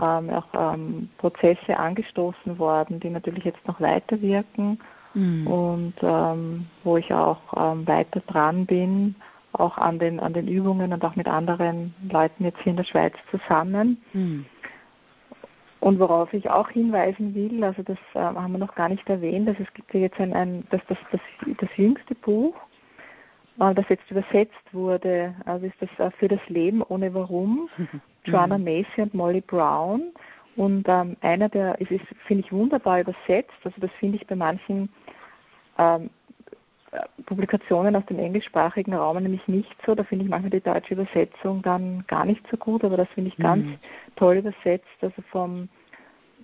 ähm, 0.00 0.30
auch 0.30 0.46
ähm, 0.54 1.08
Prozesse 1.18 1.76
angestoßen 1.78 2.58
worden, 2.58 3.00
die 3.00 3.10
natürlich 3.10 3.44
jetzt 3.44 3.66
noch 3.66 3.80
weiterwirken 3.80 4.78
mhm. 5.14 5.46
und 5.46 5.94
ähm, 6.02 6.66
wo 6.82 6.96
ich 6.96 7.12
auch 7.12 7.40
ähm, 7.56 7.86
weiter 7.86 8.20
dran 8.26 8.66
bin, 8.66 9.14
auch 9.52 9.78
an 9.78 9.98
den, 9.98 10.20
an 10.20 10.32
den 10.32 10.48
Übungen 10.48 10.92
und 10.92 11.04
auch 11.04 11.16
mit 11.16 11.28
anderen 11.28 11.94
Leuten 12.10 12.44
jetzt 12.44 12.60
hier 12.62 12.70
in 12.70 12.76
der 12.76 12.84
Schweiz 12.84 13.14
zusammen. 13.30 14.02
Mhm. 14.12 14.46
Und 15.80 16.00
worauf 16.00 16.32
ich 16.32 16.48
auch 16.48 16.70
hinweisen 16.70 17.34
will, 17.34 17.62
also 17.62 17.82
das 17.82 17.98
äh, 18.14 18.18
haben 18.18 18.52
wir 18.52 18.58
noch 18.58 18.74
gar 18.74 18.88
nicht 18.88 19.08
erwähnt, 19.08 19.46
dass 19.46 19.60
es 19.60 19.72
gibt 19.74 19.92
ja 19.92 20.00
jetzt 20.00 20.18
ein, 20.18 20.32
ein 20.32 20.66
das, 20.70 20.80
das, 20.88 20.98
das, 21.12 21.20
das 21.58 21.68
jüngste 21.76 22.14
Buch, 22.14 22.54
das 23.56 23.88
jetzt 23.88 24.10
übersetzt 24.10 24.72
wurde, 24.72 25.34
also 25.44 25.66
ist 25.66 25.76
das 25.80 25.90
äh, 25.98 26.10
für 26.18 26.28
das 26.28 26.40
Leben 26.48 26.82
ohne 26.82 27.14
Warum, 27.14 27.68
Joanna 28.24 28.58
mhm. 28.58 28.64
Macy 28.64 29.02
und 29.02 29.14
Molly 29.14 29.40
Brown. 29.40 30.12
Und 30.56 30.88
ähm, 30.88 31.16
einer 31.20 31.48
der, 31.48 31.80
es 31.80 31.90
ist, 31.90 32.04
finde 32.26 32.44
ich, 32.44 32.52
wunderbar 32.52 33.00
übersetzt, 33.00 33.54
also 33.64 33.80
das 33.80 33.90
finde 33.94 34.16
ich 34.16 34.26
bei 34.26 34.36
manchen 34.36 34.88
ähm, 35.78 36.10
Publikationen 37.26 37.96
aus 37.96 38.06
dem 38.06 38.18
englischsprachigen 38.18 38.94
Raum 38.94 39.20
nämlich 39.20 39.48
nicht 39.48 39.74
so. 39.84 39.94
Da 39.94 40.04
finde 40.04 40.24
ich 40.24 40.30
manchmal 40.30 40.50
die 40.50 40.60
deutsche 40.60 40.94
Übersetzung 40.94 41.62
dann 41.62 42.04
gar 42.06 42.24
nicht 42.24 42.46
so 42.50 42.56
gut, 42.56 42.84
aber 42.84 42.96
das 42.96 43.08
finde 43.08 43.28
ich 43.28 43.36
ganz 43.36 43.66
mhm. 43.66 43.78
toll 44.16 44.36
übersetzt. 44.36 44.86
Also 45.00 45.22
vom 45.30 45.68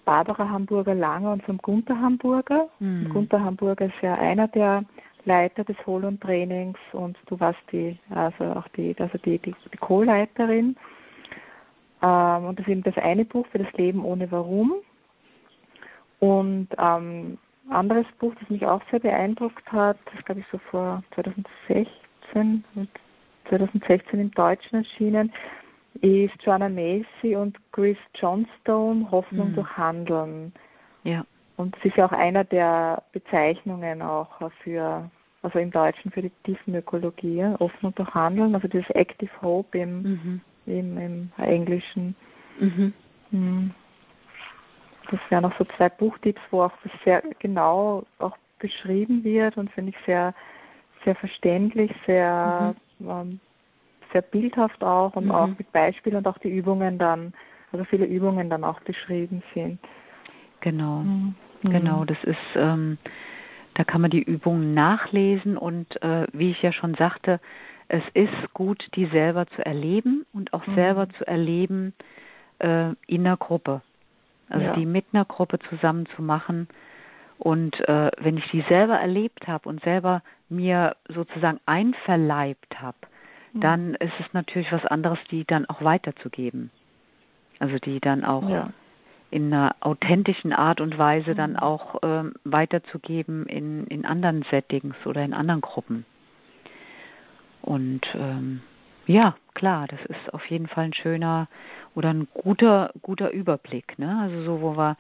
Barbara 0.05 0.49
Hamburger 0.49 0.95
Langer 0.95 1.33
und 1.33 1.43
vom 1.45 1.59
Gunther 1.59 2.01
Hamburger. 2.01 2.69
Mhm. 2.81 3.11
Gunther 3.11 3.45
Hamburger 3.45 3.87
ist 3.87 4.03
ja 4.03 4.15
einer 4.15 4.49
der 4.49 4.85
Leiter 5.25 5.65
des 5.65 5.77
Holland 5.87 6.21
Trainings 6.21 6.79
und 6.93 7.17
du 7.27 7.39
warst 7.41 7.61
die, 7.73 7.99
also 8.11 8.45
auch 8.45 8.69
die, 8.69 8.95
also 8.99 9.19
die, 9.19 9.39
die, 9.39 9.55
die 9.73 9.77
Co-Leiterin. 9.79 10.77
Ähm, 12.03 12.45
und 12.45 12.59
das 12.59 12.67
ist 12.67 12.73
eben 12.73 12.83
das 12.83 12.97
eine 12.99 13.25
Buch 13.25 13.47
für 13.49 13.59
das 13.59 13.73
Leben 13.75 14.05
ohne 14.05 14.31
Warum. 14.31 14.75
Und 16.19 16.69
ähm, 16.79 17.39
anderes 17.69 18.07
Buch, 18.19 18.35
das 18.41 18.51
mich 18.51 18.67
auch 18.67 18.83
sehr 18.91 19.01
beeindruckt 19.01 19.71
hat, 19.73 19.99
das 20.13 20.25
glaube 20.25 20.41
ich 20.41 20.47
so 20.51 20.59
vor 20.59 21.03
2016, 21.15 22.65
2016 23.49 24.21
im 24.21 24.31
Deutschen 24.33 24.79
erschienen, 24.79 25.33
ist 26.01 26.35
Joanna 26.43 26.69
Macy 26.69 27.37
und 27.37 27.59
Chris 27.73 27.99
Johnstone, 28.15 29.11
Hoffnung 29.11 29.51
mhm. 29.51 29.55
durch 29.55 29.77
Handeln. 29.77 30.53
Ja. 31.05 31.25
Und 31.61 31.77
es 31.79 31.85
ist 31.87 31.97
ja 31.97 32.07
auch 32.07 32.13
einer 32.13 32.45
der 32.45 33.03
Bezeichnungen 33.13 34.03
auch 34.03 34.51
für, 34.63 35.11
also 35.43 35.59
im 35.59 35.71
Deutschen 35.71 36.11
für 36.11 36.23
die 36.23 36.33
Tiefenökologie, 36.45 37.45
Hoffnung 37.59 37.95
durch 37.95 38.15
Handeln, 38.15 38.55
also 38.55 38.69
dieses 38.69 38.91
Active 38.91 39.31
Hope 39.43 39.79
im, 39.79 40.03
mhm. 40.03 40.41
im, 40.67 40.99
im 40.99 41.33
Englischen. 41.39 42.15
Mhm. 42.59 42.93
mhm 43.31 43.75
das 45.11 45.21
wären 45.29 45.43
noch 45.43 45.57
so 45.59 45.65
zwei 45.77 45.89
Buchtipps, 45.89 46.41
wo 46.51 46.63
auch 46.63 46.73
das 46.85 46.93
sehr 47.05 47.23
genau 47.39 48.05
auch 48.19 48.37
beschrieben 48.59 49.25
wird 49.25 49.57
und 49.57 49.71
finde 49.71 49.91
ich 49.91 50.05
sehr, 50.07 50.35
sehr 51.05 51.15
verständlich, 51.15 51.91
sehr, 52.07 52.75
mhm. 52.99 53.09
ähm, 53.09 53.41
sehr 54.13 54.23
bildhaft 54.23 54.83
auch 54.85 55.15
und 55.17 55.27
mhm. 55.27 55.31
auch 55.33 55.49
mit 55.49 55.73
Beispielen 55.73 56.17
und 56.17 56.29
auch 56.29 56.39
die 56.39 56.51
Übungen 56.51 56.99
dann, 56.99 57.33
also 57.73 57.85
viele 57.85 58.07
Übungen 58.07 58.51
dann 58.51 58.65
auch 58.65 58.81
beschrieben 58.81 59.43
sind. 59.55 59.79
Genau, 60.61 61.01
mhm. 61.01 61.35
Genau, 61.63 62.05
das 62.05 62.23
ist, 62.25 62.39
ähm, 62.57 62.99
da 63.75 63.85
kann 63.85 64.01
man 64.01 64.11
die 64.11 64.23
Übungen 64.23 64.75
nachlesen 64.75 65.57
und 65.57 66.03
äh, 66.03 66.27
wie 66.33 66.51
ich 66.51 66.63
ja 66.63 66.73
schon 66.73 66.95
sagte, 66.95 67.41
es 67.89 68.05
ist 68.15 68.55
gut, 68.55 68.87
die 68.95 69.07
selber 69.07 69.47
zu 69.49 69.67
erleben 69.67 70.25
und 70.33 70.53
auch 70.53 70.67
mhm. 70.67 70.75
selber 70.75 71.09
zu 71.09 71.27
erleben 71.27 71.93
äh, 72.61 72.91
in 73.07 73.25
der 73.25 73.37
Gruppe. 73.37 73.83
Also 74.49 74.67
ja. 74.67 74.75
die 74.75 74.87
mit 74.87 75.07
einer 75.13 75.25
Gruppe 75.25 75.59
zusammen 75.59 76.07
zu 76.15 76.23
machen. 76.23 76.69
Und 77.39 77.81
äh, 77.89 78.11
wenn 78.19 78.37
ich 78.37 78.49
die 78.51 78.61
selber 78.63 78.95
erlebt 78.95 79.49
habe 79.49 79.69
und 79.69 79.83
selber 79.83 80.23
mir 80.49 80.97
sozusagen 81.09 81.59
einverleibt 81.67 82.81
habe, 82.81 82.99
mhm. 83.53 83.61
dann 83.61 83.95
ist 83.95 84.13
es 84.21 84.33
natürlich 84.35 84.71
was 84.73 84.85
anderes, 84.87 85.19
die 85.31 85.45
dann 85.45 85.67
auch 85.67 85.83
weiterzugeben. 85.83 86.71
Also 87.59 87.79
die 87.79 88.01
dann 88.01 88.25
auch 88.25 88.49
ja. 88.49 88.71
In 89.31 89.53
einer 89.53 89.77
authentischen 89.81 90.53
Art 90.53 90.81
und 90.81 90.99
Weise 90.99 91.33
mhm. 91.33 91.37
dann 91.37 91.57
auch 91.57 91.97
ähm, 92.03 92.35
weiterzugeben 92.45 93.47
in, 93.47 93.87
in 93.87 94.05
anderen 94.05 94.43
Settings 94.51 94.97
oder 95.07 95.25
in 95.25 95.33
anderen 95.33 95.61
Gruppen. 95.61 96.05
Und 97.63 98.03
ähm, 98.15 98.63
ja, 99.07 99.37
klar, 99.55 99.87
das 99.89 100.01
ist 100.07 100.33
auf 100.33 100.45
jeden 100.47 100.67
Fall 100.67 100.85
ein 100.85 100.95
schöner 100.95 101.49
oder 101.95 102.11
ein 102.11 102.29
guter, 102.33 102.93
guter 103.03 103.31
Überblick. 103.31 103.99
Ne? 103.99 104.19
Also 104.21 104.43
so, 104.43 104.61
wo 104.61 104.77
wir 104.77 104.97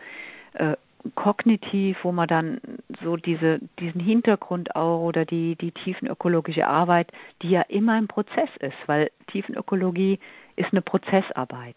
äh, 0.55 0.77
kognitiv, 1.15 1.99
wo 2.03 2.13
man 2.13 2.29
dann 2.29 2.61
so 3.03 3.17
diese, 3.17 3.61
diesen 3.79 4.01
Hintergrund 4.01 4.77
auch 4.77 5.01
oder 5.01 5.25
die, 5.25 5.57
die 5.57 5.73
tiefenökologische 5.73 6.67
Arbeit, 6.67 7.13
die 7.43 7.51
ja 7.51 7.63
immer 7.63 7.95
ein 7.95 8.09
Prozess 8.09 8.51
ist, 8.59 8.77
weil 8.87 9.11
Tiefenökologie 9.29 10.19
ist 10.57 10.73
eine 10.73 10.83
Prozessarbeit. 10.83 11.77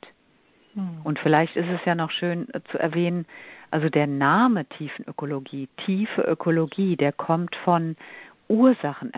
Hm. 0.74 1.02
Und 1.04 1.20
vielleicht 1.20 1.56
ist 1.56 1.70
es 1.70 1.84
ja 1.86 1.96
noch 1.96 2.12
schön 2.12 2.48
äh, 2.54 2.62
zu 2.72 2.80
erwähnen, 2.80 3.26
also 3.72 3.90
der 3.90 4.08
Name 4.08 4.66
Tiefenökologie, 4.66 5.68
tiefe 5.78 6.22
Ökologie, 6.22 6.96
der 6.96 7.12
kommt 7.12 7.56
von 7.58 7.96
Ursachen. 8.48 9.14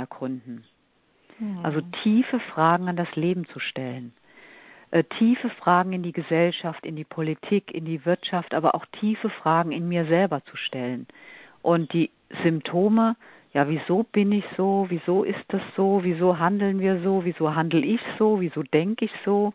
Also 1.64 1.82
hm. 1.82 1.92
tiefe 2.04 2.40
Fragen 2.40 2.88
an 2.88 2.96
das 2.96 3.16
Leben 3.16 3.46
zu 3.48 3.60
stellen. 3.60 4.14
Äh, 4.92 5.04
tiefe 5.04 5.50
Fragen 5.50 5.94
in 5.94 6.04
die 6.04 6.14
Gesellschaft, 6.14 6.86
in 6.86 6.96
die 6.96 7.04
Politik, 7.04 7.74
in 7.74 7.86
die 7.86 8.06
Wirtschaft, 8.06 8.54
aber 8.54 8.76
auch 8.76 8.86
tiefe 8.86 9.30
Fragen 9.30 9.72
in 9.72 9.90
mir 9.90 10.06
selber 10.06 10.44
zu 10.46 10.56
stellen. 10.56 11.08
Und 11.62 11.92
die 11.94 12.12
Symptome, 12.44 13.16
ja, 13.54 13.68
wieso 13.68 14.04
bin 14.04 14.32
ich 14.32 14.46
so, 14.56 14.86
wieso 14.90 15.24
ist 15.24 15.44
das 15.50 15.62
so, 15.76 16.02
wieso 16.04 16.40
handeln 16.40 16.80
wir 16.80 17.00
so, 17.00 17.26
wieso 17.26 17.56
handle 17.56 17.82
ich 17.82 18.02
so, 18.18 18.40
wieso 18.40 18.64
denke 18.64 19.06
ich 19.06 19.12
so, 19.26 19.54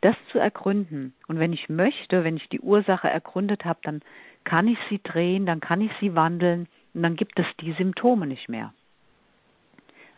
das 0.00 0.16
zu 0.30 0.38
ergründen. 0.38 1.14
Und 1.28 1.38
wenn 1.38 1.52
ich 1.52 1.68
möchte, 1.68 2.24
wenn 2.24 2.36
ich 2.36 2.48
die 2.48 2.60
Ursache 2.60 3.08
ergründet 3.08 3.64
habe, 3.64 3.80
dann 3.82 4.00
kann 4.44 4.68
ich 4.68 4.78
sie 4.88 5.00
drehen, 5.02 5.46
dann 5.46 5.60
kann 5.60 5.80
ich 5.80 5.92
sie 6.00 6.14
wandeln 6.14 6.68
und 6.94 7.02
dann 7.02 7.16
gibt 7.16 7.38
es 7.38 7.46
die 7.60 7.72
Symptome 7.72 8.26
nicht 8.26 8.48
mehr. 8.48 8.72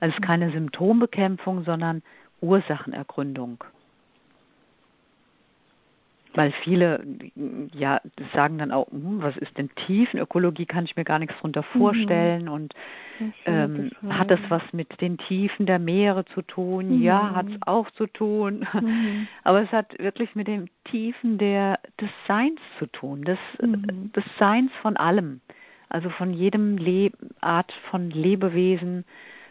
Also 0.01 0.13
es 0.13 0.19
ist 0.19 0.27
keine 0.27 0.51
Symptombekämpfung, 0.51 1.65
sondern 1.65 2.03
Ursachenergründung. 2.41 3.63
Weil 6.35 6.53
viele 6.63 7.05
ja 7.75 8.01
sagen 8.33 8.59
dann 8.59 8.73
auch, 8.73 8.91
hm, 8.91 9.23
was 9.23 9.37
ist 9.37 9.59
denn 9.59 9.71
Tiefenökologie, 9.75 10.67
kann 10.67 10.85
ich 10.85 10.97
mir 10.97 11.05
gar 11.05 11.19
nichts 11.19 11.35
darunter 11.37 11.63
mhm. 11.75 11.79
vorstellen 11.79 12.45
mhm. 12.45 12.53
und 12.53 12.75
ähm, 13.45 13.91
hat 14.09 14.31
das 14.31 14.41
was 14.49 14.63
mit 14.73 15.01
den 15.01 15.19
Tiefen 15.19 15.67
der 15.67 15.79
Meere 15.79 16.25
zu 16.25 16.43
tun? 16.43 16.97
Mhm. 16.97 17.03
Ja, 17.03 17.35
hat 17.35 17.49
es 17.49 17.57
auch 17.67 17.91
zu 17.93 18.07
tun. 18.07 18.67
Mhm. 18.73 19.29
Aber 19.45 19.63
es 19.63 19.71
hat 19.73 19.99
wirklich 19.99 20.35
mit 20.35 20.49
den 20.49 20.71
Tiefen 20.85 21.39
der, 21.39 21.79
des 22.01 22.11
Seins 22.27 22.61
zu 22.79 22.87
tun, 22.87 23.23
des, 23.23 23.39
mhm. 23.61 24.13
des 24.13 24.25
Seins 24.39 24.73
von 24.81 24.97
allem. 24.97 25.41
Also 25.89 26.09
von 26.09 26.33
jedem 26.33 26.79
Le 26.79 27.11
Art 27.43 27.73
von 27.91 28.11
Lebewesen, 28.11 29.05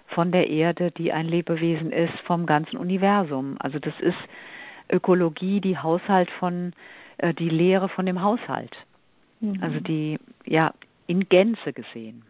von 0.07 0.31
der 0.31 0.49
Erde, 0.49 0.91
die 0.91 1.13
ein 1.13 1.27
Lebewesen 1.27 1.91
ist, 1.91 2.19
vom 2.21 2.45
ganzen 2.45 2.77
Universum. 2.77 3.57
Also 3.59 3.79
das 3.79 3.97
ist 3.99 4.17
Ökologie, 4.91 5.61
die 5.61 5.77
Haushalt 5.77 6.29
von, 6.31 6.73
äh, 7.17 7.33
die 7.33 7.49
Lehre 7.49 7.89
von 7.89 8.05
dem 8.05 8.21
Haushalt. 8.21 8.75
Mhm. 9.39 9.61
Also 9.61 9.79
die, 9.79 10.19
ja, 10.45 10.73
in 11.07 11.27
Gänze 11.27 11.73
gesehen. 11.73 12.23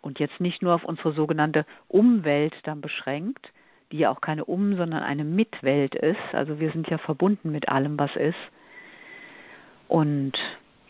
Und 0.00 0.18
jetzt 0.18 0.40
nicht 0.40 0.62
nur 0.62 0.74
auf 0.74 0.84
unsere 0.84 1.12
sogenannte 1.12 1.64
Umwelt 1.88 2.54
dann 2.64 2.80
beschränkt, 2.80 3.52
die 3.90 3.98
ja 3.98 4.10
auch 4.10 4.20
keine 4.20 4.44
Um, 4.44 4.76
sondern 4.76 5.02
eine 5.02 5.24
Mitwelt 5.24 5.94
ist. 5.94 6.34
Also 6.34 6.60
wir 6.60 6.70
sind 6.72 6.88
ja 6.88 6.98
verbunden 6.98 7.50
mit 7.50 7.68
allem, 7.68 7.98
was 7.98 8.14
ist. 8.16 8.38
Und 9.88 10.32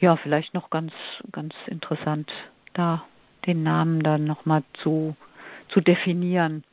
ja, 0.00 0.16
vielleicht 0.16 0.54
noch 0.54 0.70
ganz, 0.70 0.92
ganz 1.30 1.54
interessant, 1.66 2.32
da 2.72 3.04
den 3.46 3.62
Namen 3.62 4.02
dann 4.02 4.24
nochmal 4.24 4.64
zu 4.74 5.14
zu 5.68 5.80
definieren. 5.80 6.64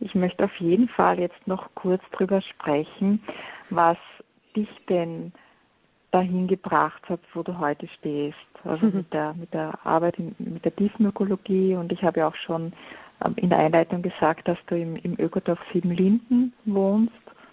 Ich 0.00 0.14
möchte 0.14 0.44
auf 0.44 0.54
jeden 0.56 0.88
Fall 0.88 1.18
jetzt 1.18 1.46
noch 1.46 1.68
kurz 1.74 2.02
drüber 2.12 2.40
sprechen, 2.40 3.22
was 3.70 3.96
dich 4.54 4.68
denn 4.88 5.32
dahin 6.10 6.46
gebracht 6.46 7.02
hat, 7.08 7.20
wo 7.34 7.42
du 7.42 7.58
heute 7.58 7.88
stehst. 7.88 8.36
Also 8.64 8.86
mhm. 8.86 8.96
mit 8.96 9.12
der 9.12 9.34
mit 9.34 9.52
der 9.52 9.78
Arbeit 9.84 10.18
in, 10.18 10.34
mit 10.38 10.64
der 10.64 10.74
Tiefenökologie 10.74 11.74
und 11.74 11.92
ich 11.92 12.02
habe 12.02 12.20
ja 12.20 12.28
auch 12.28 12.34
schon 12.34 12.72
ähm, 13.24 13.34
in 13.36 13.50
der 13.50 13.58
Einleitung 13.58 14.02
gesagt, 14.02 14.48
dass 14.48 14.58
du 14.66 14.76
im, 14.76 14.96
im 14.96 15.18
Ökodorf 15.18 15.58
Siebenlinden 15.72 16.52
wohnst 16.64 17.12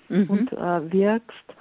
mhm. 0.10 0.30
und 0.30 0.54
äh, 0.54 0.92
wirkst. 0.92 1.56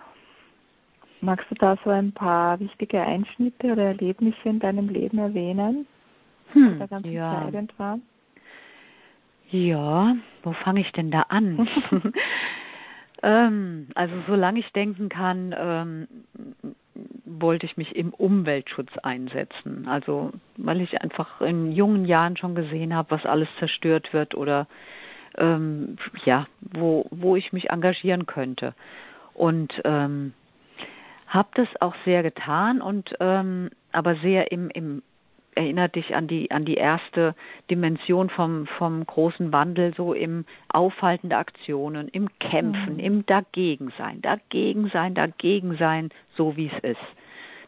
Magst 1.21 1.49
du 1.51 1.55
da 1.55 1.77
so 1.85 1.91
ein 1.91 2.13
paar 2.13 2.59
wichtige 2.59 3.01
Einschnitte 3.01 3.73
oder 3.73 3.85
Erlebnisse 3.85 4.49
in 4.49 4.59
deinem 4.59 4.89
Leben 4.89 5.19
erwähnen, 5.19 5.87
hm, 6.53 6.81
da 6.81 6.87
ganz 6.87 7.07
ja. 7.07 7.33
entscheidend 7.33 7.79
waren? 7.79 8.03
Ja, 9.53 10.17
wo 10.43 10.53
fange 10.53 10.81
ich 10.81 10.93
denn 10.93 11.11
da 11.11 11.27
an? 11.29 11.69
ähm, 13.23 13.89
also 13.95 14.15
solange 14.27 14.59
ich 14.59 14.73
denken 14.73 15.11
kann, 15.11 15.55
ähm, 15.57 16.09
wollte 17.27 17.67
ich 17.67 17.77
mich 17.77 17.95
im 17.95 18.15
Umweltschutz 18.15 18.97
einsetzen. 19.03 19.87
Also 19.87 20.33
weil 20.57 20.81
ich 20.81 21.03
einfach 21.03 21.43
in 21.43 21.71
jungen 21.71 22.07
Jahren 22.07 22.39
schon 22.39 22.55
gesehen 22.55 22.95
habe, 22.95 23.11
was 23.11 23.27
alles 23.27 23.49
zerstört 23.59 24.15
wird 24.15 24.35
oder 24.35 24.67
ähm, 25.37 25.97
ja, 26.25 26.47
wo, 26.61 27.07
wo 27.11 27.37
ich 27.37 27.53
mich 27.53 27.69
engagieren 27.69 28.25
könnte. 28.25 28.75
Und 29.35 29.83
ähm, 29.85 30.33
habe 31.27 31.49
das 31.55 31.69
auch 31.81 31.95
sehr 32.07 32.23
getan 32.23 32.81
und 32.81 33.15
ähm, 33.21 33.69
aber 33.93 34.15
sehr 34.17 34.51
im, 34.51 34.71
im 34.71 35.03
erinnert 35.55 35.95
dich 35.95 36.15
an 36.15 36.27
die 36.27 36.51
an 36.51 36.65
die 36.65 36.75
erste 36.75 37.35
Dimension 37.71 38.31
vom 38.31 38.67
vom 38.67 39.05
großen 39.05 39.53
Wandel 39.53 39.95
so 39.95 40.15
im 40.15 40.45
Aufhalten 40.69 41.29
der 41.29 41.39
Aktionen, 41.39 42.09
im 42.09 42.29
Kämpfen, 42.39 42.95
mhm. 42.95 43.01
im 43.01 43.27
Dagegensein, 43.27 44.23
Dagegensein, 44.23 45.15
Dagegensein, 45.15 46.11
so 46.35 46.57
wie 46.57 46.67
es 46.67 46.79
ist. 46.83 47.07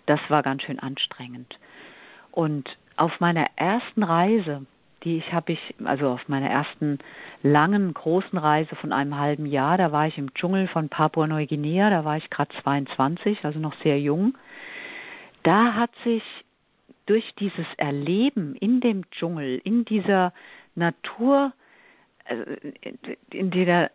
Das 0.07 0.21
war 0.29 0.43
ganz 0.43 0.63
schön 0.63 0.79
anstrengend. 0.79 1.59
Und 2.31 2.77
auf 2.97 3.21
meiner 3.21 3.47
ersten 3.57 4.03
Reise, 4.03 4.67
die 5.03 5.19
ich 5.19 5.33
habe 5.33 5.53
ich 5.53 5.75
also 5.85 6.09
auf 6.09 6.29
meiner 6.29 6.49
ersten 6.49 6.99
langen 7.43 7.93
großen 7.93 8.39
Reise 8.39 8.75
von 8.77 8.93
einem 8.93 9.19
halben 9.19 9.47
Jahr, 9.47 9.79
da 9.79 9.93
war 9.93 10.07
ich 10.07 10.19
im 10.19 10.33
Dschungel 10.35 10.67
von 10.69 10.89
Papua 10.89 11.27
Neuguinea, 11.27 11.91
da 11.91 12.05
war 12.05 12.17
ich 12.17 12.31
gerade 12.31 12.55
22, 12.63 13.45
also 13.45 13.59
noch 13.59 13.75
sehr 13.83 14.01
jung. 14.01 14.37
Da 15.43 15.75
hat 15.75 15.91
sich 16.05 16.23
durch 17.07 17.35
dieses 17.35 17.67
Erleben 17.77 18.55
in 18.57 18.81
dem 18.81 19.09
Dschungel, 19.11 19.61
in 19.65 19.85
dieser 19.85 20.33
Natur, 20.75 21.53
äh, 22.25 22.57
in 23.31 23.51
dieser 23.51 23.91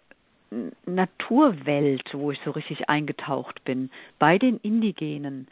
Naturwelt, 0.85 2.13
wo 2.13 2.31
ich 2.31 2.39
so 2.43 2.51
richtig 2.51 2.89
eingetaucht 2.89 3.63
bin, 3.65 3.91
bei 4.17 4.37
den 4.37 4.57
Indigenen, 4.57 5.47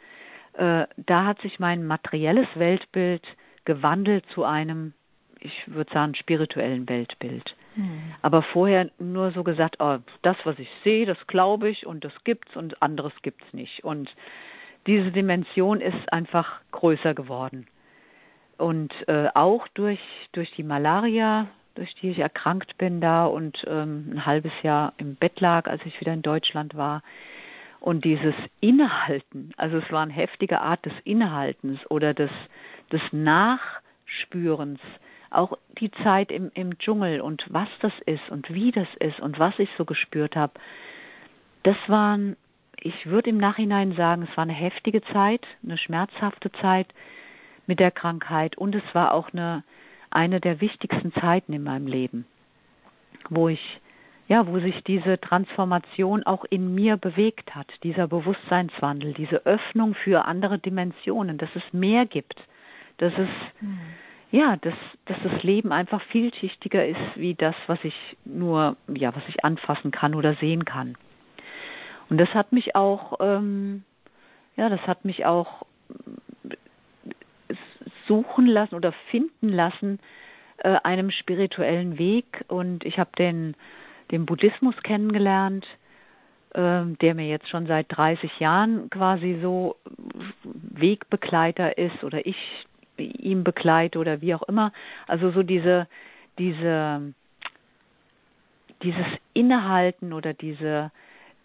äh, 0.54 0.86
da 0.96 1.24
hat 1.24 1.40
sich 1.40 1.60
mein 1.60 1.86
materielles 1.86 2.48
Weltbild 2.54 3.22
gewandelt 3.64 4.24
zu 4.30 4.44
einem, 4.44 4.92
ich 5.38 5.68
würde 5.68 5.92
sagen, 5.92 6.14
spirituellen 6.14 6.88
Weltbild. 6.88 7.54
Hm. 7.74 8.14
Aber 8.22 8.42
vorher 8.42 8.90
nur 8.98 9.30
so 9.30 9.44
gesagt, 9.44 9.76
oh, 9.78 9.98
das, 10.22 10.36
was 10.44 10.58
ich 10.58 10.70
sehe, 10.82 11.06
das 11.06 11.26
glaube 11.28 11.68
ich 11.68 11.86
und 11.86 12.04
das 12.04 12.24
gibt's 12.24 12.56
und 12.56 12.82
anderes 12.82 13.12
gibt's 13.22 13.52
nicht. 13.52 13.84
Und 13.84 14.12
diese 14.88 15.12
Dimension 15.12 15.82
ist 15.82 16.12
einfach 16.12 16.60
größer 16.72 17.14
geworden. 17.14 17.66
Und 18.56 18.92
äh, 19.06 19.28
auch 19.34 19.68
durch, 19.68 20.00
durch 20.32 20.50
die 20.52 20.62
Malaria, 20.62 21.46
durch 21.74 21.94
die 21.94 22.08
ich 22.08 22.18
erkrankt 22.18 22.78
bin 22.78 23.00
da 23.00 23.26
und 23.26 23.64
ähm, 23.68 24.10
ein 24.14 24.26
halbes 24.26 24.52
Jahr 24.62 24.94
im 24.96 25.14
Bett 25.14 25.40
lag, 25.40 25.68
als 25.68 25.84
ich 25.84 26.00
wieder 26.00 26.14
in 26.14 26.22
Deutschland 26.22 26.74
war. 26.74 27.02
Und 27.80 28.04
dieses 28.04 28.34
Innehalten, 28.60 29.52
also 29.58 29.76
es 29.76 29.92
war 29.92 30.02
eine 30.02 30.12
heftige 30.12 30.60
Art 30.62 30.84
des 30.86 30.94
Innehaltens 31.04 31.78
oder 31.90 32.14
des, 32.14 32.30
des 32.90 33.02
Nachspürens, 33.12 34.80
auch 35.30 35.58
die 35.78 35.90
Zeit 35.90 36.32
im, 36.32 36.50
im 36.54 36.78
Dschungel 36.78 37.20
und 37.20 37.46
was 37.50 37.68
das 37.80 37.92
ist 38.06 38.30
und 38.30 38.52
wie 38.52 38.72
das 38.72 38.88
ist 38.98 39.20
und 39.20 39.38
was 39.38 39.58
ich 39.58 39.70
so 39.76 39.84
gespürt 39.84 40.34
habe, 40.34 40.54
das 41.62 41.76
waren 41.88 42.36
ich 42.80 43.06
würde 43.06 43.30
im 43.30 43.38
Nachhinein 43.38 43.92
sagen, 43.92 44.22
es 44.22 44.36
war 44.36 44.42
eine 44.42 44.52
heftige 44.52 45.02
Zeit, 45.02 45.46
eine 45.62 45.78
schmerzhafte 45.78 46.50
Zeit 46.52 46.88
mit 47.66 47.80
der 47.80 47.90
Krankheit 47.90 48.56
und 48.56 48.74
es 48.74 48.94
war 48.94 49.12
auch 49.12 49.32
eine, 49.32 49.64
eine 50.10 50.40
der 50.40 50.60
wichtigsten 50.60 51.12
Zeiten 51.12 51.52
in 51.52 51.62
meinem 51.62 51.86
Leben, 51.86 52.26
wo 53.28 53.48
ich 53.48 53.80
ja, 54.28 54.46
wo 54.46 54.58
sich 54.58 54.84
diese 54.84 55.18
Transformation 55.18 56.22
auch 56.24 56.44
in 56.50 56.74
mir 56.74 56.98
bewegt 56.98 57.54
hat, 57.54 57.66
dieser 57.82 58.06
Bewusstseinswandel, 58.08 59.14
diese 59.14 59.46
Öffnung 59.46 59.94
für 59.94 60.26
andere 60.26 60.58
Dimensionen, 60.58 61.38
dass 61.38 61.48
es 61.56 61.72
mehr 61.72 62.04
gibt, 62.04 62.44
dass 62.98 63.14
es 63.14 63.28
mhm. 63.62 63.80
ja, 64.30 64.56
dass, 64.56 64.74
dass 65.06 65.16
das 65.22 65.42
Leben 65.42 65.72
einfach 65.72 66.02
vielschichtiger 66.02 66.86
ist 66.86 67.00
wie 67.16 67.34
das, 67.34 67.56
was 67.68 67.82
ich 67.84 68.18
nur, 68.26 68.76
ja, 68.86 69.16
was 69.16 69.26
ich 69.28 69.46
anfassen 69.46 69.92
kann 69.92 70.14
oder 70.14 70.34
sehen 70.34 70.66
kann. 70.66 70.98
Und 72.10 72.18
das 72.18 72.32
hat 72.34 72.52
mich 72.52 72.74
auch, 72.74 73.18
ähm, 73.20 73.84
ja, 74.56 74.68
das 74.68 74.86
hat 74.86 75.04
mich 75.04 75.26
auch 75.26 75.64
suchen 78.06 78.46
lassen 78.46 78.74
oder 78.74 78.92
finden 79.10 79.48
lassen 79.48 80.00
äh, 80.58 80.76
einem 80.82 81.10
spirituellen 81.10 81.98
Weg. 81.98 82.44
Und 82.48 82.84
ich 82.84 82.98
habe 82.98 83.10
den, 83.18 83.54
den 84.10 84.26
Buddhismus 84.26 84.76
kennengelernt, 84.82 85.66
äh, 86.54 86.82
der 87.00 87.14
mir 87.14 87.28
jetzt 87.28 87.48
schon 87.48 87.66
seit 87.66 87.86
30 87.90 88.40
Jahren 88.40 88.90
quasi 88.90 89.38
so 89.40 89.76
Wegbegleiter 90.44 91.78
ist 91.78 92.02
oder 92.02 92.26
ich 92.26 92.66
ihm 92.96 93.44
begleite 93.44 93.98
oder 93.98 94.20
wie 94.20 94.34
auch 94.34 94.42
immer. 94.42 94.72
Also 95.06 95.30
so 95.30 95.42
diese, 95.42 95.86
diese, 96.38 97.14
dieses 98.82 99.06
Innehalten 99.34 100.12
oder 100.12 100.34
diese, 100.34 100.90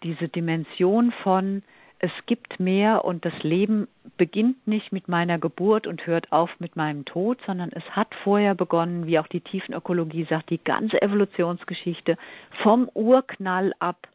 diese 0.04 0.28
Dimension 0.28 1.10
von 1.10 1.62
es 1.98 2.12
gibt 2.26 2.60
mehr 2.60 3.04
und 3.06 3.24
das 3.24 3.42
Leben 3.42 3.88
beginnt 4.18 4.66
nicht 4.66 4.92
mit 4.92 5.08
meiner 5.08 5.38
Geburt 5.38 5.86
und 5.86 6.06
hört 6.06 6.30
auf 6.32 6.60
mit 6.60 6.76
meinem 6.76 7.06
Tod, 7.06 7.38
sondern 7.46 7.70
es 7.72 7.96
hat 7.96 8.14
vorher 8.16 8.54
begonnen, 8.54 9.06
wie 9.06 9.18
auch 9.18 9.26
die 9.26 9.40
Tiefenökologie 9.40 10.24
sagt, 10.24 10.50
die 10.50 10.62
ganze 10.62 11.00
Evolutionsgeschichte 11.00 12.18
vom 12.62 12.90
Urknall 12.92 13.72
ab 13.78 14.06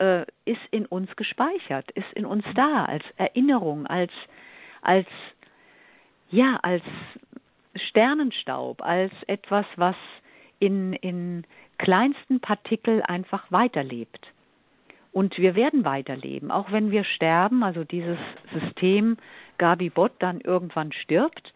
äh, 0.00 0.22
ist 0.46 0.62
in 0.70 0.86
uns 0.86 1.14
gespeichert, 1.16 1.90
ist 1.90 2.10
in 2.14 2.24
uns 2.24 2.44
da 2.54 2.86
als 2.86 3.04
Erinnerung, 3.16 3.86
als 3.86 4.12
als 4.80 5.06
ja 6.30 6.58
als 6.62 6.82
Sternenstaub, 7.74 8.82
als 8.82 9.12
etwas, 9.26 9.66
was 9.76 9.96
in 10.60 10.94
in 10.94 11.44
kleinsten 11.76 12.40
Partikel 12.40 13.02
einfach 13.02 13.52
weiterlebt. 13.52 14.32
Und 15.14 15.38
wir 15.38 15.54
werden 15.54 15.84
weiterleben, 15.84 16.50
auch 16.50 16.72
wenn 16.72 16.90
wir 16.90 17.04
sterben, 17.04 17.62
also 17.62 17.84
dieses 17.84 18.18
System 18.52 19.16
Gabi 19.58 19.88
Bot 19.88 20.10
dann 20.18 20.40
irgendwann 20.40 20.90
stirbt, 20.90 21.54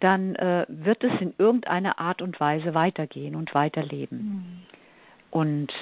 dann 0.00 0.34
äh, 0.34 0.66
wird 0.68 1.04
es 1.04 1.20
in 1.20 1.32
irgendeiner 1.38 2.00
Art 2.00 2.20
und 2.20 2.40
Weise 2.40 2.74
weitergehen 2.74 3.36
und 3.36 3.54
weiterleben. 3.54 4.18
Mhm. 4.18 4.62
Und 5.30 5.72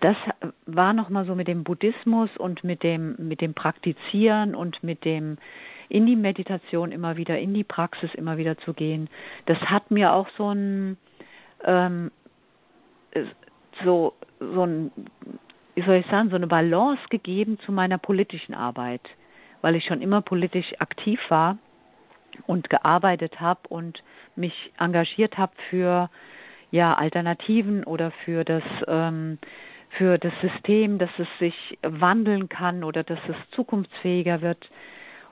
das 0.00 0.16
war 0.64 0.94
nochmal 0.94 1.26
so 1.26 1.34
mit 1.34 1.46
dem 1.46 1.62
Buddhismus 1.62 2.34
und 2.38 2.64
mit 2.64 2.82
dem, 2.82 3.14
mit 3.18 3.42
dem 3.42 3.52
Praktizieren 3.52 4.54
und 4.54 4.82
mit 4.82 5.04
dem 5.04 5.36
in 5.90 6.06
die 6.06 6.16
Meditation 6.16 6.90
immer 6.90 7.18
wieder, 7.18 7.38
in 7.38 7.52
die 7.52 7.64
Praxis 7.64 8.14
immer 8.14 8.38
wieder 8.38 8.56
zu 8.56 8.72
gehen. 8.72 9.10
Das 9.44 9.58
hat 9.60 9.90
mir 9.90 10.14
auch 10.14 10.30
so 10.38 10.54
ein, 10.54 10.96
ähm, 11.64 12.10
so, 13.84 14.14
so 14.40 14.62
ein 14.62 14.90
wie 15.74 15.82
soll 15.82 15.96
ich 15.96 16.06
sagen, 16.06 16.30
so 16.30 16.36
eine 16.36 16.46
Balance 16.46 17.02
gegeben 17.08 17.58
zu 17.60 17.72
meiner 17.72 17.98
politischen 17.98 18.54
Arbeit, 18.54 19.02
weil 19.60 19.74
ich 19.74 19.84
schon 19.84 20.02
immer 20.02 20.20
politisch 20.20 20.74
aktiv 20.78 21.20
war 21.28 21.58
und 22.46 22.70
gearbeitet 22.70 23.40
habe 23.40 23.60
und 23.68 24.02
mich 24.36 24.72
engagiert 24.78 25.38
habe 25.38 25.52
für 25.70 26.10
ja 26.70 26.94
Alternativen 26.94 27.84
oder 27.84 28.10
für 28.24 28.44
das 28.44 28.62
ähm, 28.86 29.38
für 29.90 30.16
das 30.16 30.32
System, 30.40 30.98
dass 30.98 31.10
es 31.18 31.28
sich 31.38 31.78
wandeln 31.82 32.48
kann 32.48 32.82
oder 32.82 33.04
dass 33.04 33.20
es 33.28 33.36
zukunftsfähiger 33.50 34.40
wird. 34.40 34.70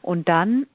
Und 0.03 0.28
dann 0.28 0.66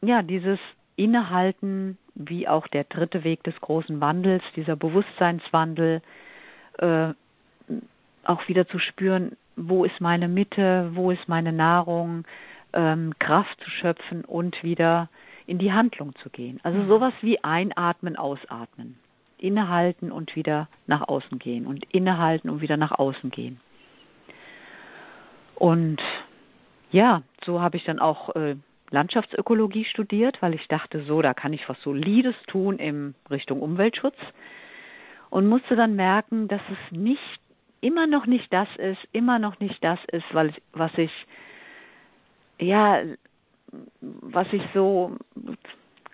ja 0.00 0.22
dieses 0.22 0.60
Innehalten, 0.94 1.98
wie 2.14 2.46
auch 2.46 2.68
der 2.68 2.84
dritte 2.84 3.24
Weg 3.24 3.42
des 3.42 3.60
großen 3.60 4.00
Wandels, 4.00 4.44
dieser 4.54 4.76
Bewusstseinswandel, 4.76 6.02
äh, 6.78 7.14
auch 8.28 8.48
wieder 8.48 8.68
zu 8.68 8.78
spüren, 8.78 9.36
wo 9.56 9.84
ist 9.84 10.00
meine 10.00 10.28
Mitte, 10.28 10.90
wo 10.94 11.10
ist 11.10 11.28
meine 11.28 11.52
Nahrung, 11.52 12.24
ähm, 12.72 13.14
Kraft 13.18 13.60
zu 13.62 13.70
schöpfen 13.70 14.24
und 14.24 14.62
wieder 14.62 15.08
in 15.46 15.58
die 15.58 15.72
Handlung 15.72 16.14
zu 16.16 16.28
gehen. 16.28 16.60
Also 16.62 16.78
mhm. 16.78 16.88
sowas 16.88 17.14
wie 17.22 17.42
einatmen, 17.42 18.16
ausatmen. 18.16 18.98
innehalten 19.38 20.10
und 20.10 20.34
wieder 20.34 20.68
nach 20.86 21.06
außen 21.06 21.38
gehen 21.38 21.64
und 21.64 21.84
innehalten 21.92 22.50
und 22.50 22.60
wieder 22.60 22.76
nach 22.76 22.90
außen 22.90 23.30
gehen. 23.30 23.60
Und 25.54 26.02
ja, 26.90 27.22
so 27.44 27.60
habe 27.60 27.76
ich 27.76 27.84
dann 27.84 28.00
auch 28.00 28.34
äh, 28.34 28.56
Landschaftsökologie 28.90 29.84
studiert, 29.84 30.42
weil 30.42 30.54
ich 30.54 30.66
dachte, 30.68 31.02
so, 31.02 31.22
da 31.22 31.34
kann 31.34 31.52
ich 31.52 31.68
was 31.68 31.80
Solides 31.82 32.34
tun 32.48 32.78
in 32.78 33.14
Richtung 33.30 33.60
Umweltschutz 33.60 34.16
und 35.30 35.46
musste 35.46 35.76
dann 35.76 35.94
merken, 35.94 36.48
dass 36.48 36.62
es 36.70 36.98
nicht 36.98 37.40
immer 37.80 38.06
noch 38.06 38.26
nicht 38.26 38.52
das 38.52 38.68
ist, 38.76 39.06
immer 39.12 39.38
noch 39.38 39.60
nicht 39.60 39.82
das 39.82 39.98
ist, 40.12 40.32
weil 40.34 40.52
was 40.72 40.96
ich 40.96 41.12
ja, 42.58 43.02
was 44.02 44.52
ich 44.52 44.62
so 44.74 45.16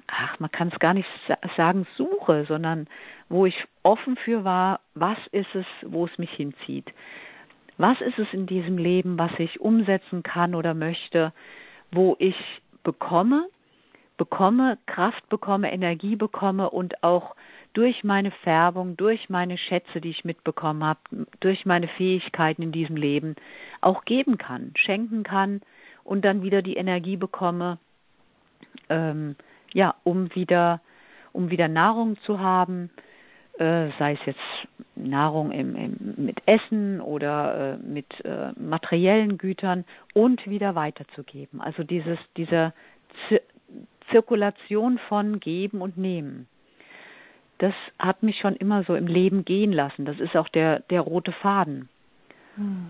ach, 0.06 0.38
man 0.38 0.50
kann 0.50 0.68
es 0.68 0.78
gar 0.78 0.94
nicht 0.94 1.08
sagen 1.56 1.86
suche, 1.96 2.44
sondern 2.46 2.86
wo 3.28 3.46
ich 3.46 3.66
offen 3.82 4.16
für 4.16 4.44
war, 4.44 4.80
was 4.94 5.18
ist 5.32 5.54
es, 5.54 5.66
wo 5.82 6.04
es 6.04 6.18
mich 6.18 6.30
hinzieht. 6.30 6.92
Was 7.76 8.00
ist 8.00 8.18
es 8.18 8.32
in 8.32 8.46
diesem 8.46 8.78
Leben, 8.78 9.18
was 9.18 9.32
ich 9.38 9.60
umsetzen 9.60 10.22
kann 10.22 10.54
oder 10.54 10.74
möchte, 10.74 11.32
wo 11.90 12.14
ich 12.18 12.36
bekomme, 12.84 13.48
bekomme, 14.16 14.78
Kraft 14.86 15.28
bekomme, 15.28 15.72
Energie 15.72 16.14
bekomme 16.14 16.70
und 16.70 17.02
auch 17.02 17.34
durch 17.74 18.04
meine 18.04 18.30
Färbung, 18.30 18.96
durch 18.96 19.28
meine 19.28 19.58
Schätze, 19.58 20.00
die 20.00 20.10
ich 20.10 20.24
mitbekommen 20.24 20.84
habe, 20.84 21.00
durch 21.40 21.66
meine 21.66 21.88
Fähigkeiten 21.88 22.62
in 22.62 22.72
diesem 22.72 22.96
Leben 22.96 23.36
auch 23.80 24.04
geben 24.04 24.38
kann, 24.38 24.72
schenken 24.76 25.24
kann 25.24 25.60
und 26.04 26.24
dann 26.24 26.42
wieder 26.42 26.62
die 26.62 26.76
Energie 26.76 27.16
bekomme, 27.16 27.78
ähm, 28.88 29.36
ja, 29.72 29.94
um 30.04 30.34
wieder, 30.34 30.80
um 31.32 31.50
wieder 31.50 31.68
Nahrung 31.68 32.16
zu 32.20 32.40
haben, 32.40 32.90
äh, 33.58 33.88
sei 33.98 34.12
es 34.12 34.24
jetzt 34.26 34.68
Nahrung 34.94 35.50
im, 35.50 35.76
im, 35.76 36.14
mit 36.16 36.42
Essen 36.46 37.00
oder 37.00 37.74
äh, 37.74 37.76
mit 37.76 38.24
äh, 38.24 38.52
materiellen 38.56 39.36
Gütern 39.38 39.84
und 40.12 40.48
wieder 40.48 40.74
weiterzugeben. 40.74 41.60
Also 41.60 41.82
dieses, 41.82 42.18
diese 42.36 42.72
Zir 43.28 43.40
Zirkulation 44.10 44.98
von 44.98 45.40
Geben 45.40 45.80
und 45.80 45.96
Nehmen. 45.96 46.46
Das 47.64 47.74
hat 47.98 48.22
mich 48.22 48.38
schon 48.40 48.56
immer 48.56 48.82
so 48.82 48.94
im 48.94 49.06
Leben 49.06 49.46
gehen 49.46 49.72
lassen. 49.72 50.04
Das 50.04 50.20
ist 50.20 50.36
auch 50.36 50.50
der, 50.50 50.80
der 50.80 51.00
rote 51.00 51.32
Faden. 51.32 51.88
Hm. 52.56 52.88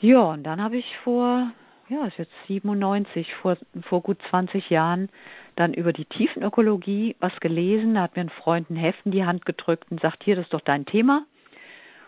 Ja, 0.00 0.22
und 0.22 0.42
dann 0.42 0.60
habe 0.60 0.76
ich 0.76 0.96
vor 0.98 1.52
ja, 1.88 2.06
ist 2.06 2.18
jetzt 2.18 2.32
97, 2.48 3.34
vor, 3.34 3.56
vor 3.82 4.00
gut 4.00 4.18
20 4.30 4.70
Jahren, 4.70 5.10
dann 5.56 5.74
über 5.74 5.92
die 5.92 6.06
Tiefenökologie 6.06 7.14
was 7.20 7.38
gelesen. 7.38 7.94
Da 7.94 8.02
hat 8.02 8.16
mir 8.16 8.22
ein 8.22 8.30
Freund 8.30 8.70
ein 8.70 8.76
Heft 8.76 9.04
in 9.04 9.12
die 9.12 9.24
Hand 9.24 9.44
gedrückt 9.44 9.90
und 9.90 10.00
sagt, 10.00 10.24
hier, 10.24 10.34
das 10.34 10.46
ist 10.46 10.54
doch 10.54 10.60
dein 10.60 10.86
Thema. 10.86 11.24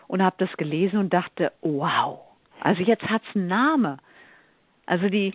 Und 0.07 0.23
habe 0.23 0.35
das 0.39 0.57
gelesen 0.57 0.99
und 0.99 1.13
dachte, 1.13 1.53
wow, 1.61 2.19
also 2.59 2.83
jetzt 2.83 3.09
hat 3.09 3.21
es 3.29 3.35
einen 3.35 3.47
Namen. 3.47 3.99
Also 4.85 5.07
die, 5.07 5.33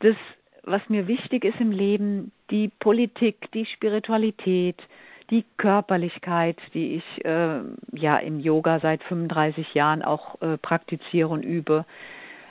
das, 0.00 0.16
was 0.64 0.88
mir 0.88 1.06
wichtig 1.06 1.44
ist 1.44 1.60
im 1.60 1.70
Leben, 1.70 2.32
die 2.50 2.68
Politik, 2.68 3.52
die 3.52 3.66
Spiritualität, 3.66 4.82
die 5.30 5.44
Körperlichkeit, 5.56 6.58
die 6.74 6.96
ich 6.96 7.24
äh, 7.24 7.60
ja 7.92 8.16
im 8.18 8.40
Yoga 8.40 8.80
seit 8.80 9.02
35 9.04 9.74
Jahren 9.74 10.02
auch 10.02 10.40
äh, 10.40 10.58
praktiziere 10.58 11.28
und 11.28 11.44
übe, 11.44 11.84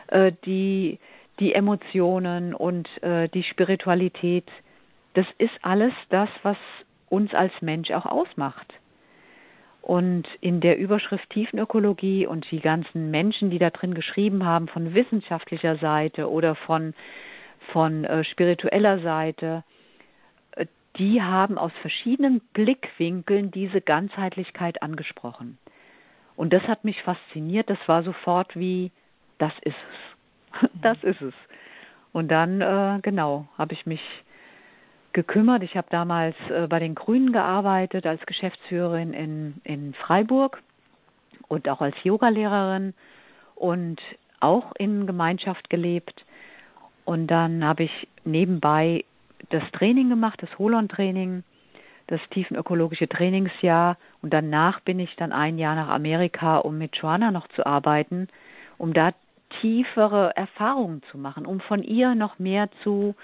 äh, 0.08 0.32
die 0.46 1.00
die 1.42 1.56
Emotionen 1.56 2.54
und 2.54 2.88
äh, 3.04 3.28
die 3.28 3.44
Spiritualität, 3.44 4.46
das 5.16 5.26
ist 5.40 5.58
alles 5.64 5.94
das, 6.10 6.30
was 6.44 6.58
uns 7.10 7.34
als 7.34 7.52
Mensch 7.62 7.92
auch 7.92 8.06
ausmacht. 8.06 8.76
Und 9.82 10.28
in 10.40 10.62
der 10.62 10.78
Überschrift 10.78 11.32
Tiefenökologie 11.32 12.28
und 12.28 12.50
die 12.52 12.60
ganzen 12.60 13.10
Menschen, 13.10 13.50
die 13.50 13.58
da 13.58 13.72
drin 13.72 13.96
geschrieben 13.96 14.46
haben, 14.46 14.68
von 14.68 14.94
wissenschaftlicher 14.94 15.78
Seite 15.78 16.30
oder 16.30 16.54
von, 16.54 16.94
von 17.72 18.06
äh, 18.06 18.24
spiritueller 18.24 19.00
Seite, 19.00 19.64
die 20.98 21.22
haben 21.22 21.58
aus 21.58 21.72
verschiedenen 21.82 22.42
Blickwinkeln 22.54 23.52
diese 23.52 23.82
Ganzheitlichkeit 23.82 24.82
angesprochen. 24.82 25.58
Und 26.36 26.54
das 26.54 26.68
hat 26.68 26.84
mich 26.84 27.02
fasziniert. 27.04 27.70
Das 27.70 27.80
war 27.88 28.04
sofort 28.04 28.58
wie, 28.58 28.92
das 29.38 29.54
ist 29.62 29.76
es. 29.76 30.70
Das 30.82 31.02
ist 31.04 31.22
es. 31.22 31.34
Und 32.12 32.30
dann, 32.30 32.60
äh, 32.60 33.00
genau, 33.02 33.48
habe 33.58 33.74
ich 33.74 33.86
mich 33.86 34.02
gekümmert. 35.14 35.64
Ich 35.64 35.78
habe 35.78 35.88
damals 35.90 36.36
äh, 36.50 36.68
bei 36.68 36.80
den 36.80 36.96
Grünen 36.96 37.32
gearbeitet 37.32 38.06
als 38.06 38.26
Geschäftsführerin 38.26 39.14
in, 39.14 39.62
in 39.64 39.94
Freiburg 39.94 40.62
und 41.48 41.70
auch 41.70 41.82
als 41.82 41.96
Yogalehrerin 42.04 42.94
und 43.56 44.02
auch 44.40 44.74
in 44.78 45.06
Gemeinschaft 45.06 45.70
gelebt. 45.70 46.26
Und 47.06 47.28
dann 47.28 47.64
habe 47.64 47.84
ich 47.84 48.08
nebenbei 48.24 49.06
das 49.50 49.64
Training 49.72 50.10
gemacht, 50.10 50.42
das 50.42 50.58
Holon-Training, 50.58 51.44
das 52.08 52.22
tiefenökologische 52.30 53.08
Trainingsjahr. 53.08 53.98
Und 54.22 54.34
danach 54.34 54.80
bin 54.82 55.00
ich 55.00 55.16
dann 55.16 55.32
ein 55.32 55.58
Jahr 55.58 55.76
nach 55.76 55.90
Amerika, 55.90 56.58
um 56.58 56.78
mit 56.78 56.96
Joanna 56.98 57.32
noch 57.32 57.48
zu 57.50 57.66
arbeiten, 57.66 58.28
um 58.78 58.94
da 58.94 59.12
tiefere 59.62 60.36
Erfahrungen 60.36 61.02
zu 61.12 61.18
machen, 61.18 61.46
um 61.46 61.60
von 61.60 61.84
ihr 61.84 62.16
noch 62.16 62.40
mehr 62.40 62.70
zu, 62.84 63.16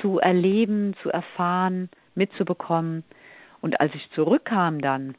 zu 0.00 0.18
erleben, 0.18 0.94
zu 1.02 1.10
erfahren, 1.10 1.88
mitzubekommen. 2.14 3.04
Und 3.60 3.80
als 3.80 3.94
ich 3.94 4.10
zurückkam 4.10 4.80
dann 4.80 5.14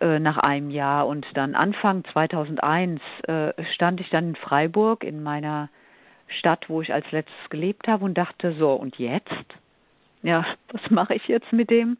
äh, 0.00 0.18
nach 0.18 0.38
einem 0.38 0.70
Jahr 0.70 1.06
und 1.06 1.26
dann 1.34 1.54
Anfang 1.54 2.04
2001 2.04 3.00
äh, 3.26 3.52
stand 3.72 4.00
ich 4.00 4.10
dann 4.10 4.28
in 4.28 4.36
Freiburg 4.36 5.04
in 5.04 5.22
meiner 5.22 5.68
Stadt, 6.28 6.68
wo 6.68 6.82
ich 6.82 6.92
als 6.92 7.10
letztes 7.12 7.50
gelebt 7.50 7.88
habe 7.88 8.04
und 8.04 8.18
dachte 8.18 8.52
so 8.52 8.72
und 8.72 8.98
jetzt? 8.98 9.56
Ja, 10.22 10.44
was 10.72 10.90
mache 10.90 11.14
ich 11.14 11.28
jetzt 11.28 11.52
mit 11.52 11.70
dem 11.70 11.96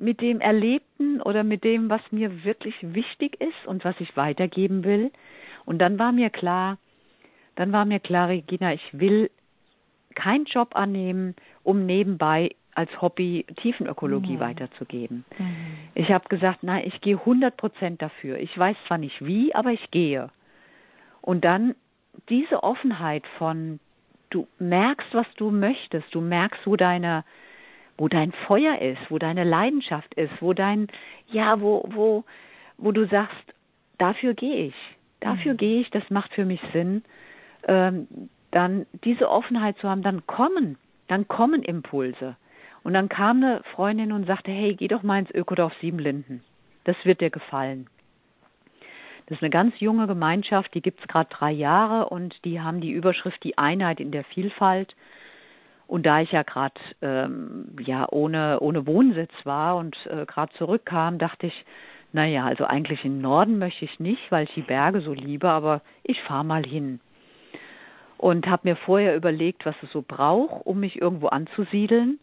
mit 0.00 0.20
dem 0.20 0.40
Erlebten 0.40 1.20
oder 1.20 1.42
mit 1.42 1.64
dem, 1.64 1.90
was 1.90 2.00
mir 2.12 2.44
wirklich 2.44 2.76
wichtig 2.80 3.40
ist 3.40 3.66
und 3.66 3.84
was 3.84 4.00
ich 4.00 4.16
weitergeben 4.16 4.84
will? 4.84 5.10
Und 5.64 5.80
dann 5.80 5.98
war 5.98 6.12
mir 6.12 6.30
klar, 6.30 6.78
dann 7.56 7.72
war 7.72 7.84
mir 7.84 7.98
klar, 7.98 8.28
Regina, 8.28 8.72
ich 8.72 8.88
will 8.92 9.28
keinen 10.14 10.44
Job 10.44 10.76
annehmen, 10.76 11.34
um 11.64 11.84
nebenbei 11.84 12.50
als 12.74 13.02
Hobby 13.02 13.44
Tiefenökologie 13.56 14.36
mhm. 14.36 14.40
weiterzugeben. 14.40 15.24
Mhm. 15.36 15.46
Ich 15.94 16.12
habe 16.12 16.28
gesagt, 16.28 16.62
nein, 16.62 16.84
ich 16.86 17.00
gehe 17.00 17.16
100 17.16 17.56
Prozent 17.56 18.00
dafür. 18.00 18.38
Ich 18.38 18.56
weiß 18.56 18.76
zwar 18.86 18.98
nicht 18.98 19.26
wie, 19.26 19.52
aber 19.52 19.72
ich 19.72 19.90
gehe. 19.90 20.30
Und 21.20 21.44
dann 21.44 21.74
diese 22.28 22.62
Offenheit 22.62 23.26
von, 23.38 23.80
du 24.30 24.46
merkst, 24.58 25.12
was 25.14 25.26
du 25.36 25.50
möchtest, 25.50 26.14
du 26.14 26.20
merkst, 26.20 26.66
wo 26.66 26.76
deine, 26.76 27.24
wo 27.96 28.08
dein 28.08 28.32
Feuer 28.32 28.78
ist, 28.78 29.10
wo 29.10 29.18
deine 29.18 29.44
Leidenschaft 29.44 30.14
ist, 30.14 30.40
wo 30.40 30.52
dein, 30.52 30.88
ja, 31.26 31.60
wo, 31.60 31.84
wo, 31.88 32.24
wo 32.76 32.92
du 32.92 33.06
sagst, 33.06 33.54
dafür 33.98 34.34
gehe 34.34 34.66
ich, 34.66 34.96
dafür 35.20 35.54
mhm. 35.54 35.56
gehe 35.58 35.80
ich, 35.80 35.90
das 35.90 36.08
macht 36.10 36.32
für 36.34 36.44
mich 36.44 36.60
Sinn 36.72 37.02
ähm, 37.66 38.08
dann 38.50 38.86
diese 39.04 39.30
Offenheit 39.30 39.78
zu 39.78 39.88
haben, 39.88 40.02
dann 40.02 40.26
kommen, 40.26 40.78
dann 41.06 41.28
kommen 41.28 41.62
Impulse. 41.62 42.36
Und 42.82 42.94
dann 42.94 43.08
kam 43.08 43.42
eine 43.42 43.62
Freundin 43.74 44.12
und 44.12 44.26
sagte, 44.26 44.50
hey, 44.50 44.74
geh 44.74 44.88
doch 44.88 45.02
mal 45.02 45.18
ins 45.18 45.30
Ökodorf 45.30 45.74
Siebenlinden. 45.80 46.42
Das 46.84 46.96
wird 47.04 47.20
dir 47.20 47.30
gefallen. 47.30 47.88
Das 49.28 49.36
ist 49.36 49.42
eine 49.42 49.50
ganz 49.50 49.78
junge 49.78 50.06
Gemeinschaft, 50.06 50.72
die 50.72 50.80
gibt 50.80 51.00
es 51.00 51.06
gerade 51.06 51.28
drei 51.28 51.52
Jahre 51.52 52.08
und 52.08 52.46
die 52.46 52.62
haben 52.62 52.80
die 52.80 52.92
Überschrift 52.92 53.44
Die 53.44 53.58
Einheit 53.58 54.00
in 54.00 54.10
der 54.10 54.24
Vielfalt. 54.24 54.96
Und 55.86 56.06
da 56.06 56.22
ich 56.22 56.32
ja 56.32 56.42
gerade 56.44 56.80
ähm, 57.02 57.76
ja, 57.78 58.08
ohne, 58.10 58.60
ohne 58.60 58.86
Wohnsitz 58.86 59.32
war 59.44 59.76
und 59.76 60.06
äh, 60.06 60.24
gerade 60.24 60.54
zurückkam, 60.54 61.18
dachte 61.18 61.46
ich, 61.46 61.66
naja, 62.14 62.46
also 62.46 62.64
eigentlich 62.64 63.04
in 63.04 63.16
den 63.16 63.20
Norden 63.20 63.58
möchte 63.58 63.84
ich 63.84 64.00
nicht, 64.00 64.32
weil 64.32 64.44
ich 64.44 64.54
die 64.54 64.62
Berge 64.62 65.02
so 65.02 65.12
liebe, 65.12 65.50
aber 65.50 65.82
ich 66.04 66.22
fahre 66.22 66.44
mal 66.44 66.64
hin 66.64 66.98
und 68.16 68.46
habe 68.46 68.66
mir 68.66 68.76
vorher 68.76 69.14
überlegt, 69.14 69.66
was 69.66 69.76
es 69.82 69.92
so 69.92 70.02
braucht, 70.06 70.64
um 70.66 70.80
mich 70.80 71.00
irgendwo 71.00 71.26
anzusiedeln 71.26 72.18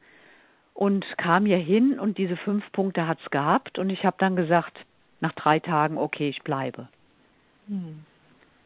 und 0.74 1.06
kam 1.20 1.46
hier 1.46 1.58
hin 1.58 2.00
und 2.00 2.18
diese 2.18 2.36
fünf 2.36 2.72
Punkte 2.72 3.08
hat 3.08 3.20
es 3.22 3.30
gehabt 3.30 3.78
und 3.78 3.92
ich 3.92 4.06
habe 4.06 4.18
dann 4.18 4.36
gesagt, 4.36 4.86
nach 5.22 5.34
drei 5.34 5.60
Tagen, 5.60 6.00
okay, 6.00 6.30
ich 6.30 6.42
bleibe. 6.42 6.88
Hm. 7.68 8.04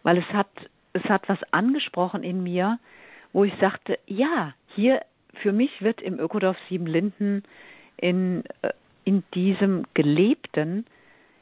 Weil 0.03 0.17
es 0.17 0.27
hat, 0.33 0.49
es 0.93 1.03
hat 1.05 1.27
was 1.29 1.39
angesprochen 1.51 2.23
in 2.23 2.43
mir, 2.43 2.79
wo 3.33 3.43
ich 3.43 3.53
sagte, 3.59 3.99
ja, 4.07 4.53
hier 4.67 5.01
für 5.33 5.51
mich 5.51 5.81
wird 5.81 6.01
im 6.01 6.19
Ökodorf 6.19 6.57
Siebenlinden 6.67 7.43
in, 7.97 8.43
äh, 8.61 8.71
in 9.03 9.23
diesem 9.33 9.85
Gelebten, 9.93 10.85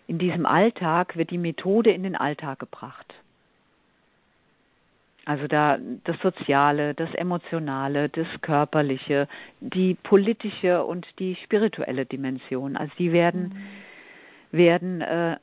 in 0.07 0.17
diesem 0.17 0.45
Alltag, 0.45 1.17
wird 1.17 1.31
die 1.31 1.37
Methode 1.37 1.91
in 1.91 2.03
den 2.03 2.15
Alltag 2.15 2.59
gebracht. 2.59 3.13
Also 5.25 5.47
da 5.47 5.77
das 6.05 6.17
Soziale, 6.21 6.93
das 6.93 7.13
Emotionale, 7.13 8.07
das 8.07 8.27
Körperliche, 8.41 9.27
die 9.59 9.95
politische 9.95 10.85
und 10.85 11.19
die 11.19 11.35
spirituelle 11.35 12.05
Dimension. 12.05 12.77
Also 12.77 12.93
die 12.97 13.11
werden, 13.11 13.53
mhm. 14.51 14.57
werden 14.57 15.01
äh, 15.01 15.35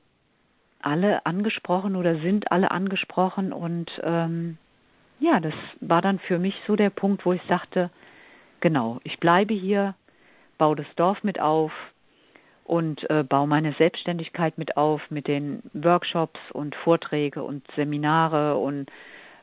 alle 0.84 1.24
angesprochen 1.26 1.96
oder 1.96 2.16
sind 2.16 2.52
alle 2.52 2.70
angesprochen 2.70 3.52
und 3.52 4.00
ähm, 4.04 4.58
ja, 5.20 5.40
das 5.40 5.54
war 5.80 6.02
dann 6.02 6.18
für 6.18 6.38
mich 6.38 6.60
so 6.66 6.76
der 6.76 6.90
Punkt, 6.90 7.24
wo 7.24 7.32
ich 7.32 7.42
sagte, 7.42 7.90
genau, 8.60 9.00
ich 9.04 9.18
bleibe 9.20 9.54
hier, 9.54 9.94
baue 10.58 10.76
das 10.76 10.86
Dorf 10.96 11.24
mit 11.24 11.40
auf 11.40 11.72
und 12.64 13.08
äh, 13.10 13.22
baue 13.22 13.46
meine 13.46 13.72
Selbstständigkeit 13.72 14.58
mit 14.58 14.76
auf 14.76 15.10
mit 15.10 15.28
den 15.28 15.62
Workshops 15.72 16.40
und 16.52 16.74
Vorträge 16.74 17.42
und 17.42 17.64
Seminare 17.72 18.56
und 18.56 18.90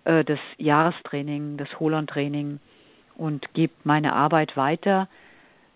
äh, 0.05 0.23
das 0.23 0.39
Jahrestraining, 0.57 1.57
das 1.57 1.79
Holon-Training 1.79 2.59
und 3.15 3.53
gebe 3.53 3.73
meine 3.83 4.13
Arbeit 4.13 4.57
weiter 4.57 5.07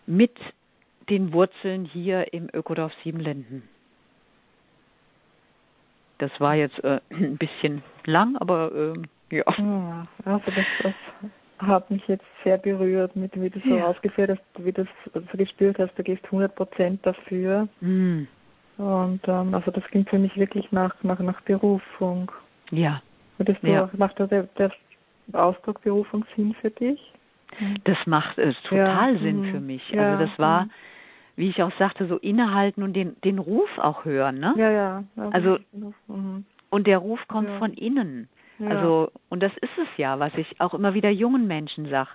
mit 0.06 0.38
den 1.10 1.34
Wurzeln 1.34 1.86
hier 1.86 2.34
im 2.34 2.50
Ökodorf 2.52 2.94
Siebenlinden. 3.04 3.75
Das 6.18 6.40
war 6.40 6.56
jetzt 6.56 6.84
äh, 6.84 7.00
ein 7.10 7.38
bisschen 7.38 7.84
lang, 8.06 8.36
aber 8.38 8.72
äh, 8.74 9.38
ja. 9.38 9.44
ja. 9.58 10.08
Also 10.26 10.52
das, 10.52 10.66
das 10.84 10.94
hat 11.60 11.90
mich 11.90 12.08
jetzt 12.08 12.26
sehr 12.44 12.58
berührt, 12.58 13.16
mit 13.16 13.40
wie 13.40 13.50
du 13.50 13.60
so 13.60 13.78
ja. 13.78 13.86
ausgeführt 13.86 14.32
hast, 14.32 14.66
wie 14.66 14.72
du 14.72 14.86
so 15.14 15.38
gespürt 15.38 15.80
hast, 15.80 15.98
du 15.98 16.04
gehst 16.04 16.26
100 16.26 16.54
Prozent 16.56 17.06
dafür. 17.06 17.68
Mm. 17.82 18.24
Und 18.78 19.22
ähm, 19.28 19.54
also 19.54 19.72
das 19.72 19.86
klingt 19.86 20.10
für 20.10 20.20
mich 20.20 20.36
wirklich 20.38 20.72
nach, 20.72 20.94
nach, 21.04 21.20
nach 21.20 21.42
Berufung. 21.42 22.32
Ja. 22.72 23.02
Würdest 23.38 23.64
du, 23.64 23.68
ja. 23.68 23.90
Macht 23.98 24.20
der, 24.20 24.28
der 24.44 24.72
Ausdruck 25.34 25.82
Berufung 25.82 26.26
Sinn 26.36 26.54
für 26.60 26.72
dich? 26.72 27.14
Das 27.86 28.06
macht 28.06 28.38
es 28.38 28.58
äh, 28.66 28.68
total 28.68 29.14
ja. 29.14 29.20
Sinn 29.20 29.42
mhm. 29.42 29.52
für 29.52 29.60
mich. 29.60 29.98
Also 29.98 30.26
das 30.26 30.40
war, 30.40 30.66
mhm. 30.66 30.72
Wie 31.36 31.50
ich 31.50 31.62
auch 31.64 31.72
sagte, 31.74 32.08
so 32.08 32.18
innehalten 32.18 32.84
und 32.84 32.94
den, 32.94 33.20
den 33.24 33.40
Ruf 33.40 33.78
auch 33.78 34.06
hören. 34.06 34.40
Ne? 34.40 34.54
Ja, 34.58 34.72
ja. 34.72 35.04
Also, 35.32 35.58
mhm. 36.08 36.46
und 36.70 36.88
der 36.88 37.00
Ruf 37.00 37.28
kommt 37.28 37.50
von 37.52 37.74
innen. 37.74 38.30
Ja. 38.58 38.70
Also, 38.70 39.12
und 39.30 39.44
das 39.44 39.52
ist 39.58 39.78
es 39.78 39.88
ja, 39.98 40.20
was 40.20 40.34
ich 40.36 40.62
auch 40.62 40.74
immer 40.74 40.94
wieder 40.94 41.10
jungen 41.10 41.46
Menschen 41.46 41.88
sage. 41.88 42.10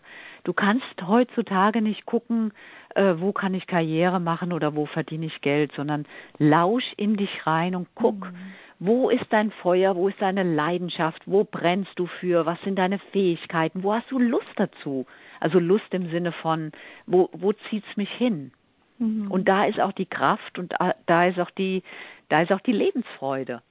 Du 0.44 0.54
kannst 0.54 1.06
heutzutage 1.06 1.82
nicht 1.82 2.06
gucken, 2.06 2.52
äh, 2.94 3.14
wo 3.18 3.32
kann 3.32 3.52
ich 3.52 3.66
Karriere 3.66 4.20
machen 4.20 4.52
oder 4.54 4.74
wo 4.74 4.86
verdiene 4.86 5.26
ich 5.26 5.42
Geld, 5.42 5.72
sondern 5.72 6.06
lausch 6.38 6.94
in 6.96 7.16
dich 7.16 7.46
rein 7.46 7.74
und 7.74 7.88
guck, 7.94 8.32
mhm. 8.32 8.36
wo 8.78 9.10
ist 9.10 9.26
dein 9.30 9.50
Feuer, 9.50 9.96
wo 9.96 10.08
ist 10.08 10.22
deine 10.22 10.42
Leidenschaft, 10.42 11.22
wo 11.26 11.44
brennst 11.44 11.98
du 11.98 12.06
für, 12.06 12.46
was 12.46 12.60
sind 12.62 12.78
deine 12.78 12.98
Fähigkeiten, 12.98 13.82
wo 13.82 13.92
hast 13.92 14.10
du 14.10 14.18
Lust 14.18 14.52
dazu? 14.56 15.04
Also 15.40 15.58
Lust 15.58 15.92
im 15.92 16.08
Sinne 16.08 16.32
von, 16.32 16.72
wo, 17.06 17.28
wo 17.32 17.52
zieht's 17.52 17.98
mich 17.98 18.10
hin? 18.10 18.52
Mhm. 19.00 19.30
Und 19.30 19.48
da 19.48 19.64
ist 19.64 19.80
auch 19.80 19.92
die 19.92 20.06
Kraft 20.06 20.58
und 20.58 20.74
da 21.06 21.24
ist 21.24 21.40
auch 21.40 21.50
die, 21.50 21.82
da 22.28 22.42
ist 22.42 22.52
auch 22.52 22.60
die 22.60 22.72
Lebensfreude. 22.72 23.62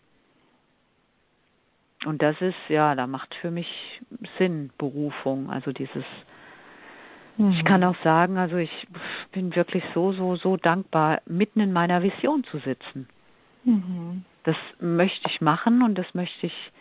Und 2.05 2.21
das 2.21 2.41
ist, 2.41 2.57
ja, 2.67 2.95
da 2.95 3.07
macht 3.07 3.35
für 3.35 3.51
mich 3.51 4.01
Sinn, 4.37 4.71
Berufung, 4.77 5.49
also 5.49 5.71
dieses, 5.71 6.05
mhm. 7.37 7.51
ich 7.51 7.63
kann 7.63 7.83
auch 7.83 7.95
sagen, 8.03 8.37
also 8.37 8.57
ich 8.57 8.87
bin 9.31 9.55
wirklich 9.55 9.83
so, 9.93 10.11
so, 10.13 10.35
so 10.35 10.57
dankbar, 10.57 11.21
mitten 11.25 11.59
in 11.59 11.73
meiner 11.73 12.01
Vision 12.01 12.43
zu 12.45 12.57
sitzen. 12.59 13.07
Mhm. 13.65 14.23
Das 14.43 14.57
möchte 14.79 15.29
ich 15.29 15.41
machen 15.41 15.83
und 15.83 15.97
das 15.97 16.13
möchte 16.15 16.47
ich, 16.47 16.71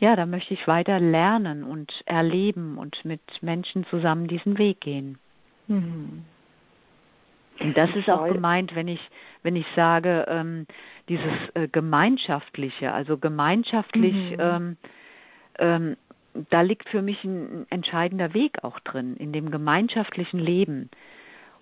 ja, 0.00 0.14
da 0.16 0.26
möchte 0.26 0.52
ich 0.52 0.66
weiter 0.66 1.00
lernen 1.00 1.62
und 1.64 2.02
erleben 2.04 2.76
und 2.76 3.04
mit 3.04 3.22
Menschen 3.40 3.84
zusammen 3.86 4.26
diesen 4.26 4.58
Weg 4.58 4.80
gehen. 4.80 5.18
Mhm. 5.68 6.24
Und 7.60 7.76
das 7.76 7.94
ist 7.96 8.08
auch 8.08 8.26
gemeint, 8.28 8.74
wenn 8.74 8.88
ich, 8.88 9.00
wenn 9.42 9.56
ich 9.56 9.66
sage, 9.74 10.26
ähm, 10.28 10.66
dieses 11.08 11.32
äh, 11.54 11.68
Gemeinschaftliche, 11.68 12.92
also 12.92 13.18
gemeinschaftlich, 13.18 14.32
mhm. 14.32 14.36
ähm, 14.38 14.76
ähm, 15.58 15.96
da 16.50 16.60
liegt 16.60 16.88
für 16.88 17.02
mich 17.02 17.24
ein, 17.24 17.66
entscheidender 17.70 18.32
Weg 18.34 18.62
auch 18.62 18.78
drin, 18.80 19.16
in 19.16 19.32
dem 19.32 19.50
gemeinschaftlichen 19.50 20.38
Leben. 20.38 20.90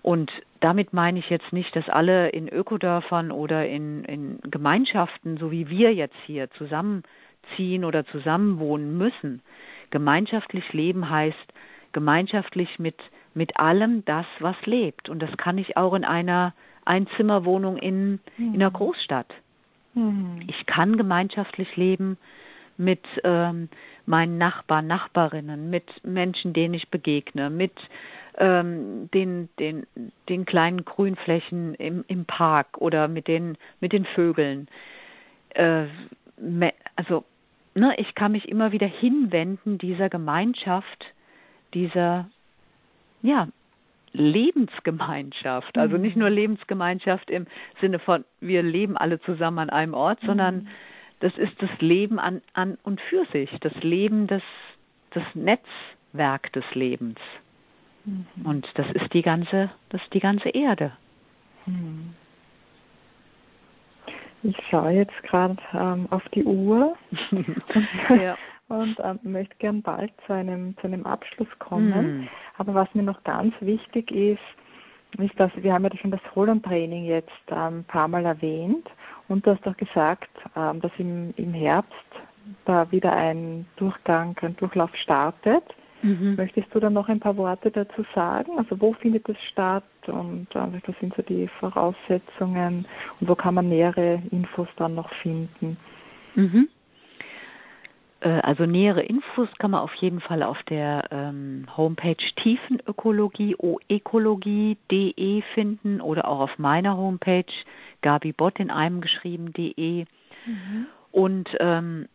Und 0.03 0.31
damit 0.59 0.93
meine 0.93 1.19
ich 1.19 1.29
jetzt 1.29 1.51
nicht, 1.51 1.75
dass 1.75 1.89
alle 1.89 2.29
in 2.29 2.47
Ökodörfern 2.47 3.31
oder 3.31 3.67
in, 3.67 4.03
in 4.05 4.39
Gemeinschaften, 4.41 5.37
so 5.37 5.51
wie 5.51 5.69
wir 5.69 5.93
jetzt 5.93 6.17
hier, 6.25 6.49
zusammenziehen 6.51 7.83
oder 7.83 8.05
zusammenwohnen 8.05 8.97
müssen. 8.97 9.41
Gemeinschaftlich 9.89 10.71
leben 10.73 11.09
heißt, 11.09 11.53
gemeinschaftlich 11.93 12.79
mit 12.79 12.95
mit 13.37 13.59
allem 13.59 14.03
das, 14.03 14.25
was 14.39 14.57
lebt. 14.65 15.07
Und 15.07 15.21
das 15.21 15.37
kann 15.37 15.57
ich 15.57 15.77
auch 15.77 15.93
in 15.93 16.03
einer 16.03 16.53
Einzimmerwohnung 16.83 17.77
in, 17.77 18.19
mhm. 18.37 18.55
in 18.55 18.55
einer 18.55 18.71
Großstadt. 18.71 19.33
Mhm. 19.93 20.39
Ich 20.47 20.65
kann 20.65 20.97
gemeinschaftlich 20.97 21.77
leben 21.77 22.17
mit 22.77 23.05
ähm, 23.23 23.69
meinen 24.05 24.37
Nachbarn, 24.37 24.87
Nachbarinnen, 24.87 25.69
mit 25.69 26.03
Menschen, 26.03 26.53
denen 26.53 26.73
ich 26.73 26.89
begegne, 26.89 27.49
mit 27.49 27.73
ähm, 28.37 29.09
den, 29.13 29.49
den, 29.59 29.87
den 30.29 30.45
kleinen 30.45 30.83
Grünflächen 30.83 31.75
im, 31.75 32.03
im 32.07 32.25
Park 32.25 32.77
oder 32.77 33.07
mit 33.07 33.27
den, 33.27 33.57
mit 33.79 33.93
den 33.93 34.05
Vögeln. 34.05 34.67
Äh, 35.49 35.85
also, 36.95 37.23
ne, 37.73 37.95
ich 37.97 38.13
kann 38.15 38.31
mich 38.31 38.49
immer 38.49 38.71
wieder 38.71 38.87
hinwenden 38.87 39.77
dieser 39.79 40.09
Gemeinschaft, 40.09 41.13
dieser 41.73 42.29
ja, 43.21 43.47
Lebensgemeinschaft. 44.13 45.77
Also 45.77 45.97
nicht 45.97 46.15
mhm. 46.15 46.21
nur 46.21 46.29
Lebensgemeinschaft 46.29 47.29
im 47.29 47.47
Sinne 47.79 47.99
von, 47.99 48.25
wir 48.39 48.63
leben 48.63 48.97
alle 48.97 49.19
zusammen 49.19 49.59
an 49.59 49.69
einem 49.69 49.93
Ort, 49.93 50.19
sondern 50.21 50.55
mhm. 50.55 50.67
das 51.19 51.37
ist 51.37 51.61
das 51.61 51.69
Leben 51.79 52.19
an, 52.19 52.41
an 52.53 52.77
und 52.83 53.01
für 53.01 53.25
sich, 53.25 53.51
das 53.59 53.75
Leben 53.83 54.27
des, 54.27 54.43
das 55.11 55.23
Netzwerk 55.33 56.51
des 56.53 56.65
Lebens. 56.73 57.19
Mhm. 58.05 58.25
Und 58.43 58.67
das 58.75 58.91
ist 58.91 59.13
die 59.13 59.21
ganze, 59.21 59.69
das 59.89 60.01
ist 60.03 60.13
die 60.13 60.19
ganze 60.19 60.49
Erde. 60.49 60.93
Ich 64.43 64.57
schaue 64.69 64.91
jetzt 64.91 65.23
gerade 65.23 65.57
ähm, 65.73 66.07
auf 66.09 66.27
die 66.29 66.43
Uhr. 66.43 66.95
ja 68.09 68.37
und 68.69 68.97
ähm, 69.03 69.19
möchte 69.23 69.55
gern 69.59 69.81
bald 69.81 70.11
zu 70.25 70.33
einem, 70.33 70.75
zu 70.77 70.87
einem 70.87 71.05
Abschluss 71.05 71.47
kommen. 71.59 72.19
Mhm. 72.19 72.27
Aber 72.57 72.73
was 72.73 72.93
mir 72.93 73.03
noch 73.03 73.23
ganz 73.23 73.53
wichtig 73.61 74.11
ist, 74.11 74.41
ist, 75.17 75.39
dass 75.39 75.51
wir 75.55 75.73
haben 75.73 75.85
ja 75.85 75.95
schon 75.95 76.11
das 76.11 76.21
Roland-Training 76.35 77.05
jetzt 77.05 77.31
ähm, 77.49 77.79
ein 77.79 77.83
paar 77.85 78.07
Mal 78.07 78.25
erwähnt 78.25 78.89
und 79.27 79.45
du 79.45 79.51
hast 79.51 79.65
doch 79.65 79.77
gesagt, 79.77 80.29
ähm, 80.55 80.81
dass 80.81 80.91
im, 80.97 81.33
im 81.37 81.53
Herbst 81.53 81.93
da 82.65 82.89
wieder 82.91 83.13
ein 83.13 83.65
Durchgang, 83.77 84.37
ein 84.41 84.55
Durchlauf 84.57 84.93
startet. 84.95 85.63
Mhm. 86.01 86.35
Möchtest 86.35 86.73
du 86.73 86.79
da 86.79 86.89
noch 86.89 87.09
ein 87.09 87.19
paar 87.19 87.37
Worte 87.37 87.71
dazu 87.71 88.05
sagen? 88.13 88.51
Also 88.57 88.79
wo 88.79 88.93
findet 88.93 89.27
es 89.29 89.37
statt 89.51 89.83
und 90.05 90.47
äh, 90.55 90.81
was 90.85 90.99
sind 90.99 91.15
so 91.15 91.23
die 91.23 91.47
Voraussetzungen 91.59 92.85
und 93.19 93.27
wo 93.27 93.35
kann 93.35 93.55
man 93.55 93.69
nähere 93.69 94.21
Infos 94.31 94.67
dann 94.75 94.95
noch 94.95 95.09
finden? 95.21 95.77
Mhm. 96.35 96.69
Äh, 98.19 98.29
also 98.41 98.65
nähere 98.65 99.01
Infos 99.01 99.49
kann 99.57 99.71
man 99.71 99.81
auf 99.81 99.93
jeden 99.95 100.19
Fall 100.19 100.43
auf 100.43 100.61
der 100.63 101.05
ähm, 101.11 101.67
Homepage 101.75 102.15
Tiefenökologie, 102.35 103.55
oekologie.de 103.57 105.41
finden 105.53 106.01
oder 106.01 106.27
auch 106.27 106.39
auf 106.39 106.57
meiner 106.57 106.97
Homepage 106.97 107.45
gabibot 108.01 108.59
in 108.59 108.71
einem 108.71 109.01
geschrieben.de. 109.01 110.05
Mhm. 110.45 110.87
Und 111.11 111.49
ähm, 111.59 112.07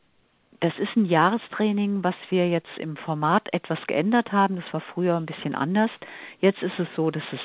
das 0.61 0.79
ist 0.79 0.97
ein 0.97 1.07
Jahrestraining, 1.07 2.05
was 2.05 2.15
wir 2.31 2.49
jetzt 2.49 2.79
im 2.79 2.97
Format 2.97 3.53
etwas 3.53 3.85
geändert 3.89 4.31
haben. 4.31 4.57
Das 4.57 4.73
war 4.73 4.81
früher 4.81 5.17
ein 5.17 5.27
bisschen 5.27 5.57
anders. 5.57 5.91
Jetzt 6.41 6.63
ist 6.63 6.79
es 6.79 6.87
so, 6.95 7.11
dass 7.11 7.25
es 7.33 7.41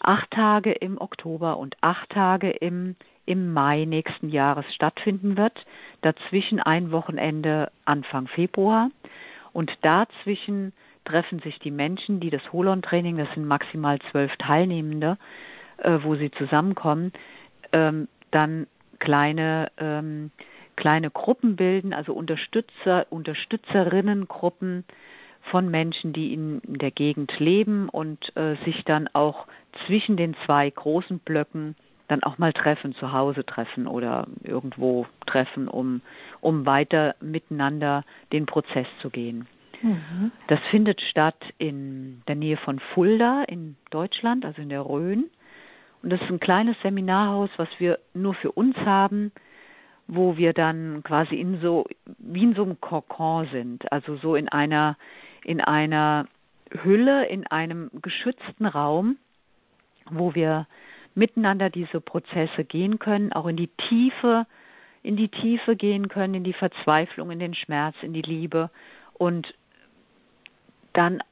acht 0.00 0.30
Tage 0.32 0.72
im 0.72 1.00
Oktober 1.00 1.58
und 1.58 1.76
acht 1.80 2.10
Tage 2.10 2.50
im 2.50 2.96
im 3.30 3.52
Mai 3.52 3.84
nächsten 3.84 4.28
Jahres 4.28 4.66
stattfinden 4.74 5.36
wird. 5.36 5.64
Dazwischen 6.00 6.58
ein 6.58 6.90
Wochenende 6.90 7.70
Anfang 7.84 8.26
Februar. 8.26 8.90
Und 9.52 9.72
dazwischen 9.82 10.72
treffen 11.04 11.38
sich 11.38 11.60
die 11.60 11.70
Menschen, 11.70 12.18
die 12.18 12.30
das 12.30 12.52
Holon-Training, 12.52 13.16
das 13.18 13.32
sind 13.34 13.46
maximal 13.46 14.00
zwölf 14.10 14.36
Teilnehmende, 14.36 15.16
äh, 15.78 15.98
wo 16.02 16.16
sie 16.16 16.32
zusammenkommen, 16.32 17.12
ähm, 17.72 18.08
dann 18.32 18.66
kleine, 18.98 19.70
ähm, 19.78 20.32
kleine 20.74 21.10
Gruppen 21.10 21.54
bilden, 21.54 21.92
also 21.92 22.12
Unterstützer, 22.12 23.06
Unterstützerinnengruppen 23.10 24.84
von 25.42 25.70
Menschen, 25.70 26.12
die 26.12 26.34
in, 26.34 26.60
der 26.64 26.90
Gegend 26.90 27.38
leben 27.38 27.88
und 27.88 28.36
äh, 28.36 28.56
sich 28.64 28.84
dann 28.84 29.08
auch 29.12 29.46
zwischen 29.86 30.16
den 30.16 30.34
zwei 30.44 30.68
großen 30.68 31.20
Blöcken 31.20 31.76
dann 32.10 32.22
auch 32.22 32.38
mal 32.38 32.52
treffen, 32.52 32.94
zu 32.94 33.12
Hause 33.12 33.44
treffen 33.44 33.86
oder 33.86 34.26
irgendwo 34.42 35.06
treffen, 35.26 35.68
um, 35.68 36.00
um 36.40 36.66
weiter 36.66 37.14
miteinander 37.20 38.04
den 38.32 38.46
Prozess 38.46 38.86
zu 39.00 39.10
gehen. 39.10 39.46
Mhm. 39.82 40.32
Das 40.48 40.60
findet 40.70 41.00
statt 41.00 41.54
in 41.58 42.22
der 42.26 42.34
Nähe 42.34 42.56
von 42.56 42.78
Fulda 42.78 43.44
in 43.44 43.76
Deutschland, 43.90 44.44
also 44.44 44.60
in 44.60 44.68
der 44.68 44.82
Rhön. 44.82 45.30
Und 46.02 46.10
das 46.10 46.20
ist 46.20 46.30
ein 46.30 46.40
kleines 46.40 46.80
Seminarhaus, 46.82 47.50
was 47.56 47.68
wir 47.78 47.98
nur 48.14 48.34
für 48.34 48.52
uns 48.52 48.76
haben, 48.78 49.32
wo 50.06 50.36
wir 50.36 50.52
dann 50.52 51.02
quasi 51.04 51.36
in 51.36 51.60
so, 51.60 51.86
wie 52.18 52.42
in 52.42 52.54
so 52.54 52.64
einem 52.64 52.80
Kokon 52.80 53.46
sind, 53.46 53.92
also 53.92 54.16
so 54.16 54.34
in 54.34 54.48
einer, 54.48 54.96
in 55.44 55.60
einer 55.60 56.26
Hülle, 56.82 57.26
in 57.26 57.46
einem 57.46 57.90
geschützten 58.02 58.66
Raum, 58.66 59.16
wo 60.10 60.34
wir 60.34 60.66
miteinander 61.14 61.70
diese 61.70 62.00
Prozesse 62.00 62.64
gehen 62.64 62.98
können, 62.98 63.32
auch 63.32 63.46
in 63.46 63.56
die 63.56 63.68
Tiefe, 63.68 64.46
in 65.02 65.16
die 65.16 65.28
Tiefe 65.28 65.76
gehen 65.76 66.08
können, 66.08 66.34
in 66.34 66.44
die 66.44 66.52
Verzweiflung, 66.52 67.30
in 67.30 67.38
den 67.38 67.54
Schmerz, 67.54 67.96
in 68.02 68.12
die 68.12 68.22
Liebe 68.22 68.70
und 69.14 69.54
dann 70.92 71.22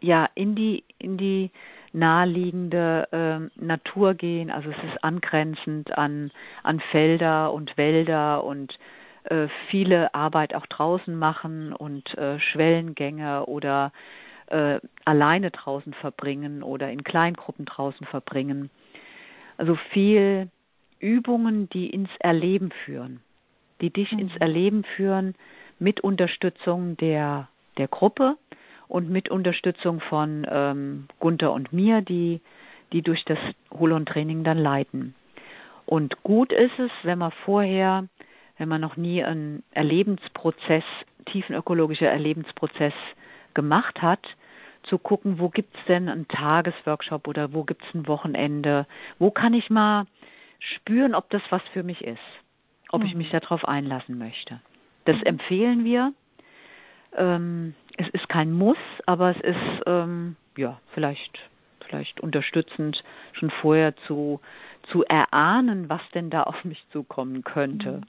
ja 0.00 0.28
in 0.34 0.54
die 0.54 0.84
in 0.98 1.16
die 1.16 1.50
naheliegende 1.92 3.08
äh, 3.12 3.60
Natur 3.62 4.14
gehen. 4.14 4.50
Also 4.50 4.70
es 4.70 4.76
ist 4.78 5.04
angrenzend 5.04 5.96
an 5.96 6.30
an 6.62 6.80
Felder 6.80 7.52
und 7.52 7.76
Wälder 7.76 8.44
und 8.44 8.78
äh, 9.24 9.48
viele 9.68 10.14
Arbeit 10.14 10.54
auch 10.54 10.66
draußen 10.66 11.16
machen 11.16 11.72
und 11.72 12.16
äh, 12.18 12.38
Schwellengänge 12.38 13.46
oder 13.46 13.92
äh, 14.46 14.80
alleine 15.04 15.50
draußen 15.50 15.94
verbringen 15.94 16.62
oder 16.62 16.90
in 16.90 17.04
Kleingruppen 17.04 17.64
draußen 17.64 18.06
verbringen. 18.06 18.70
Also 19.56 19.74
viel 19.74 20.48
Übungen, 20.98 21.68
die 21.70 21.90
ins 21.90 22.10
Erleben 22.18 22.70
führen, 22.84 23.20
die 23.80 23.90
dich 23.90 24.12
mhm. 24.12 24.20
ins 24.20 24.36
Erleben 24.36 24.84
führen 24.84 25.34
mit 25.78 26.00
Unterstützung 26.00 26.96
der, 26.96 27.48
der 27.76 27.88
Gruppe 27.88 28.36
und 28.88 29.10
mit 29.10 29.28
Unterstützung 29.28 30.00
von 30.00 30.46
ähm, 30.50 31.08
Gunther 31.18 31.52
und 31.52 31.72
mir, 31.72 32.02
die, 32.02 32.40
die 32.92 33.02
durch 33.02 33.24
das 33.24 33.38
Holon-Training 33.72 34.44
dann 34.44 34.58
leiten. 34.58 35.14
Und 35.86 36.22
gut 36.22 36.52
ist 36.52 36.78
es, 36.78 36.92
wenn 37.02 37.18
man 37.18 37.32
vorher, 37.44 38.06
wenn 38.58 38.68
man 38.68 38.80
noch 38.80 38.96
nie 38.96 39.24
einen 39.24 39.62
Erlebensprozess, 39.72 40.84
tiefenökologischer 41.26 42.08
Erlebensprozess 42.08 42.94
gemacht 43.54 44.02
hat, 44.02 44.36
zu 44.82 44.98
gucken, 44.98 45.38
wo 45.38 45.48
gibt 45.48 45.76
es 45.76 45.84
denn 45.86 46.08
einen 46.08 46.28
Tagesworkshop 46.28 47.28
oder 47.28 47.52
wo 47.52 47.64
gibt 47.64 47.84
es 47.84 47.94
ein 47.94 48.06
Wochenende, 48.06 48.86
wo 49.18 49.30
kann 49.30 49.54
ich 49.54 49.70
mal 49.70 50.06
spüren, 50.58 51.14
ob 51.14 51.30
das 51.30 51.42
was 51.50 51.62
für 51.72 51.82
mich 51.82 52.04
ist, 52.04 52.20
ob 52.90 53.00
mhm. 53.00 53.06
ich 53.06 53.14
mich 53.14 53.30
darauf 53.30 53.66
einlassen 53.66 54.18
möchte. 54.18 54.60
Das 55.04 55.16
mhm. 55.18 55.24
empfehlen 55.24 55.84
wir. 55.84 56.12
Ähm, 57.14 57.74
es 57.98 58.08
ist 58.08 58.28
kein 58.28 58.52
Muss, 58.52 58.78
aber 59.06 59.30
es 59.30 59.40
ist 59.40 59.82
ähm, 59.86 60.36
ja 60.56 60.80
vielleicht 60.94 61.50
vielleicht 61.86 62.20
unterstützend 62.20 63.04
schon 63.32 63.50
vorher 63.50 63.94
zu 63.96 64.40
zu 64.84 65.04
erahnen, 65.04 65.88
was 65.88 66.00
denn 66.14 66.30
da 66.30 66.44
auf 66.44 66.64
mich 66.64 66.86
zukommen 66.90 67.44
könnte. 67.44 67.98
Mhm. 67.98 68.02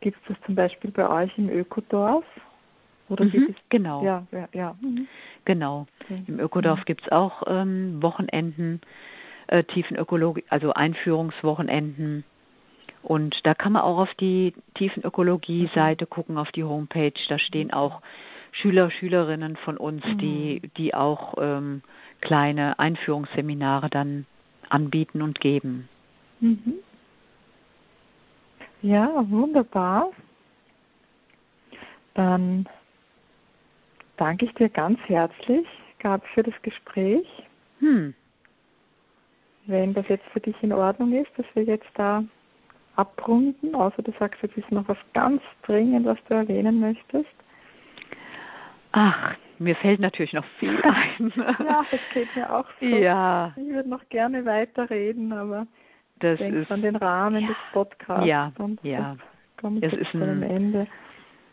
Gibt 0.00 0.18
es 0.22 0.28
das 0.28 0.46
zum 0.46 0.54
Beispiel 0.54 0.90
bei 0.90 1.08
euch 1.08 1.36
im 1.38 1.48
Ökodorf? 1.48 2.24
Oder 3.12 3.26
mhm, 3.26 3.54
genau. 3.68 4.02
Ja, 4.02 4.26
ja, 4.32 4.48
ja. 4.54 4.76
Mhm. 4.80 5.06
Genau. 5.44 5.86
Okay. 6.02 6.22
Im 6.26 6.40
Ökodorf 6.40 6.80
mhm. 6.80 6.84
gibt 6.86 7.02
es 7.02 7.12
auch 7.12 7.42
ähm, 7.46 8.02
Wochenenden, 8.02 8.80
äh, 9.48 9.64
Tiefenökologie, 9.64 10.44
also 10.48 10.72
Einführungswochenenden. 10.72 12.24
Und 13.02 13.44
da 13.46 13.52
kann 13.54 13.72
man 13.72 13.82
auch 13.82 13.98
auf 13.98 14.14
die 14.14 14.54
Tiefenökologie-Seite 14.74 16.06
gucken, 16.06 16.38
auf 16.38 16.52
die 16.52 16.64
Homepage. 16.64 17.12
Da 17.28 17.38
stehen 17.38 17.68
mhm. 17.68 17.74
auch 17.74 18.00
Schüler, 18.50 18.90
Schülerinnen 18.90 19.56
von 19.56 19.76
uns, 19.76 20.02
die, 20.18 20.62
mhm. 20.62 20.70
die 20.78 20.94
auch 20.94 21.34
ähm, 21.38 21.82
kleine 22.22 22.78
Einführungsseminare 22.78 23.90
dann 23.90 24.24
anbieten 24.70 25.20
und 25.20 25.38
geben. 25.38 25.88
Mhm. 26.40 26.74
Ja, 28.80 29.10
wunderbar. 29.28 30.08
Dann 32.14 32.66
danke 34.16 34.44
ich 34.46 34.54
dir 34.54 34.68
ganz 34.68 34.98
herzlich, 35.06 35.66
Gab, 35.98 36.26
für 36.28 36.42
das 36.42 36.54
Gespräch. 36.62 37.26
Hm. 37.78 38.14
Wenn 39.66 39.94
das 39.94 40.08
jetzt 40.08 40.26
für 40.32 40.40
dich 40.40 40.60
in 40.62 40.72
Ordnung 40.72 41.12
ist, 41.12 41.30
dass 41.36 41.46
wir 41.54 41.62
jetzt 41.62 41.88
da 41.94 42.24
abrunden, 42.96 43.74
außer 43.74 44.02
du 44.02 44.12
sagst, 44.18 44.42
jetzt 44.42 44.56
ist 44.56 44.70
noch 44.70 44.86
was 44.88 44.98
ganz 45.14 45.40
dringend, 45.62 46.06
was 46.06 46.18
du 46.28 46.34
erwähnen 46.34 46.80
möchtest. 46.80 47.30
Ach, 48.92 49.36
mir 49.58 49.74
fällt 49.76 50.00
natürlich 50.00 50.32
noch 50.32 50.44
viel 50.58 50.76
ein. 50.82 51.32
ja, 51.36 51.84
das 51.90 52.00
geht 52.12 52.34
mir 52.36 52.52
auch 52.52 52.66
so. 52.80 52.86
Ja. 52.86 53.52
Ich 53.56 53.68
würde 53.68 53.88
noch 53.88 54.06
gerne 54.08 54.44
weiterreden, 54.44 55.32
aber 55.32 55.66
das 56.18 56.40
ich 56.40 56.46
denke 56.46 56.74
an 56.74 56.82
den 56.82 56.96
Rahmen 56.96 57.42
ja. 57.42 57.48
des 57.48 57.56
Podcasts. 57.72 58.26
Ja, 58.26 58.52
ja. 58.82 59.16
Komme 59.60 59.78
ich 59.78 59.84
es 59.84 59.94
ist 59.94 60.14
ein, 60.14 60.42
Ende. 60.42 60.86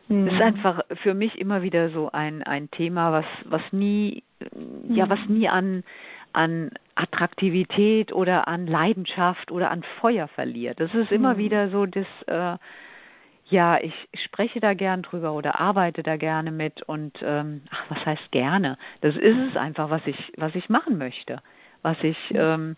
Mhm. 0.09 0.25
Das 0.25 0.33
ist 0.35 0.41
einfach 0.41 0.81
für 0.95 1.13
mich 1.13 1.39
immer 1.39 1.61
wieder 1.61 1.89
so 1.89 2.11
ein, 2.11 2.43
ein 2.43 2.69
Thema, 2.71 3.11
was, 3.11 3.25
was 3.45 3.61
nie, 3.71 4.23
mhm. 4.53 4.93
ja, 4.93 5.09
was 5.09 5.19
nie 5.27 5.47
an, 5.47 5.83
an 6.33 6.71
Attraktivität 6.95 8.11
oder 8.11 8.47
an 8.47 8.67
Leidenschaft 8.67 9.51
oder 9.51 9.71
an 9.71 9.83
Feuer 10.01 10.27
verliert. 10.27 10.79
Das 10.79 10.93
ist 10.93 11.11
immer 11.11 11.35
mhm. 11.35 11.37
wieder 11.37 11.69
so 11.69 11.85
das, 11.85 12.07
äh, 12.27 12.57
ja, 13.45 13.79
ich 13.81 14.09
spreche 14.13 14.59
da 14.59 14.73
gern 14.73 15.01
drüber 15.01 15.33
oder 15.33 15.59
arbeite 15.59 16.03
da 16.03 16.17
gerne 16.17 16.51
mit 16.51 16.83
und 16.83 17.19
ähm, 17.23 17.61
ach, 17.71 17.85
was 17.89 18.05
heißt 18.05 18.31
gerne? 18.31 18.77
Das 19.01 19.15
ist 19.15 19.37
es 19.37 19.57
einfach, 19.57 19.89
was 19.89 20.05
ich, 20.05 20.33
was 20.37 20.53
ich 20.55 20.69
machen 20.69 20.97
möchte, 20.97 21.41
was 21.81 22.03
ich 22.03 22.17
ähm, 22.33 22.75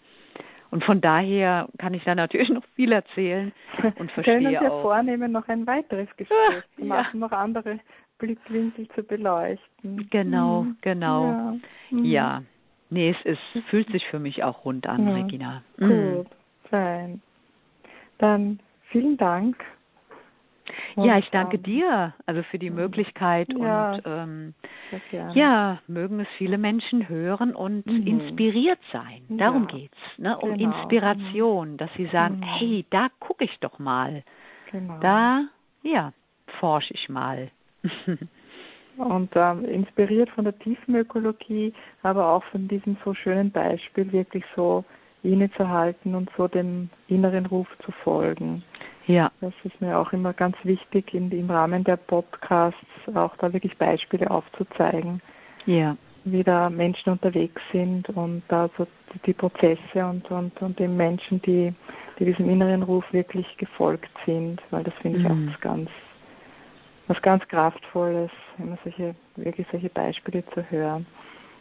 und 0.72 0.84
von 0.84 1.02
daher 1.02 1.68
kann 1.78 1.94
ich 1.94 2.04
da 2.06 2.16
natürlich 2.16 2.50
noch 2.50 2.64
viel 2.76 2.92
erzählen 2.92 3.52
und 4.00 4.12
verstehe 4.12 4.36
Können 4.36 4.52
wir 4.52 4.72
auch. 4.72 4.82
vornehmen, 4.82 5.32
noch 5.32 5.48
ein 5.48 5.68
weiteres 5.68 6.08
Gespräch 6.18 6.64
zu 6.78 6.86
machen, 6.86 7.20
ja. 7.20 7.28
noch 7.28 7.32
andere 7.32 7.80
Blickwinkel 8.18 8.88
zu 8.90 9.04
beleuchten. 9.04 10.08
Genau, 10.10 10.64
mhm. 10.64 10.78
genau. 10.82 11.26
Ja. 11.26 11.56
Mhm. 11.92 12.06
ja. 12.06 12.44
Nee, 12.90 13.10
es 13.10 13.22
ist, 13.26 13.66
fühlt 13.68 13.90
sich 13.90 14.06
für 14.08 14.20
mich 14.20 14.44
auch 14.44 14.66
rund 14.66 14.88
an, 14.88 15.08
ja. 15.08 15.14
Regina. 15.16 15.64
Mhm. 15.78 16.16
Gut, 16.16 16.28
fein. 16.70 17.22
Dann 18.18 18.60
vielen 18.90 19.18
Dank 19.18 19.58
ja, 20.96 21.18
ich 21.18 21.30
danke 21.32 21.58
dir 21.58 22.14
also 22.26 22.44
für 22.44 22.60
die 22.60 22.70
Möglichkeit 22.70 23.54
ja, 23.54 23.94
und 23.94 24.02
ähm, 24.06 24.54
ja, 25.34 25.80
mögen 25.88 26.20
es 26.20 26.28
viele 26.38 26.58
Menschen 26.58 27.10
hören 27.10 27.56
und 27.56 27.86
mhm. 27.86 28.08
inspiriert 28.08 28.80
sein. 28.92 29.24
Darum 29.30 29.68
ja, 29.70 29.78
geht's, 29.78 29.98
ne? 30.18 30.38
um 30.38 30.58
genau. 30.58 30.72
Inspiration, 30.72 31.78
dass 31.78 31.94
sie 31.94 32.06
sagen, 32.08 32.38
mhm. 32.38 32.44
hey, 32.44 32.86
da 32.90 33.08
gucke 33.20 33.46
ich 33.46 33.60
doch 33.60 33.80
mal. 33.80 34.24
Genau. 34.72 35.00
Da, 35.00 35.46
ja, 35.84 36.14
forsche 36.60 36.94
ich 36.94 37.10
mal. 37.10 37.52
und 38.98 39.30
ähm, 39.36 39.66
inspiriert 39.66 40.30
von 40.30 40.46
der 40.46 40.58
Tiefenökologie, 40.60 41.74
aber 42.04 42.28
auch 42.28 42.44
von 42.46 42.68
diesem 42.68 42.98
so 43.04 43.14
schönen 43.14 43.52
Beispiel, 43.52 44.12
wirklich 44.12 44.44
so 44.56 44.84
innezuhalten 45.24 46.16
und 46.16 46.30
so 46.38 46.48
dem 46.48 46.90
inneren 47.08 47.46
Ruf 47.46 47.68
zu 47.86 47.92
folgen. 47.92 48.64
Ja. 49.08 49.32
Das 49.42 49.54
ist 49.64 49.80
mir 49.82 49.98
auch 49.98 50.14
immer 50.14 50.34
ganz 50.34 50.56
wichtig, 50.64 51.14
in, 51.14 51.32
im 51.32 51.50
Rahmen 51.50 51.84
der 51.84 51.98
Podcasts 51.98 52.80
auch 53.14 53.36
da 53.38 53.52
wirklich 53.52 53.78
Beispiele 53.78 54.30
aufzuzeigen. 54.30 55.22
Ja. 55.66 55.98
Wie 56.24 56.44
da 56.44 56.70
Menschen 56.70 57.12
unterwegs 57.12 57.62
sind 57.72 58.10
und 58.10 58.44
da 58.48 58.70
so 58.78 58.86
die 59.26 59.34
Prozesse 59.34 60.06
und, 60.06 60.30
und, 60.30 60.62
und 60.62 60.78
den 60.78 60.96
Menschen, 60.96 61.42
die, 61.42 61.74
die 62.20 62.26
diesem 62.26 62.48
inneren 62.50 62.84
Ruf 62.84 63.12
wirklich 63.12 63.58
gefolgt 63.58 64.12
sind, 64.26 64.62
weil 64.70 64.84
das 64.84 64.94
finde 64.96 65.18
ich 65.18 65.24
mhm. 65.24 65.32
auch 65.32 65.52
was 65.54 65.62
ganz, 65.62 65.90
was 67.08 67.22
ganz 67.24 67.48
Kraftvolles, 67.48 68.32
immer 68.60 68.78
solche, 68.84 69.16
wirklich 69.36 69.66
solche 69.72 69.90
Beispiele 69.90 70.46
zu 70.54 70.64
hören. 70.70 71.08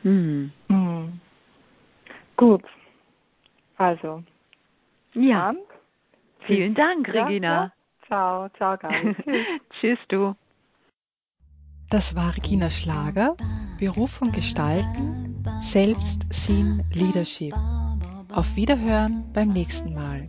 Mhm. 0.02 0.52
Mhm. 0.68 1.20
Gut. 2.36 2.64
Also. 3.76 4.22
Ja. 5.14 5.46
Dann 5.48 5.58
Vielen 6.46 6.74
Dank, 6.74 7.12
Regina. 7.12 7.64
Ja, 7.64 7.72
Ciao, 8.06 8.48
ciao, 8.56 8.76
Gabi. 8.76 9.14
Tschüss, 9.70 9.98
du. 10.08 10.34
Das 11.90 12.16
war 12.16 12.36
Regina 12.36 12.70
Schlager, 12.70 13.36
Berufung 13.78 14.32
gestalten, 14.32 15.44
Selbst, 15.60 16.26
Sinn, 16.32 16.84
Leadership. 16.92 17.54
Auf 18.32 18.56
Wiederhören 18.56 19.32
beim 19.32 19.48
nächsten 19.48 19.94
Mal. 19.94 20.28